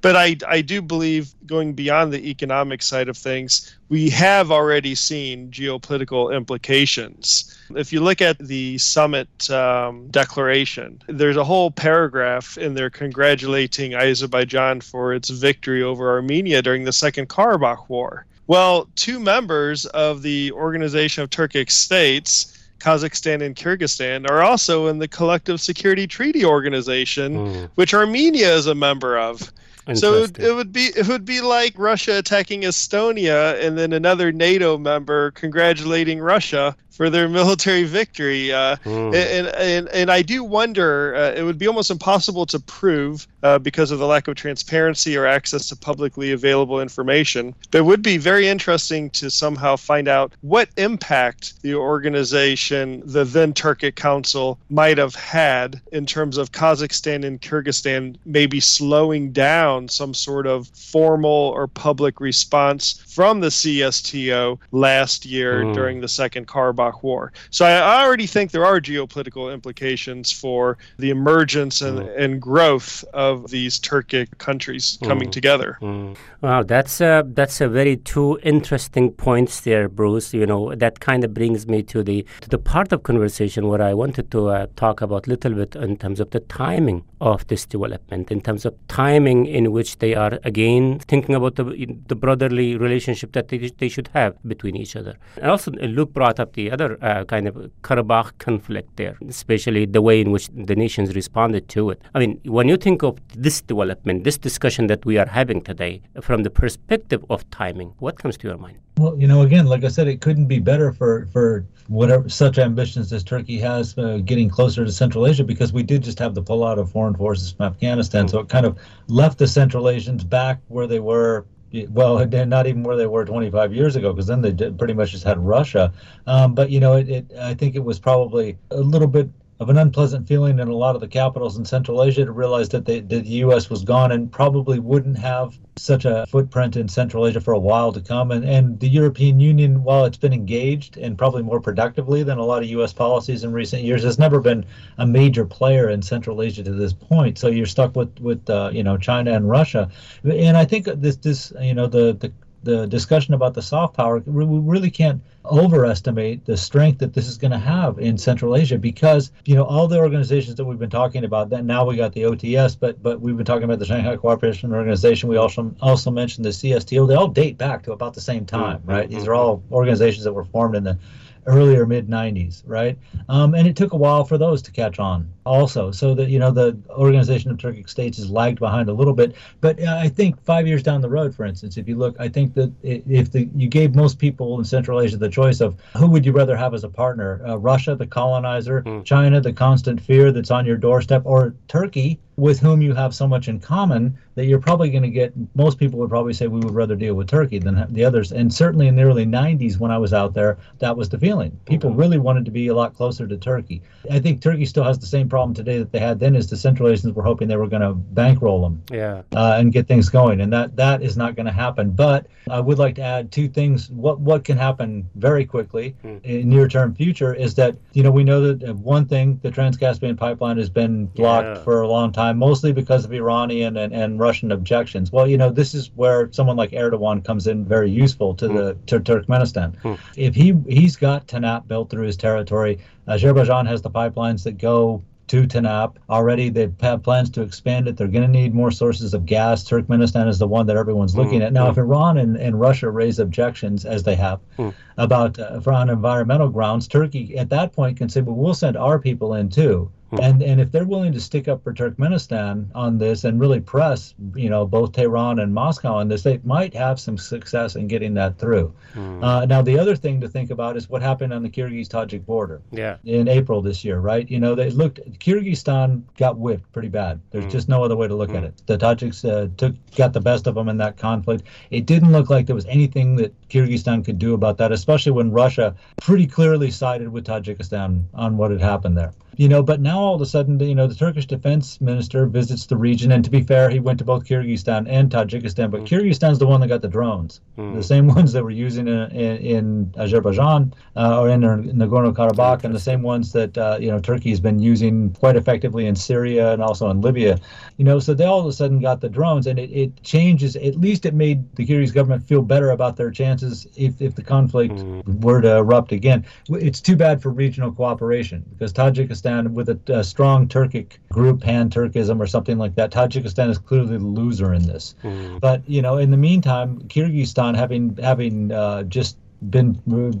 But 0.00 0.16
I, 0.16 0.36
I 0.46 0.60
do 0.60 0.82
believe 0.82 1.34
going 1.46 1.74
beyond 1.74 2.12
the 2.12 2.30
economic 2.30 2.82
side 2.82 3.08
of 3.08 3.16
things, 3.16 3.76
we 3.88 4.10
have 4.10 4.50
already 4.50 4.94
seen 4.94 5.50
geopolitical 5.50 6.34
implications. 6.34 7.56
If 7.70 7.92
you 7.92 8.00
look 8.00 8.20
at 8.20 8.38
the 8.38 8.78
summit 8.78 9.50
um, 9.50 10.08
declaration, 10.08 11.02
there's 11.08 11.36
a 11.36 11.44
whole 11.44 11.70
paragraph 11.70 12.58
in 12.58 12.74
there 12.74 12.90
congratulating 12.90 13.94
Azerbaijan 13.94 14.80
for 14.80 15.14
its 15.14 15.30
victory 15.30 15.82
over 15.82 16.10
Armenia 16.10 16.62
during 16.62 16.84
the 16.84 16.92
Second 16.92 17.28
Karabakh 17.28 17.88
War. 17.88 18.26
Well, 18.48 18.88
two 18.94 19.18
members 19.18 19.86
of 19.86 20.22
the 20.22 20.52
Organization 20.52 21.24
of 21.24 21.30
Turkic 21.30 21.70
States 21.70 22.55
Kazakhstan 22.78 23.42
and 23.42 23.56
Kyrgyzstan 23.56 24.28
are 24.28 24.42
also 24.42 24.88
in 24.88 24.98
the 24.98 25.08
Collective 25.08 25.60
Security 25.60 26.06
Treaty 26.06 26.44
Organization, 26.44 27.36
mm. 27.36 27.70
which 27.74 27.94
Armenia 27.94 28.54
is 28.54 28.66
a 28.66 28.74
member 28.74 29.18
of. 29.18 29.52
So 29.94 30.24
it, 30.24 30.38
it, 30.40 30.52
would 30.52 30.72
be 30.72 30.86
it 30.96 31.06
would 31.06 31.24
be 31.24 31.40
like 31.40 31.74
Russia 31.78 32.18
attacking 32.18 32.62
Estonia 32.62 33.62
and 33.64 33.78
then 33.78 33.92
another 33.92 34.32
NATO 34.32 34.78
member 34.78 35.30
congratulating 35.30 36.18
Russia 36.18 36.76
for 36.96 37.10
their 37.10 37.28
military 37.28 37.84
victory. 37.84 38.52
Uh, 38.52 38.76
mm. 38.76 39.14
and, 39.14 39.48
and, 39.48 39.88
and 39.88 40.10
I 40.10 40.22
do 40.22 40.42
wonder, 40.42 41.14
uh, 41.14 41.32
it 41.32 41.42
would 41.42 41.58
be 41.58 41.66
almost 41.66 41.90
impossible 41.90 42.46
to 42.46 42.58
prove 42.60 43.26
uh, 43.42 43.58
because 43.58 43.90
of 43.90 43.98
the 43.98 44.06
lack 44.06 44.28
of 44.28 44.34
transparency 44.34 45.16
or 45.16 45.26
access 45.26 45.68
to 45.68 45.76
publicly 45.76 46.32
available 46.32 46.80
information. 46.80 47.54
But 47.70 47.78
it 47.78 47.84
would 47.84 48.02
be 48.02 48.16
very 48.16 48.48
interesting 48.48 49.10
to 49.10 49.30
somehow 49.30 49.76
find 49.76 50.08
out 50.08 50.32
what 50.40 50.70
impact 50.76 51.60
the 51.62 51.74
organization, 51.74 53.02
the 53.04 53.24
then 53.24 53.52
Turkic 53.52 53.94
Council, 53.96 54.58
might 54.70 54.98
have 54.98 55.14
had 55.14 55.80
in 55.92 56.06
terms 56.06 56.38
of 56.38 56.52
Kazakhstan 56.52 57.24
and 57.24 57.40
Kyrgyzstan 57.40 58.16
maybe 58.24 58.58
slowing 58.58 59.32
down 59.32 59.88
some 59.88 60.14
sort 60.14 60.46
of 60.46 60.68
formal 60.68 61.52
or 61.54 61.66
public 61.66 62.20
response 62.20 62.94
from 63.16 63.40
the 63.40 63.48
CSTO 63.48 64.58
last 64.72 65.26
year 65.26 65.64
mm. 65.64 65.74
during 65.74 66.00
the 66.00 66.08
second 66.08 66.46
Karabakh 66.46 66.76
Karabakh 66.76 67.02
War. 67.02 67.32
So 67.50 67.64
I, 67.64 67.72
I 67.72 68.04
already 68.04 68.26
think 68.26 68.50
there 68.50 68.64
are 68.64 68.80
geopolitical 68.80 69.52
implications 69.52 70.32
for 70.32 70.78
the 70.98 71.10
emergence 71.10 71.82
and, 71.82 72.00
mm. 72.00 72.22
and 72.22 72.40
growth 72.40 73.04
of 73.12 73.50
these 73.50 73.78
Turkic 73.78 74.38
countries 74.38 74.98
coming 75.02 75.28
mm. 75.28 75.32
together. 75.32 75.78
Mm. 75.80 76.16
Wow, 76.42 76.62
that's 76.62 77.00
a, 77.00 77.24
that's 77.26 77.60
a 77.60 77.68
very 77.68 77.96
two 77.96 78.38
interesting 78.42 79.10
points 79.10 79.60
there, 79.60 79.88
Bruce. 79.88 80.34
You 80.34 80.46
know 80.46 80.74
that 80.74 81.00
kind 81.00 81.24
of 81.24 81.32
brings 81.34 81.66
me 81.66 81.82
to 81.84 82.02
the 82.02 82.24
to 82.42 82.48
the 82.48 82.58
part 82.58 82.92
of 82.92 83.02
conversation 83.02 83.68
where 83.68 83.82
I 83.82 83.94
wanted 83.94 84.30
to 84.32 84.48
uh, 84.48 84.66
talk 84.76 85.00
about 85.00 85.26
a 85.26 85.30
little 85.30 85.54
bit 85.54 85.76
in 85.76 85.96
terms 85.96 86.20
of 86.20 86.30
the 86.30 86.40
timing 86.40 87.04
of 87.20 87.46
this 87.48 87.64
development, 87.66 88.30
in 88.30 88.40
terms 88.40 88.64
of 88.64 88.74
timing 88.88 89.46
in 89.46 89.72
which 89.72 89.98
they 89.98 90.14
are 90.14 90.38
again 90.44 90.98
thinking 90.98 91.34
about 91.34 91.56
the 91.56 91.64
the 92.08 92.14
brotherly 92.14 92.76
relationship 92.76 93.05
that 93.32 93.48
they, 93.48 93.58
they 93.78 93.88
should 93.88 94.08
have 94.14 94.36
between 94.46 94.76
each 94.76 94.96
other. 94.96 95.16
And 95.36 95.50
also, 95.50 95.72
uh, 95.72 95.86
Luke 95.86 96.12
brought 96.12 96.38
up 96.40 96.52
the 96.54 96.70
other 96.70 96.98
uh, 97.02 97.24
kind 97.24 97.48
of 97.48 97.54
Karabakh 97.82 98.38
conflict 98.38 98.96
there, 98.96 99.16
especially 99.28 99.86
the 99.86 100.02
way 100.02 100.20
in 100.20 100.30
which 100.30 100.48
the 100.48 100.76
nations 100.76 101.14
responded 101.14 101.68
to 101.70 101.90
it. 101.90 102.02
I 102.14 102.18
mean, 102.18 102.40
when 102.44 102.68
you 102.68 102.76
think 102.76 103.02
of 103.02 103.18
this 103.34 103.60
development, 103.60 104.24
this 104.24 104.38
discussion 104.38 104.86
that 104.88 105.04
we 105.04 105.18
are 105.18 105.26
having 105.26 105.62
today, 105.62 106.02
from 106.20 106.42
the 106.42 106.50
perspective 106.50 107.24
of 107.30 107.48
timing, 107.50 107.92
what 107.98 108.18
comes 108.18 108.36
to 108.38 108.48
your 108.48 108.58
mind? 108.58 108.78
Well, 108.98 109.14
you 109.18 109.26
know, 109.26 109.42
again, 109.42 109.66
like 109.66 109.84
I 109.84 109.88
said, 109.88 110.08
it 110.08 110.22
couldn't 110.22 110.46
be 110.46 110.58
better 110.58 110.90
for 110.90 111.26
for 111.26 111.66
whatever 111.88 112.28
such 112.30 112.58
ambitions 112.58 113.12
as 113.12 113.22
Turkey 113.22 113.58
has, 113.58 113.96
uh, 113.98 114.18
getting 114.24 114.48
closer 114.48 114.84
to 114.84 114.90
Central 114.90 115.26
Asia, 115.26 115.44
because 115.44 115.70
we 115.72 115.82
did 115.82 116.02
just 116.02 116.18
have 116.18 116.34
the 116.34 116.42
pullout 116.42 116.78
of 116.78 116.90
foreign 116.90 117.14
forces 117.14 117.52
from 117.52 117.66
Afghanistan, 117.66 118.24
mm-hmm. 118.24 118.30
so 118.30 118.40
it 118.40 118.48
kind 118.48 118.64
of 118.64 118.78
left 119.08 119.38
the 119.38 119.46
Central 119.46 119.90
Asians 119.90 120.24
back 120.24 120.60
where 120.68 120.86
they 120.86 120.98
were 120.98 121.44
well, 121.84 122.24
not 122.46 122.66
even 122.66 122.82
where 122.82 122.96
they 122.96 123.06
were 123.06 123.24
25 123.24 123.74
years 123.74 123.96
ago, 123.96 124.12
because 124.12 124.26
then 124.26 124.40
they 124.40 124.52
pretty 124.70 124.94
much 124.94 125.10
just 125.10 125.24
had 125.24 125.38
Russia. 125.38 125.92
Um, 126.26 126.54
but 126.54 126.70
you 126.70 126.80
know, 126.80 126.94
it, 126.94 127.08
it, 127.08 127.32
I 127.38 127.54
think 127.54 127.74
it 127.74 127.84
was 127.84 127.98
probably 127.98 128.56
a 128.70 128.80
little 128.80 129.08
bit 129.08 129.28
of 129.58 129.70
an 129.70 129.78
unpleasant 129.78 130.28
feeling 130.28 130.58
in 130.58 130.68
a 130.68 130.74
lot 130.74 130.94
of 130.94 131.00
the 131.00 131.08
capitals 131.08 131.56
in 131.56 131.64
Central 131.64 132.02
Asia 132.02 132.24
to 132.24 132.32
realize 132.32 132.68
that, 132.68 132.84
they, 132.84 133.00
that 133.00 133.24
the 133.24 133.30
U.S. 133.46 133.70
was 133.70 133.84
gone 133.84 134.12
and 134.12 134.30
probably 134.30 134.78
wouldn't 134.78 135.18
have 135.18 135.58
such 135.76 136.04
a 136.04 136.26
footprint 136.28 136.76
in 136.76 136.88
Central 136.88 137.26
Asia 137.26 137.40
for 137.40 137.54
a 137.54 137.58
while 137.58 137.90
to 137.92 138.00
come. 138.00 138.30
And, 138.30 138.44
and 138.44 138.78
the 138.80 138.88
European 138.88 139.40
Union, 139.40 139.82
while 139.82 140.04
it's 140.04 140.18
been 140.18 140.34
engaged 140.34 140.98
and 140.98 141.16
probably 141.16 141.42
more 141.42 141.60
productively 141.60 142.22
than 142.22 142.36
a 142.36 142.44
lot 142.44 142.62
of 142.62 142.68
U.S. 142.70 142.92
policies 142.92 143.44
in 143.44 143.52
recent 143.52 143.82
years, 143.82 144.02
has 144.02 144.18
never 144.18 144.40
been 144.40 144.64
a 144.98 145.06
major 145.06 145.46
player 145.46 145.88
in 145.88 146.02
Central 146.02 146.42
Asia 146.42 146.62
to 146.62 146.72
this 146.72 146.92
point. 146.92 147.38
So 147.38 147.48
you're 147.48 147.66
stuck 147.66 147.96
with 147.96 148.18
with 148.20 148.48
uh, 148.50 148.70
you 148.72 148.82
know 148.82 148.98
China 148.98 149.32
and 149.32 149.48
Russia. 149.48 149.90
And 150.24 150.56
I 150.56 150.66
think 150.66 150.86
this 150.86 151.16
this 151.16 151.52
you 151.60 151.74
know 151.74 151.86
the 151.86 152.12
the 152.12 152.32
the 152.66 152.86
discussion 152.86 153.32
about 153.32 153.54
the 153.54 153.62
soft 153.62 153.96
power, 153.96 154.18
we 154.18 154.44
really 154.44 154.90
can't 154.90 155.22
overestimate 155.44 156.44
the 156.44 156.56
strength 156.56 156.98
that 156.98 157.14
this 157.14 157.28
is 157.28 157.38
going 157.38 157.52
to 157.52 157.58
have 157.58 157.98
in 157.98 158.18
Central 158.18 158.56
Asia 158.56 158.76
because 158.76 159.30
you 159.44 159.54
know 159.54 159.64
all 159.64 159.86
the 159.86 159.98
organizations 159.98 160.56
that 160.56 160.64
we've 160.64 160.78
been 160.78 160.90
talking 160.90 161.24
about. 161.24 161.48
That 161.48 161.64
now 161.64 161.86
we 161.86 161.96
got 161.96 162.12
the 162.12 162.22
OTS, 162.22 162.76
but 162.78 163.02
but 163.02 163.20
we've 163.20 163.36
been 163.36 163.46
talking 163.46 163.64
about 163.64 163.78
the 163.78 163.86
Shanghai 163.86 164.16
Cooperation 164.16 164.74
Organization. 164.74 165.28
We 165.28 165.36
also 165.36 165.74
also 165.80 166.10
mentioned 166.10 166.44
the 166.44 166.50
CSTO. 166.50 167.08
They 167.08 167.14
all 167.14 167.28
date 167.28 167.56
back 167.56 167.84
to 167.84 167.92
about 167.92 168.14
the 168.14 168.20
same 168.20 168.44
time, 168.44 168.80
mm-hmm. 168.80 168.90
right? 168.90 169.08
These 169.08 169.26
are 169.26 169.34
all 169.34 169.62
organizations 169.70 170.24
that 170.24 170.32
were 170.32 170.44
formed 170.44 170.74
in 170.74 170.84
the 170.84 170.98
earlier 171.46 171.86
mid 171.86 172.08
90s, 172.08 172.62
right? 172.66 172.98
Um, 173.28 173.54
and 173.54 173.66
it 173.66 173.76
took 173.76 173.92
a 173.92 173.96
while 173.96 174.24
for 174.24 174.38
those 174.38 174.62
to 174.62 174.72
catch 174.72 174.98
on 174.98 175.32
also. 175.44 175.90
So 175.90 176.14
that, 176.14 176.28
you 176.28 176.38
know, 176.38 176.50
the 176.50 176.76
Organization 176.90 177.50
of 177.50 177.56
Turkic 177.56 177.88
States 177.88 178.18
is 178.18 178.30
lagged 178.30 178.58
behind 178.58 178.88
a 178.88 178.92
little 178.92 179.14
bit. 179.14 179.34
But 179.60 179.80
uh, 179.80 179.98
I 180.00 180.08
think 180.08 180.42
five 180.44 180.66
years 180.66 180.82
down 180.82 181.00
the 181.00 181.08
road, 181.08 181.34
for 181.34 181.44
instance, 181.44 181.76
if 181.76 181.88
you 181.88 181.96
look, 181.96 182.16
I 182.18 182.28
think 182.28 182.54
that 182.54 182.72
if 182.82 183.32
the, 183.32 183.48
you 183.54 183.68
gave 183.68 183.94
most 183.94 184.18
people 184.18 184.58
in 184.58 184.64
Central 184.64 185.00
Asia 185.00 185.16
the 185.16 185.28
choice 185.28 185.60
of 185.60 185.76
who 185.96 186.08
would 186.08 186.26
you 186.26 186.32
rather 186.32 186.56
have 186.56 186.74
as 186.74 186.84
a 186.84 186.88
partner, 186.88 187.40
uh, 187.46 187.56
Russia, 187.56 187.94
the 187.94 188.06
colonizer, 188.06 188.82
mm. 188.82 189.04
China, 189.04 189.40
the 189.40 189.52
constant 189.52 190.00
fear 190.00 190.32
that's 190.32 190.50
on 190.50 190.66
your 190.66 190.76
doorstep, 190.76 191.22
or 191.24 191.54
Turkey, 191.68 192.18
with 192.36 192.60
whom 192.60 192.82
you 192.82 192.94
have 192.94 193.14
so 193.14 193.26
much 193.26 193.48
in 193.48 193.58
common 193.58 194.16
that 194.34 194.44
you're 194.44 194.60
probably 194.60 194.90
going 194.90 195.02
to 195.02 195.10
get 195.10 195.32
most 195.54 195.78
people 195.78 195.98
would 195.98 196.10
probably 196.10 196.34
say 196.34 196.46
we 196.46 196.60
would 196.60 196.74
rather 196.74 196.94
deal 196.94 197.14
with 197.14 197.26
Turkey 197.26 197.58
than 197.58 197.86
the 197.92 198.04
others. 198.04 198.32
And 198.32 198.52
certainly 198.52 198.86
in 198.86 198.94
the 198.94 199.02
early 199.02 199.24
90s 199.24 199.78
when 199.78 199.90
I 199.90 199.96
was 199.96 200.12
out 200.12 200.34
there, 200.34 200.58
that 200.78 200.94
was 200.94 201.08
the 201.08 201.18
feeling. 201.18 201.58
People 201.64 201.90
mm-hmm. 201.90 202.00
really 202.00 202.18
wanted 202.18 202.44
to 202.44 202.50
be 202.50 202.68
a 202.68 202.74
lot 202.74 202.94
closer 202.94 203.26
to 203.26 203.36
Turkey. 203.38 203.82
I 204.10 204.18
think 204.18 204.42
Turkey 204.42 204.66
still 204.66 204.84
has 204.84 204.98
the 204.98 205.06
same 205.06 205.28
problem 205.28 205.54
today 205.54 205.78
that 205.78 205.90
they 205.90 205.98
had 205.98 206.20
then 206.20 206.36
is 206.36 206.50
the 206.50 206.56
Central 206.56 206.90
Asians 206.90 207.14
were 207.14 207.22
hoping 207.22 207.48
they 207.48 207.56
were 207.56 207.66
going 207.66 207.82
to 207.82 207.94
bankroll 207.94 208.60
them 208.60 208.82
yeah. 208.90 209.22
Uh, 209.34 209.56
and 209.56 209.72
get 209.72 209.88
things 209.88 210.10
going. 210.10 210.42
And 210.42 210.52
that 210.52 210.76
that 210.76 211.02
is 211.02 211.16
not 211.16 211.34
going 211.34 211.46
to 211.46 211.52
happen. 211.52 211.90
But 211.90 212.26
I 212.50 212.60
would 212.60 212.78
like 212.78 212.96
to 212.96 213.02
add 213.02 213.32
two 213.32 213.48
things. 213.48 213.90
What 213.90 214.20
what 214.20 214.44
can 214.44 214.58
happen 214.58 215.08
very 215.14 215.46
quickly 215.46 215.96
mm. 216.04 216.22
in 216.24 216.50
near 216.50 216.68
term 216.68 216.94
future 216.94 217.32
is 217.32 217.54
that, 217.54 217.76
you 217.94 218.02
know, 218.02 218.10
we 218.10 218.24
know 218.24 218.40
that 218.52 218.68
uh, 218.68 218.74
one 218.74 219.06
thing, 219.06 219.40
the 219.42 219.50
Trans-Caspian 219.50 220.16
pipeline 220.16 220.58
has 220.58 220.68
been 220.68 221.06
blocked 221.06 221.56
yeah. 221.56 221.64
for 221.64 221.80
a 221.80 221.88
long 221.88 222.12
time 222.12 222.25
time, 222.26 222.38
mostly 222.38 222.72
because 222.72 223.04
of 223.04 223.12
Iranian 223.12 223.76
and, 223.76 223.92
and 223.92 224.18
Russian 224.18 224.52
objections. 224.52 225.12
Well, 225.12 225.26
you 225.26 225.38
know, 225.38 225.50
this 225.50 225.74
is 225.74 225.90
where 225.94 226.30
someone 226.32 226.56
like 226.56 226.70
Erdogan 226.72 227.24
comes 227.24 227.46
in 227.46 227.64
very 227.64 227.90
useful 227.90 228.34
to 228.34 228.48
the 228.48 228.72
hmm. 228.74 228.84
to 228.86 229.00
Turkmenistan. 229.00 229.76
Hmm. 229.76 229.94
If 230.16 230.34
he 230.34 230.54
he's 230.68 230.96
got 230.96 231.26
Tanap 231.26 231.68
built 231.68 231.90
through 231.90 232.06
his 232.06 232.16
territory, 232.16 232.78
Azerbaijan 233.08 233.66
has 233.66 233.82
the 233.82 233.90
pipelines 233.90 234.44
that 234.44 234.58
go 234.58 235.02
to 235.28 235.42
Tanap. 235.42 235.96
Already 236.08 236.50
they 236.50 236.70
have 236.80 237.02
plans 237.02 237.30
to 237.30 237.42
expand 237.42 237.88
it. 237.88 237.96
They're 237.96 238.06
going 238.08 238.22
to 238.22 238.38
need 238.40 238.54
more 238.54 238.70
sources 238.70 239.12
of 239.12 239.26
gas. 239.26 239.64
Turkmenistan 239.64 240.28
is 240.28 240.38
the 240.38 240.46
one 240.46 240.66
that 240.66 240.76
everyone's 240.76 241.14
mm 241.14 241.24
looking 241.24 241.42
at. 241.42 241.52
Now, 241.52 241.66
mm 241.66 241.72
if 241.72 241.78
Iran 241.78 242.18
and, 242.18 242.36
and 242.36 242.60
Russia 242.60 242.90
raise 242.90 243.18
objections, 243.18 243.84
as 243.84 244.02
they 244.02 244.16
have, 244.16 244.40
mm 244.58 244.72
about 244.98 245.38
uh, 245.38 245.60
on 245.66 245.90
environmental 245.90 246.48
grounds, 246.48 246.88
Turkey 246.88 247.36
at 247.36 247.50
that 247.50 247.72
point 247.72 247.98
can 247.98 248.08
say, 248.08 248.22
well, 248.22 248.34
we'll 248.34 248.54
send 248.54 248.76
our 248.76 248.98
people 248.98 249.34
in 249.34 249.48
too. 249.50 249.90
Hmm. 250.10 250.20
And 250.20 250.42
and 250.42 250.60
if 250.60 250.70
they're 250.70 250.84
willing 250.84 251.12
to 251.12 251.20
stick 251.20 251.48
up 251.48 251.64
for 251.64 251.72
Turkmenistan 251.72 252.66
on 252.74 252.98
this 252.98 253.24
and 253.24 253.40
really 253.40 253.60
press, 253.60 254.14
you 254.36 254.48
know, 254.48 254.64
both 254.64 254.92
Tehran 254.92 255.40
and 255.40 255.52
Moscow 255.52 255.94
on 255.94 256.08
this, 256.08 256.22
they 256.22 256.38
might 256.44 256.74
have 256.74 257.00
some 257.00 257.18
success 257.18 257.74
in 257.74 257.88
getting 257.88 258.14
that 258.14 258.38
through. 258.38 258.72
Mm. 258.94 259.24
Uh, 259.24 259.46
now, 259.46 259.62
the 259.62 259.76
other 259.78 259.96
thing 259.96 260.20
to 260.20 260.28
think 260.28 260.50
about 260.50 260.76
is 260.76 260.88
what 260.88 261.02
happened 261.02 261.32
on 261.32 261.42
the 261.42 261.50
Kyrgyz-Tajik 261.50 262.24
border. 262.24 262.62
Yeah. 262.70 262.98
In 263.04 263.26
April 263.26 263.60
this 263.60 263.84
year, 263.84 263.98
right? 263.98 264.30
You 264.30 264.38
know, 264.38 264.54
they 264.54 264.70
looked 264.70 265.00
Kyrgyzstan 265.18 266.02
got 266.16 266.38
whipped 266.38 266.70
pretty 266.72 266.88
bad. 266.88 267.20
There's 267.32 267.46
mm. 267.46 267.50
just 267.50 267.68
no 267.68 267.82
other 267.82 267.96
way 267.96 268.06
to 268.06 268.14
look 268.14 268.30
mm. 268.30 268.36
at 268.36 268.44
it. 268.44 268.62
The 268.66 268.78
Tajiks 268.78 269.28
uh, 269.28 269.48
took 269.56 269.74
got 269.96 270.12
the 270.12 270.20
best 270.20 270.46
of 270.46 270.54
them 270.54 270.68
in 270.68 270.76
that 270.76 270.96
conflict. 270.96 271.44
It 271.70 271.86
didn't 271.86 272.12
look 272.12 272.30
like 272.30 272.46
there 272.46 272.54
was 272.54 272.66
anything 272.66 273.16
that 273.16 273.34
Kyrgyzstan 273.48 274.04
could 274.04 274.20
do 274.20 274.34
about 274.34 274.58
that, 274.58 274.70
especially 274.70 275.12
when 275.12 275.32
Russia 275.32 275.74
pretty 276.00 276.28
clearly 276.28 276.70
sided 276.70 277.08
with 277.08 277.26
Tajikistan 277.26 278.04
on 278.14 278.36
what 278.36 278.52
had 278.52 278.60
happened 278.60 278.96
there 278.96 279.12
you 279.36 279.48
know, 279.48 279.62
but 279.62 279.80
now 279.80 279.98
all 279.98 280.14
of 280.14 280.20
a 280.22 280.26
sudden, 280.26 280.58
you 280.60 280.74
know, 280.74 280.86
the 280.86 280.94
Turkish 280.94 281.26
defense 281.26 281.78
minister 281.80 282.24
visits 282.26 282.66
the 282.66 282.76
region, 282.76 283.12
and 283.12 283.22
to 283.22 283.30
be 283.30 283.42
fair, 283.42 283.68
he 283.68 283.80
went 283.80 283.98
to 283.98 284.04
both 284.04 284.24
Kyrgyzstan 284.24 284.86
and 284.88 285.10
Tajikistan, 285.10 285.70
but 285.70 285.82
mm. 285.82 285.86
Kyrgyzstan's 285.86 286.38
the 286.38 286.46
one 286.46 286.60
that 286.60 286.68
got 286.68 286.80
the 286.80 286.88
drones, 286.88 287.40
mm. 287.58 287.74
the 287.74 287.82
same 287.82 288.06
ones 288.06 288.32
that 288.32 288.42
were 288.42 288.50
using 288.50 288.88
in, 288.88 289.10
in, 289.12 289.36
in 289.36 289.94
Azerbaijan 289.98 290.72
uh, 290.96 291.20
or 291.20 291.28
in 291.28 291.42
Nagorno-Karabakh, 291.42 292.64
and 292.64 292.74
the 292.74 292.80
same 292.80 293.02
ones 293.02 293.32
that 293.32 293.56
uh, 293.58 293.76
you 293.78 293.90
know 293.90 293.98
Turkey 293.98 294.30
has 294.30 294.40
been 294.40 294.58
using 294.58 295.12
quite 295.12 295.36
effectively 295.36 295.86
in 295.86 295.94
Syria 295.94 296.54
and 296.54 296.62
also 296.62 296.88
in 296.88 297.02
Libya, 297.02 297.38
you 297.76 297.84
know, 297.84 297.98
so 297.98 298.14
they 298.14 298.24
all 298.24 298.40
of 298.40 298.46
a 298.46 298.52
sudden 298.52 298.80
got 298.80 299.02
the 299.02 299.08
drones, 299.10 299.46
and 299.46 299.58
it, 299.58 299.70
it 299.70 300.02
changes. 300.02 300.56
At 300.56 300.76
least 300.76 301.04
it 301.04 301.12
made 301.12 301.54
the 301.56 301.66
Kyrgyz 301.66 301.92
government 301.92 302.26
feel 302.26 302.40
better 302.40 302.70
about 302.70 302.96
their 302.96 303.10
chances 303.10 303.66
if 303.76 304.00
if 304.00 304.14
the 304.14 304.22
conflict 304.22 304.76
mm. 304.76 305.20
were 305.20 305.42
to 305.42 305.56
erupt 305.58 305.92
again. 305.92 306.24
It's 306.48 306.80
too 306.80 306.96
bad 306.96 307.20
for 307.20 307.30
regional 307.30 307.70
cooperation 307.70 308.42
because 308.50 308.72
Tajikistan 308.72 309.25
Tajikistan 309.26 309.52
with 309.52 309.68
a, 309.68 309.78
a 309.92 310.04
strong 310.04 310.48
Turkic 310.48 310.98
group, 311.12 311.40
Pan 311.40 311.70
Turkism 311.70 312.20
or 312.20 312.26
something 312.26 312.58
like 312.58 312.74
that. 312.76 312.90
Tajikistan 312.90 313.50
is 313.50 313.58
clearly 313.58 313.98
the 313.98 314.04
loser 314.04 314.54
in 314.54 314.66
this. 314.66 314.94
Mm. 315.02 315.40
But 315.40 315.68
you 315.68 315.82
know, 315.82 315.98
in 315.98 316.10
the 316.10 316.16
meantime, 316.16 316.80
Kyrgyzstan 316.88 317.56
having 317.56 317.96
having 317.96 318.52
uh, 318.52 318.84
just 318.84 319.18
been 319.50 319.72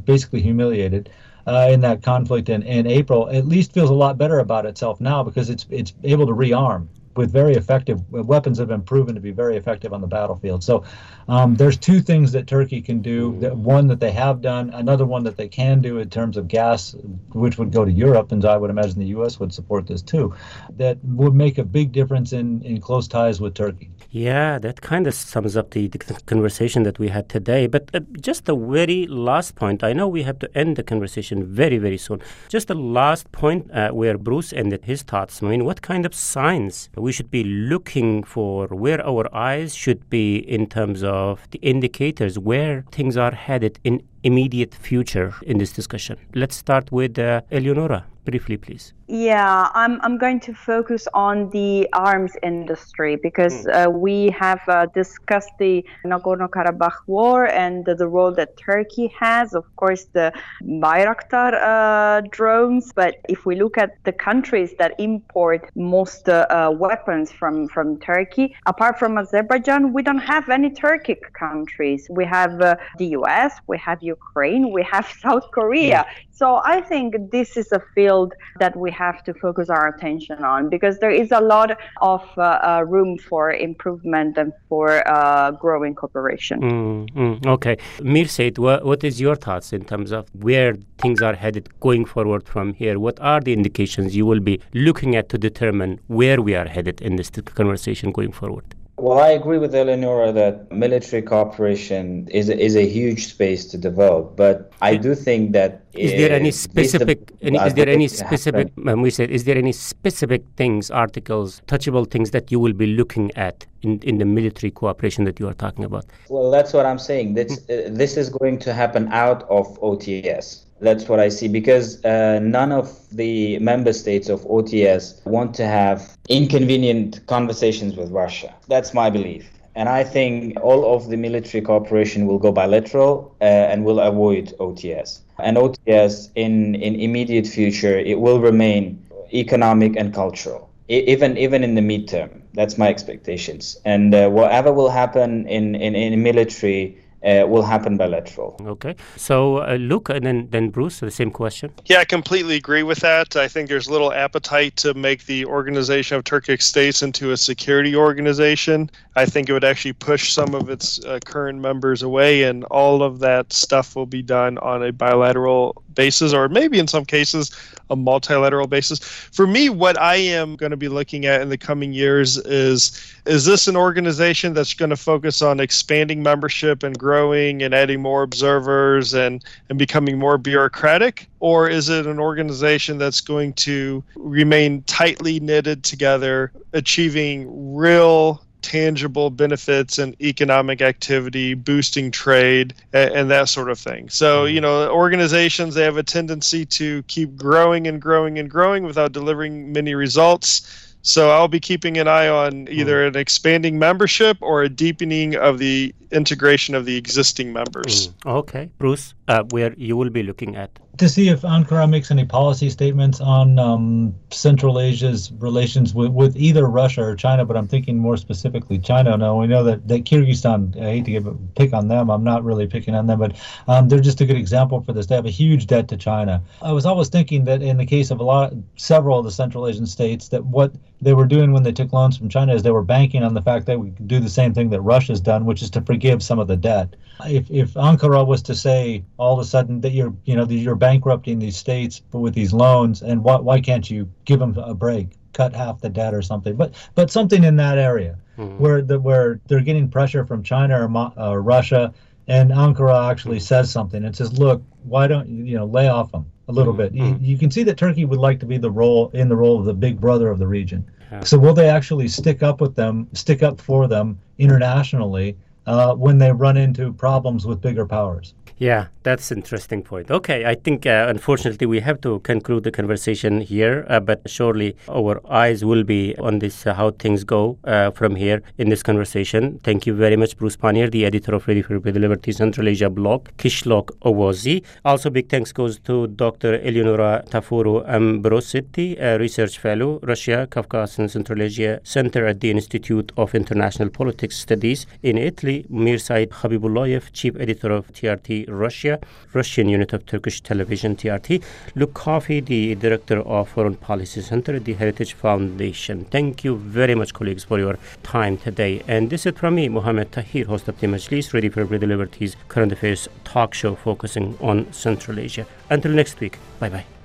basically 0.04 0.40
humiliated. 0.40 1.10
Uh, 1.48 1.68
in 1.70 1.80
that 1.80 2.02
conflict 2.02 2.48
in, 2.48 2.60
in 2.64 2.88
April, 2.88 3.30
at 3.30 3.46
least 3.46 3.72
feels 3.72 3.88
a 3.88 3.94
lot 3.94 4.18
better 4.18 4.40
about 4.40 4.66
itself 4.66 5.00
now 5.00 5.22
because 5.22 5.48
it's 5.48 5.64
it's 5.70 5.94
able 6.02 6.26
to 6.26 6.32
rearm 6.32 6.88
with 7.16 7.32
very 7.32 7.54
effective 7.54 8.00
weapons 8.10 8.58
have 8.58 8.68
been 8.68 8.82
proven 8.82 9.14
to 9.14 9.20
be 9.20 9.30
very 9.30 9.56
effective 9.56 9.92
on 9.92 10.00
the 10.00 10.06
battlefield. 10.06 10.62
So 10.62 10.84
um, 11.28 11.56
there's 11.56 11.76
two 11.76 12.00
things 12.00 12.32
that 12.32 12.46
Turkey 12.46 12.80
can 12.80 13.00
do. 13.00 13.38
That 13.40 13.56
one 13.56 13.86
that 13.88 14.00
they 14.00 14.12
have 14.12 14.40
done, 14.40 14.70
another 14.70 15.06
one 15.06 15.24
that 15.24 15.36
they 15.36 15.48
can 15.48 15.80
do 15.80 15.98
in 15.98 16.10
terms 16.10 16.36
of 16.36 16.48
gas, 16.48 16.94
which 17.32 17.58
would 17.58 17.72
go 17.72 17.84
to 17.84 17.90
Europe, 17.90 18.32
and 18.32 18.44
I 18.44 18.56
would 18.56 18.70
imagine 18.70 18.98
the 18.98 19.06
U.S. 19.06 19.40
would 19.40 19.52
support 19.52 19.86
this 19.86 20.02
too. 20.02 20.34
That 20.76 20.98
would 21.04 21.34
make 21.34 21.58
a 21.58 21.64
big 21.64 21.92
difference 21.92 22.32
in 22.32 22.62
in 22.62 22.80
close 22.80 23.08
ties 23.08 23.40
with 23.40 23.54
Turkey. 23.54 23.90
Yeah, 24.10 24.58
that 24.60 24.80
kind 24.80 25.06
of 25.06 25.14
sums 25.14 25.56
up 25.56 25.72
the, 25.72 25.88
the 25.88 25.98
conversation 26.26 26.84
that 26.84 26.98
we 26.98 27.08
had 27.08 27.28
today. 27.28 27.66
But 27.66 27.90
uh, 27.92 28.00
just 28.20 28.44
the 28.44 28.56
very 28.56 29.06
last 29.06 29.56
point, 29.56 29.82
I 29.84 29.92
know 29.92 30.08
we 30.08 30.22
have 30.22 30.38
to 30.38 30.48
end 30.56 30.76
the 30.76 30.82
conversation 30.82 31.44
very, 31.44 31.78
very 31.78 31.98
soon. 31.98 32.22
Just 32.48 32.68
the 32.68 32.74
last 32.74 33.30
point 33.32 33.70
uh, 33.72 33.90
where 33.90 34.16
Bruce 34.16 34.52
ended 34.52 34.84
his 34.84 35.02
thoughts. 35.02 35.42
I 35.42 35.48
mean, 35.48 35.64
what 35.64 35.82
kind 35.82 36.06
of 36.06 36.14
signs 36.14 36.88
we 37.06 37.12
should 37.12 37.30
be 37.30 37.44
looking 37.44 38.24
for, 38.24 38.66
where 38.66 39.00
our 39.06 39.32
eyes 39.32 39.76
should 39.76 40.10
be 40.10 40.38
in 40.56 40.66
terms 40.66 41.04
of 41.04 41.48
the 41.52 41.60
indicators, 41.72 42.36
where 42.36 42.84
things 42.90 43.16
are 43.16 43.34
headed 43.46 43.78
in 43.84 44.02
immediate 44.24 44.74
future 44.74 45.32
in 45.42 45.58
this 45.58 45.72
discussion. 45.72 46.16
Let's 46.34 46.56
start 46.56 46.90
with 46.90 47.16
uh, 47.16 47.42
Eleonora 47.52 48.06
briefly, 48.26 48.56
please. 48.56 48.92
Yeah, 49.08 49.70
I'm, 49.72 50.00
I'm 50.02 50.18
going 50.18 50.40
to 50.40 50.52
focus 50.52 51.06
on 51.14 51.48
the 51.50 51.88
arms 51.92 52.32
industry 52.42 53.14
because 53.16 53.64
mm. 53.64 53.86
uh, 53.86 53.90
we 53.90 54.30
have 54.30 54.60
uh, 54.66 54.86
discussed 54.86 55.52
the 55.58 55.84
Nagorno 56.04 56.48
Karabakh 56.48 56.98
war 57.06 57.46
and 57.46 57.84
the, 57.86 57.94
the, 57.94 58.08
role 58.08 58.32
that 58.32 58.56
Turkey 58.56 59.06
has, 59.18 59.54
of 59.54 59.64
course, 59.76 60.06
the 60.12 60.32
Bayraktar 60.62 61.52
uh, 61.54 62.22
drones. 62.30 62.92
But 62.92 63.14
if 63.28 63.46
we 63.46 63.54
look 63.54 63.78
at 63.78 63.90
the 64.04 64.12
countries 64.12 64.74
that 64.80 64.94
import 64.98 65.70
most 65.76 66.28
uh, 66.28 66.46
uh, 66.50 66.72
weapons 66.76 67.30
from, 67.30 67.68
from 67.68 67.98
Turkey, 68.00 68.56
apart 68.66 68.98
from 68.98 69.18
Azerbaijan, 69.18 69.92
we 69.92 70.02
don't 70.02 70.18
have 70.18 70.48
any 70.48 70.70
Turkic 70.70 71.32
countries. 71.32 72.08
We 72.10 72.24
have 72.24 72.60
uh, 72.60 72.76
the 72.98 73.06
US, 73.20 73.52
we 73.68 73.78
have 73.78 74.02
Ukraine, 74.02 74.72
we 74.72 74.82
have 74.82 75.06
South 75.22 75.48
Korea. 75.52 76.04
Mm. 76.08 76.25
So 76.36 76.60
I 76.64 76.82
think 76.82 77.30
this 77.30 77.56
is 77.56 77.72
a 77.72 77.80
field 77.94 78.34
that 78.60 78.76
we 78.76 78.90
have 78.90 79.24
to 79.24 79.32
focus 79.32 79.70
our 79.70 79.88
attention 79.88 80.44
on 80.44 80.68
because 80.68 80.98
there 80.98 81.10
is 81.10 81.32
a 81.32 81.40
lot 81.40 81.78
of 82.02 82.22
uh, 82.36 82.42
uh, 82.42 82.84
room 82.86 83.16
for 83.16 83.52
improvement 83.52 84.36
and 84.36 84.52
for 84.68 84.86
uh, 85.08 85.52
growing 85.52 85.94
cooperation. 85.94 86.60
Mm, 86.60 87.10
mm, 87.12 87.46
okay. 87.46 87.76
Mirsad, 88.00 88.58
what, 88.58 88.84
what 88.84 89.02
is 89.02 89.18
your 89.18 89.34
thoughts 89.34 89.72
in 89.72 89.86
terms 89.86 90.12
of 90.12 90.28
where 90.34 90.74
things 90.98 91.22
are 91.22 91.34
headed 91.34 91.70
going 91.80 92.04
forward 92.04 92.46
from 92.46 92.74
here? 92.74 92.98
What 92.98 93.18
are 93.20 93.40
the 93.40 93.54
indications 93.54 94.14
you 94.14 94.26
will 94.26 94.40
be 94.40 94.60
looking 94.74 95.16
at 95.16 95.30
to 95.30 95.38
determine 95.38 96.00
where 96.08 96.42
we 96.42 96.54
are 96.54 96.68
headed 96.68 97.00
in 97.00 97.16
this 97.16 97.30
conversation 97.30 98.12
going 98.12 98.32
forward? 98.32 98.74
Well, 98.98 99.18
I 99.18 99.28
agree 99.28 99.58
with 99.58 99.74
Eleonora 99.74 100.32
that 100.32 100.72
military 100.72 101.20
cooperation 101.20 102.28
is 102.28 102.48
a, 102.48 102.58
is 102.58 102.76
a 102.76 102.86
huge 102.88 103.26
space 103.26 103.66
to 103.66 103.76
develop, 103.76 104.36
but 104.36 104.72
I 104.80 104.96
do 104.96 105.14
think 105.14 105.52
that 105.52 105.84
is 105.92 106.12
there 106.12 106.32
any 106.32 106.50
specific 106.50 107.30
any, 107.42 107.58
is 107.58 107.74
there 107.74 107.88
any 107.90 108.08
specific 108.08 108.72
um, 108.86 109.02
we 109.02 109.10
said 109.10 109.30
is 109.30 109.44
there 109.44 109.56
any 109.58 109.72
specific 109.72 110.44
things 110.56 110.90
articles 110.90 111.60
touchable 111.66 112.10
things 112.10 112.30
that 112.30 112.50
you 112.50 112.58
will 112.58 112.72
be 112.72 112.86
looking 112.86 113.30
at 113.36 113.66
in, 113.82 113.98
in 114.00 114.16
the 114.16 114.24
military 114.24 114.70
cooperation 114.70 115.24
that 115.24 115.38
you 115.38 115.46
are 115.46 115.54
talking 115.54 115.84
about? 115.84 116.06
Well, 116.30 116.50
that's 116.50 116.72
what 116.72 116.86
I'm 116.86 116.98
saying. 116.98 117.34
This 117.34 117.58
hmm. 117.66 117.72
uh, 117.72 117.76
this 117.90 118.16
is 118.16 118.30
going 118.30 118.58
to 118.60 118.72
happen 118.72 119.08
out 119.12 119.42
of 119.50 119.78
OTS. 119.80 120.65
That's 120.80 121.08
what 121.08 121.20
I 121.20 121.28
see 121.28 121.48
because 121.48 122.04
uh, 122.04 122.38
none 122.42 122.70
of 122.72 122.92
the 123.10 123.58
member 123.58 123.92
states 123.92 124.28
of 124.28 124.40
OTS 124.42 125.24
want 125.24 125.54
to 125.54 125.66
have 125.66 126.16
inconvenient 126.28 127.26
conversations 127.26 127.96
with 127.96 128.10
Russia. 128.10 128.54
That's 128.68 128.92
my 128.92 129.08
belief. 129.10 129.50
And 129.74 129.90
I 129.90 130.04
think 130.04 130.58
all 130.62 130.94
of 130.94 131.08
the 131.10 131.18
military 131.18 131.62
cooperation 131.62 132.26
will 132.26 132.38
go 132.38 132.50
bilateral 132.50 133.36
uh, 133.42 133.44
and 133.44 133.84
will 133.84 134.00
avoid 134.00 134.54
OTS. 134.58 135.20
And 135.38 135.58
OTS 135.58 136.30
in, 136.34 136.74
in 136.76 136.94
immediate 136.94 137.46
future, 137.46 137.98
it 137.98 138.18
will 138.20 138.40
remain 138.40 139.04
economic 139.34 139.94
and 139.96 140.14
cultural, 140.14 140.70
even 140.88 141.36
even 141.36 141.62
in 141.62 141.74
the 141.74 141.82
midterm. 141.82 142.40
That's 142.54 142.78
my 142.78 142.88
expectations. 142.88 143.76
And 143.84 144.14
uh, 144.14 144.30
whatever 144.30 144.72
will 144.72 144.88
happen 144.88 145.46
in, 145.46 145.74
in, 145.74 145.94
in 145.94 146.22
military 146.22 146.96
uh, 147.24 147.46
will 147.46 147.62
happen 147.62 147.96
bilateral. 147.96 148.56
Okay. 148.60 148.94
So, 149.16 149.58
uh, 149.58 149.74
Luke, 149.74 150.08
and 150.08 150.24
then, 150.24 150.48
then 150.50 150.70
Bruce, 150.70 151.00
the 151.00 151.10
same 151.10 151.30
question. 151.30 151.72
Yeah, 151.86 151.98
I 151.98 152.04
completely 152.04 152.56
agree 152.56 152.82
with 152.82 152.98
that. 153.00 153.36
I 153.36 153.48
think 153.48 153.68
there's 153.68 153.88
little 153.88 154.12
appetite 154.12 154.76
to 154.76 154.94
make 154.94 155.26
the 155.26 155.44
Organization 155.46 156.16
of 156.16 156.24
Turkic 156.24 156.62
States 156.62 157.02
into 157.02 157.32
a 157.32 157.36
security 157.36 157.96
organization. 157.96 158.90
I 159.16 159.26
think 159.26 159.48
it 159.48 159.52
would 159.52 159.64
actually 159.64 159.94
push 159.94 160.32
some 160.32 160.54
of 160.54 160.70
its 160.70 161.04
uh, 161.04 161.18
current 161.24 161.60
members 161.60 162.02
away, 162.02 162.44
and 162.44 162.64
all 162.64 163.02
of 163.02 163.18
that 163.20 163.52
stuff 163.52 163.96
will 163.96 164.06
be 164.06 164.22
done 164.22 164.58
on 164.58 164.82
a 164.82 164.92
bilateral 164.92 165.82
basis, 165.96 166.32
or 166.32 166.48
maybe 166.48 166.78
in 166.78 166.86
some 166.86 167.04
cases 167.04 167.50
a 167.90 167.96
multilateral 167.96 168.66
basis. 168.66 168.98
For 168.98 169.46
me, 169.46 169.68
what 169.68 170.00
I 170.00 170.16
am 170.16 170.56
going 170.56 170.70
to 170.70 170.76
be 170.76 170.88
looking 170.88 171.26
at 171.26 171.40
in 171.40 171.48
the 171.48 171.58
coming 171.58 171.92
years 171.92 172.36
is 172.38 173.12
is 173.26 173.44
this 173.44 173.66
an 173.66 173.76
organization 173.76 174.54
that's 174.54 174.74
going 174.74 174.90
to 174.90 174.96
focus 174.96 175.42
on 175.42 175.58
expanding 175.58 176.22
membership 176.22 176.84
and 176.84 176.96
growing 176.96 177.62
and 177.62 177.74
adding 177.74 178.00
more 178.00 178.22
observers 178.22 179.14
and, 179.14 179.44
and 179.68 179.78
becoming 179.78 180.16
more 180.18 180.38
bureaucratic? 180.38 181.28
Or 181.40 181.68
is 181.68 181.88
it 181.88 182.06
an 182.06 182.20
organization 182.20 182.98
that's 182.98 183.20
going 183.20 183.54
to 183.54 184.02
remain 184.14 184.82
tightly 184.82 185.40
knitted 185.40 185.82
together, 185.82 186.52
achieving 186.72 187.74
real 187.74 188.45
tangible 188.66 189.30
benefits 189.30 189.96
and 189.96 190.20
economic 190.20 190.82
activity, 190.82 191.54
boosting 191.54 192.10
trade, 192.10 192.74
and, 192.92 193.12
and, 193.14 193.30
that 193.30 193.48
sort 193.48 193.70
of 193.70 193.78
thing. 193.78 194.08
So, 194.08 194.44
mm-hmm. 194.44 194.54
you 194.56 194.60
know, 194.60 194.90
organizations, 194.90 195.76
they 195.76 195.84
have 195.84 195.96
a 195.96 196.02
tendency 196.02 196.66
to 196.66 197.04
keep 197.04 197.36
growing 197.36 197.86
and 197.86 198.02
growing 198.02 198.40
and 198.40 198.50
growing 198.50 198.82
without 198.82 199.12
delivering 199.12 199.72
many 199.72 199.94
results. 199.94 200.96
So 201.02 201.30
I'll 201.30 201.46
be 201.46 201.60
keeping 201.60 201.96
an 201.98 202.08
eye 202.08 202.26
on 202.26 202.66
either 202.68 203.04
mm. 203.04 203.08
an 203.08 203.16
expanding 203.16 203.78
membership 203.78 204.36
or 204.40 204.64
a 204.64 204.68
deepening 204.68 205.36
of 205.36 205.60
the 205.60 205.94
integration 206.10 206.74
of 206.74 206.84
the 206.84 206.96
existing 206.96 207.52
members. 207.52 208.08
Mm. 208.08 208.38
Okay, 208.38 208.70
Bruce, 208.78 209.14
uh, 209.28 209.44
where 209.50 209.72
you 209.76 209.96
will 209.96 210.10
be 210.10 210.24
looking 210.24 210.56
at 210.56 210.76
to 210.98 211.08
see 211.08 211.28
if 211.28 211.42
Ankara 211.42 211.88
makes 211.88 212.10
any 212.10 212.24
policy 212.24 212.70
statements 212.70 213.20
on 213.20 213.58
um, 213.58 214.14
Central 214.30 214.80
Asia's 214.80 215.32
relations 215.32 215.94
with, 215.94 216.10
with 216.10 216.36
either 216.36 216.66
Russia 216.66 217.02
or 217.02 217.14
China, 217.14 217.44
but 217.44 217.56
I'm 217.56 217.68
thinking 217.68 217.98
more 217.98 218.16
specifically 218.16 218.78
China. 218.78 219.16
Now 219.16 219.38
we 219.38 219.46
know 219.46 219.62
that, 219.64 219.86
that 219.88 220.04
Kyrgyzstan, 220.04 220.80
I 220.80 220.90
hate 220.90 221.04
to 221.04 221.10
give 221.10 221.26
a 221.26 221.34
pick 221.54 221.72
on 221.72 221.88
them, 221.88 222.10
I'm 222.10 222.24
not 222.24 222.44
really 222.44 222.66
picking 222.66 222.94
on 222.94 223.06
them, 223.06 223.18
but 223.18 223.36
um, 223.68 223.88
they're 223.88 224.00
just 224.00 224.20
a 224.20 224.26
good 224.26 224.36
example 224.36 224.80
for 224.82 224.92
this. 224.92 225.06
They 225.06 225.14
have 225.14 225.26
a 225.26 225.30
huge 225.30 225.66
debt 225.66 225.88
to 225.88 225.96
China. 225.96 226.42
I 226.62 226.72
was 226.72 226.86
always 226.86 227.08
thinking 227.08 227.44
that 227.44 227.62
in 227.62 227.76
the 227.76 227.86
case 227.86 228.10
of 228.10 228.20
a 228.20 228.24
lot, 228.24 228.52
several 228.76 229.18
of 229.18 229.24
the 229.24 229.30
Central 229.30 229.66
Asian 229.66 229.86
states, 229.86 230.28
that 230.28 230.44
what 230.44 230.72
they 231.00 231.12
were 231.12 231.26
doing 231.26 231.52
when 231.52 231.62
they 231.62 231.72
took 231.72 231.92
loans 231.92 232.16
from 232.16 232.28
China 232.28 232.54
is 232.54 232.62
they 232.62 232.70
were 232.70 232.82
banking 232.82 233.22
on 233.22 233.34
the 233.34 233.42
fact 233.42 233.66
that 233.66 233.78
we 233.78 233.90
could 233.90 234.08
do 234.08 234.18
the 234.18 234.30
same 234.30 234.54
thing 234.54 234.70
that 234.70 234.80
Russia's 234.80 235.20
done, 235.20 235.44
which 235.44 235.62
is 235.62 235.70
to 235.70 235.80
forgive 235.82 236.22
some 236.22 236.38
of 236.38 236.48
the 236.48 236.56
debt. 236.56 236.96
If 237.24 237.50
if 237.50 237.74
Ankara 237.74 238.26
was 238.26 238.42
to 238.42 238.54
say 238.54 239.04
all 239.18 239.34
of 239.34 239.38
a 239.38 239.44
sudden 239.44 239.80
that 239.82 239.92
you're 239.92 240.14
you 240.24 240.36
know 240.36 240.44
you're 240.44 240.74
bankrupting 240.86 241.38
these 241.38 241.56
states 241.56 242.00
but 242.10 242.20
with 242.20 242.34
these 242.34 242.52
loans, 242.52 243.02
and 243.02 243.24
why 243.24 243.36
why 243.36 243.60
can't 243.60 243.90
you 243.90 244.08
give 244.24 244.38
them 244.38 244.56
a 244.56 244.74
break, 244.74 245.08
cut 245.32 245.54
half 245.54 245.80
the 245.80 245.88
debt 245.88 246.14
or 246.14 246.22
something? 246.22 246.54
But 246.54 246.74
but 246.94 247.10
something 247.10 247.42
in 247.44 247.56
that 247.56 247.78
area 247.78 248.16
mm-hmm. 248.38 248.58
where 248.58 248.82
the 248.82 248.98
where 249.00 249.40
they're 249.48 249.60
getting 249.60 249.88
pressure 249.88 250.24
from 250.24 250.42
China 250.42 250.74
or 250.86 250.88
uh, 251.18 251.34
Russia, 251.34 251.92
and 252.28 252.50
Ankara 252.50 253.10
actually 253.10 253.40
says 253.40 253.70
something 253.70 254.04
and 254.04 254.14
says, 254.14 254.38
look, 254.38 254.62
why 254.84 255.06
don't 255.06 255.28
you 255.28 255.44
you 255.44 255.56
know 255.56 255.66
lay 255.66 255.88
off 255.88 256.12
them? 256.12 256.26
a 256.48 256.52
little 256.52 256.72
mm-hmm. 256.72 256.82
bit. 256.82 256.94
You, 256.94 257.02
mm-hmm. 257.02 257.24
you, 257.24 257.38
can 257.38 257.50
see 257.50 257.64
that 257.64 257.76
Turkey 257.76 258.04
would 258.04 258.20
like 258.20 258.38
to 258.38 258.46
be 258.46 258.56
the 258.56 258.70
role 258.70 259.10
in 259.14 259.28
the 259.28 259.34
role 259.34 259.58
of 259.58 259.64
the 259.64 259.74
big 259.74 260.00
brother 260.00 260.30
of 260.30 260.38
the 260.38 260.46
region. 260.46 260.88
So 261.24 261.38
will 261.38 261.54
they 261.54 261.68
actually 261.68 262.08
stick 262.08 262.42
up 262.42 262.60
with 262.60 262.74
them, 262.74 263.08
stick 263.12 263.42
up 263.42 263.60
for 263.60 263.88
them 263.88 264.18
internationally 264.38 265.36
uh, 265.66 265.94
when 265.94 266.18
they 266.18 266.32
run 266.32 266.56
into 266.56 266.92
problems 266.92 267.46
with 267.46 267.60
bigger 267.60 267.86
powers? 267.86 268.34
Yeah, 268.58 268.86
that's 269.02 269.30
interesting 269.30 269.82
point. 269.82 270.10
Okay, 270.10 270.46
I 270.46 270.54
think 270.54 270.86
uh, 270.86 271.06
unfortunately 271.10 271.66
we 271.66 271.80
have 271.80 272.00
to 272.00 272.20
conclude 272.20 272.64
the 272.64 272.72
conversation 272.72 273.42
here, 273.42 273.84
uh, 273.90 274.00
but 274.00 274.22
surely 274.26 274.74
our 274.88 275.20
eyes 275.30 275.62
will 275.62 275.84
be 275.84 276.16
on 276.16 276.38
this 276.38 276.66
uh, 276.66 276.72
how 276.72 276.92
things 276.92 277.22
go 277.22 277.58
uh, 277.64 277.90
from 277.90 278.16
here 278.16 278.42
in 278.56 278.70
this 278.70 278.82
conversation. 278.82 279.60
Thank 279.62 279.86
you 279.86 279.94
very 279.94 280.16
much, 280.16 280.38
Bruce 280.38 280.56
Pannier, 280.56 280.88
the 280.88 281.04
editor 281.04 281.34
of 281.34 281.46
Ready 281.46 281.60
for 281.60 281.78
the 281.78 282.00
Liberty 282.00 282.32
Central 282.32 282.66
Asia 282.66 282.88
blog, 282.88 283.28
Qishloq 283.36 283.90
Ovozi. 284.06 284.64
Also, 284.86 285.10
big 285.10 285.28
thanks 285.28 285.52
goes 285.52 285.78
to 285.80 286.06
Dr. 286.06 286.54
Eleonora 286.54 287.24
Tafuro 287.28 287.86
Ambrosetti, 287.86 288.98
a 288.98 289.18
research 289.18 289.58
fellow, 289.58 290.00
Russia, 290.02 290.48
Caucasus 290.50 290.98
and 290.98 291.10
Central 291.10 291.42
Asia 291.42 291.78
Center 291.84 292.26
at 292.26 292.40
the 292.40 292.50
Institute 292.50 293.12
of 293.18 293.34
International 293.34 293.90
Politics 293.90 294.38
Studies 294.38 294.86
in 295.02 295.18
Italy, 295.18 295.66
Mirsad 295.70 296.28
Habibullayev, 296.28 297.12
chief 297.12 297.36
editor 297.38 297.70
of 297.70 297.92
TRT 297.92 298.45
Russia, 298.48 298.98
Russian 299.32 299.68
unit 299.68 299.92
of 299.92 300.06
Turkish 300.06 300.40
television 300.40 300.96
TRT, 300.96 301.42
Luke 301.74 301.94
Coffey, 301.94 302.40
the 302.40 302.74
director 302.74 303.20
of 303.20 303.48
Foreign 303.48 303.76
Policy 303.76 304.20
Center 304.22 304.58
the 304.58 304.74
Heritage 304.74 305.14
Foundation. 305.14 306.04
Thank 306.06 306.44
you 306.44 306.56
very 306.56 306.94
much, 306.94 307.14
colleagues, 307.14 307.44
for 307.44 307.58
your 307.58 307.78
time 308.02 308.36
today. 308.38 308.82
And 308.88 309.10
this 309.10 309.26
is 309.26 309.34
from 309.36 309.56
me, 309.56 309.68
Mohammed 309.68 310.12
Tahir, 310.12 310.46
host 310.46 310.68
of 310.68 310.78
the 310.80 310.86
Majlis, 310.86 311.32
Radio 311.32 311.50
Liberty's 311.64 312.36
current 312.48 312.72
affairs 312.72 313.08
talk 313.24 313.54
show 313.54 313.74
focusing 313.74 314.36
on 314.40 314.72
Central 314.72 315.18
Asia. 315.18 315.46
Until 315.70 315.92
next 315.92 316.20
week, 316.20 316.38
bye 316.58 316.68
bye. 316.68 316.95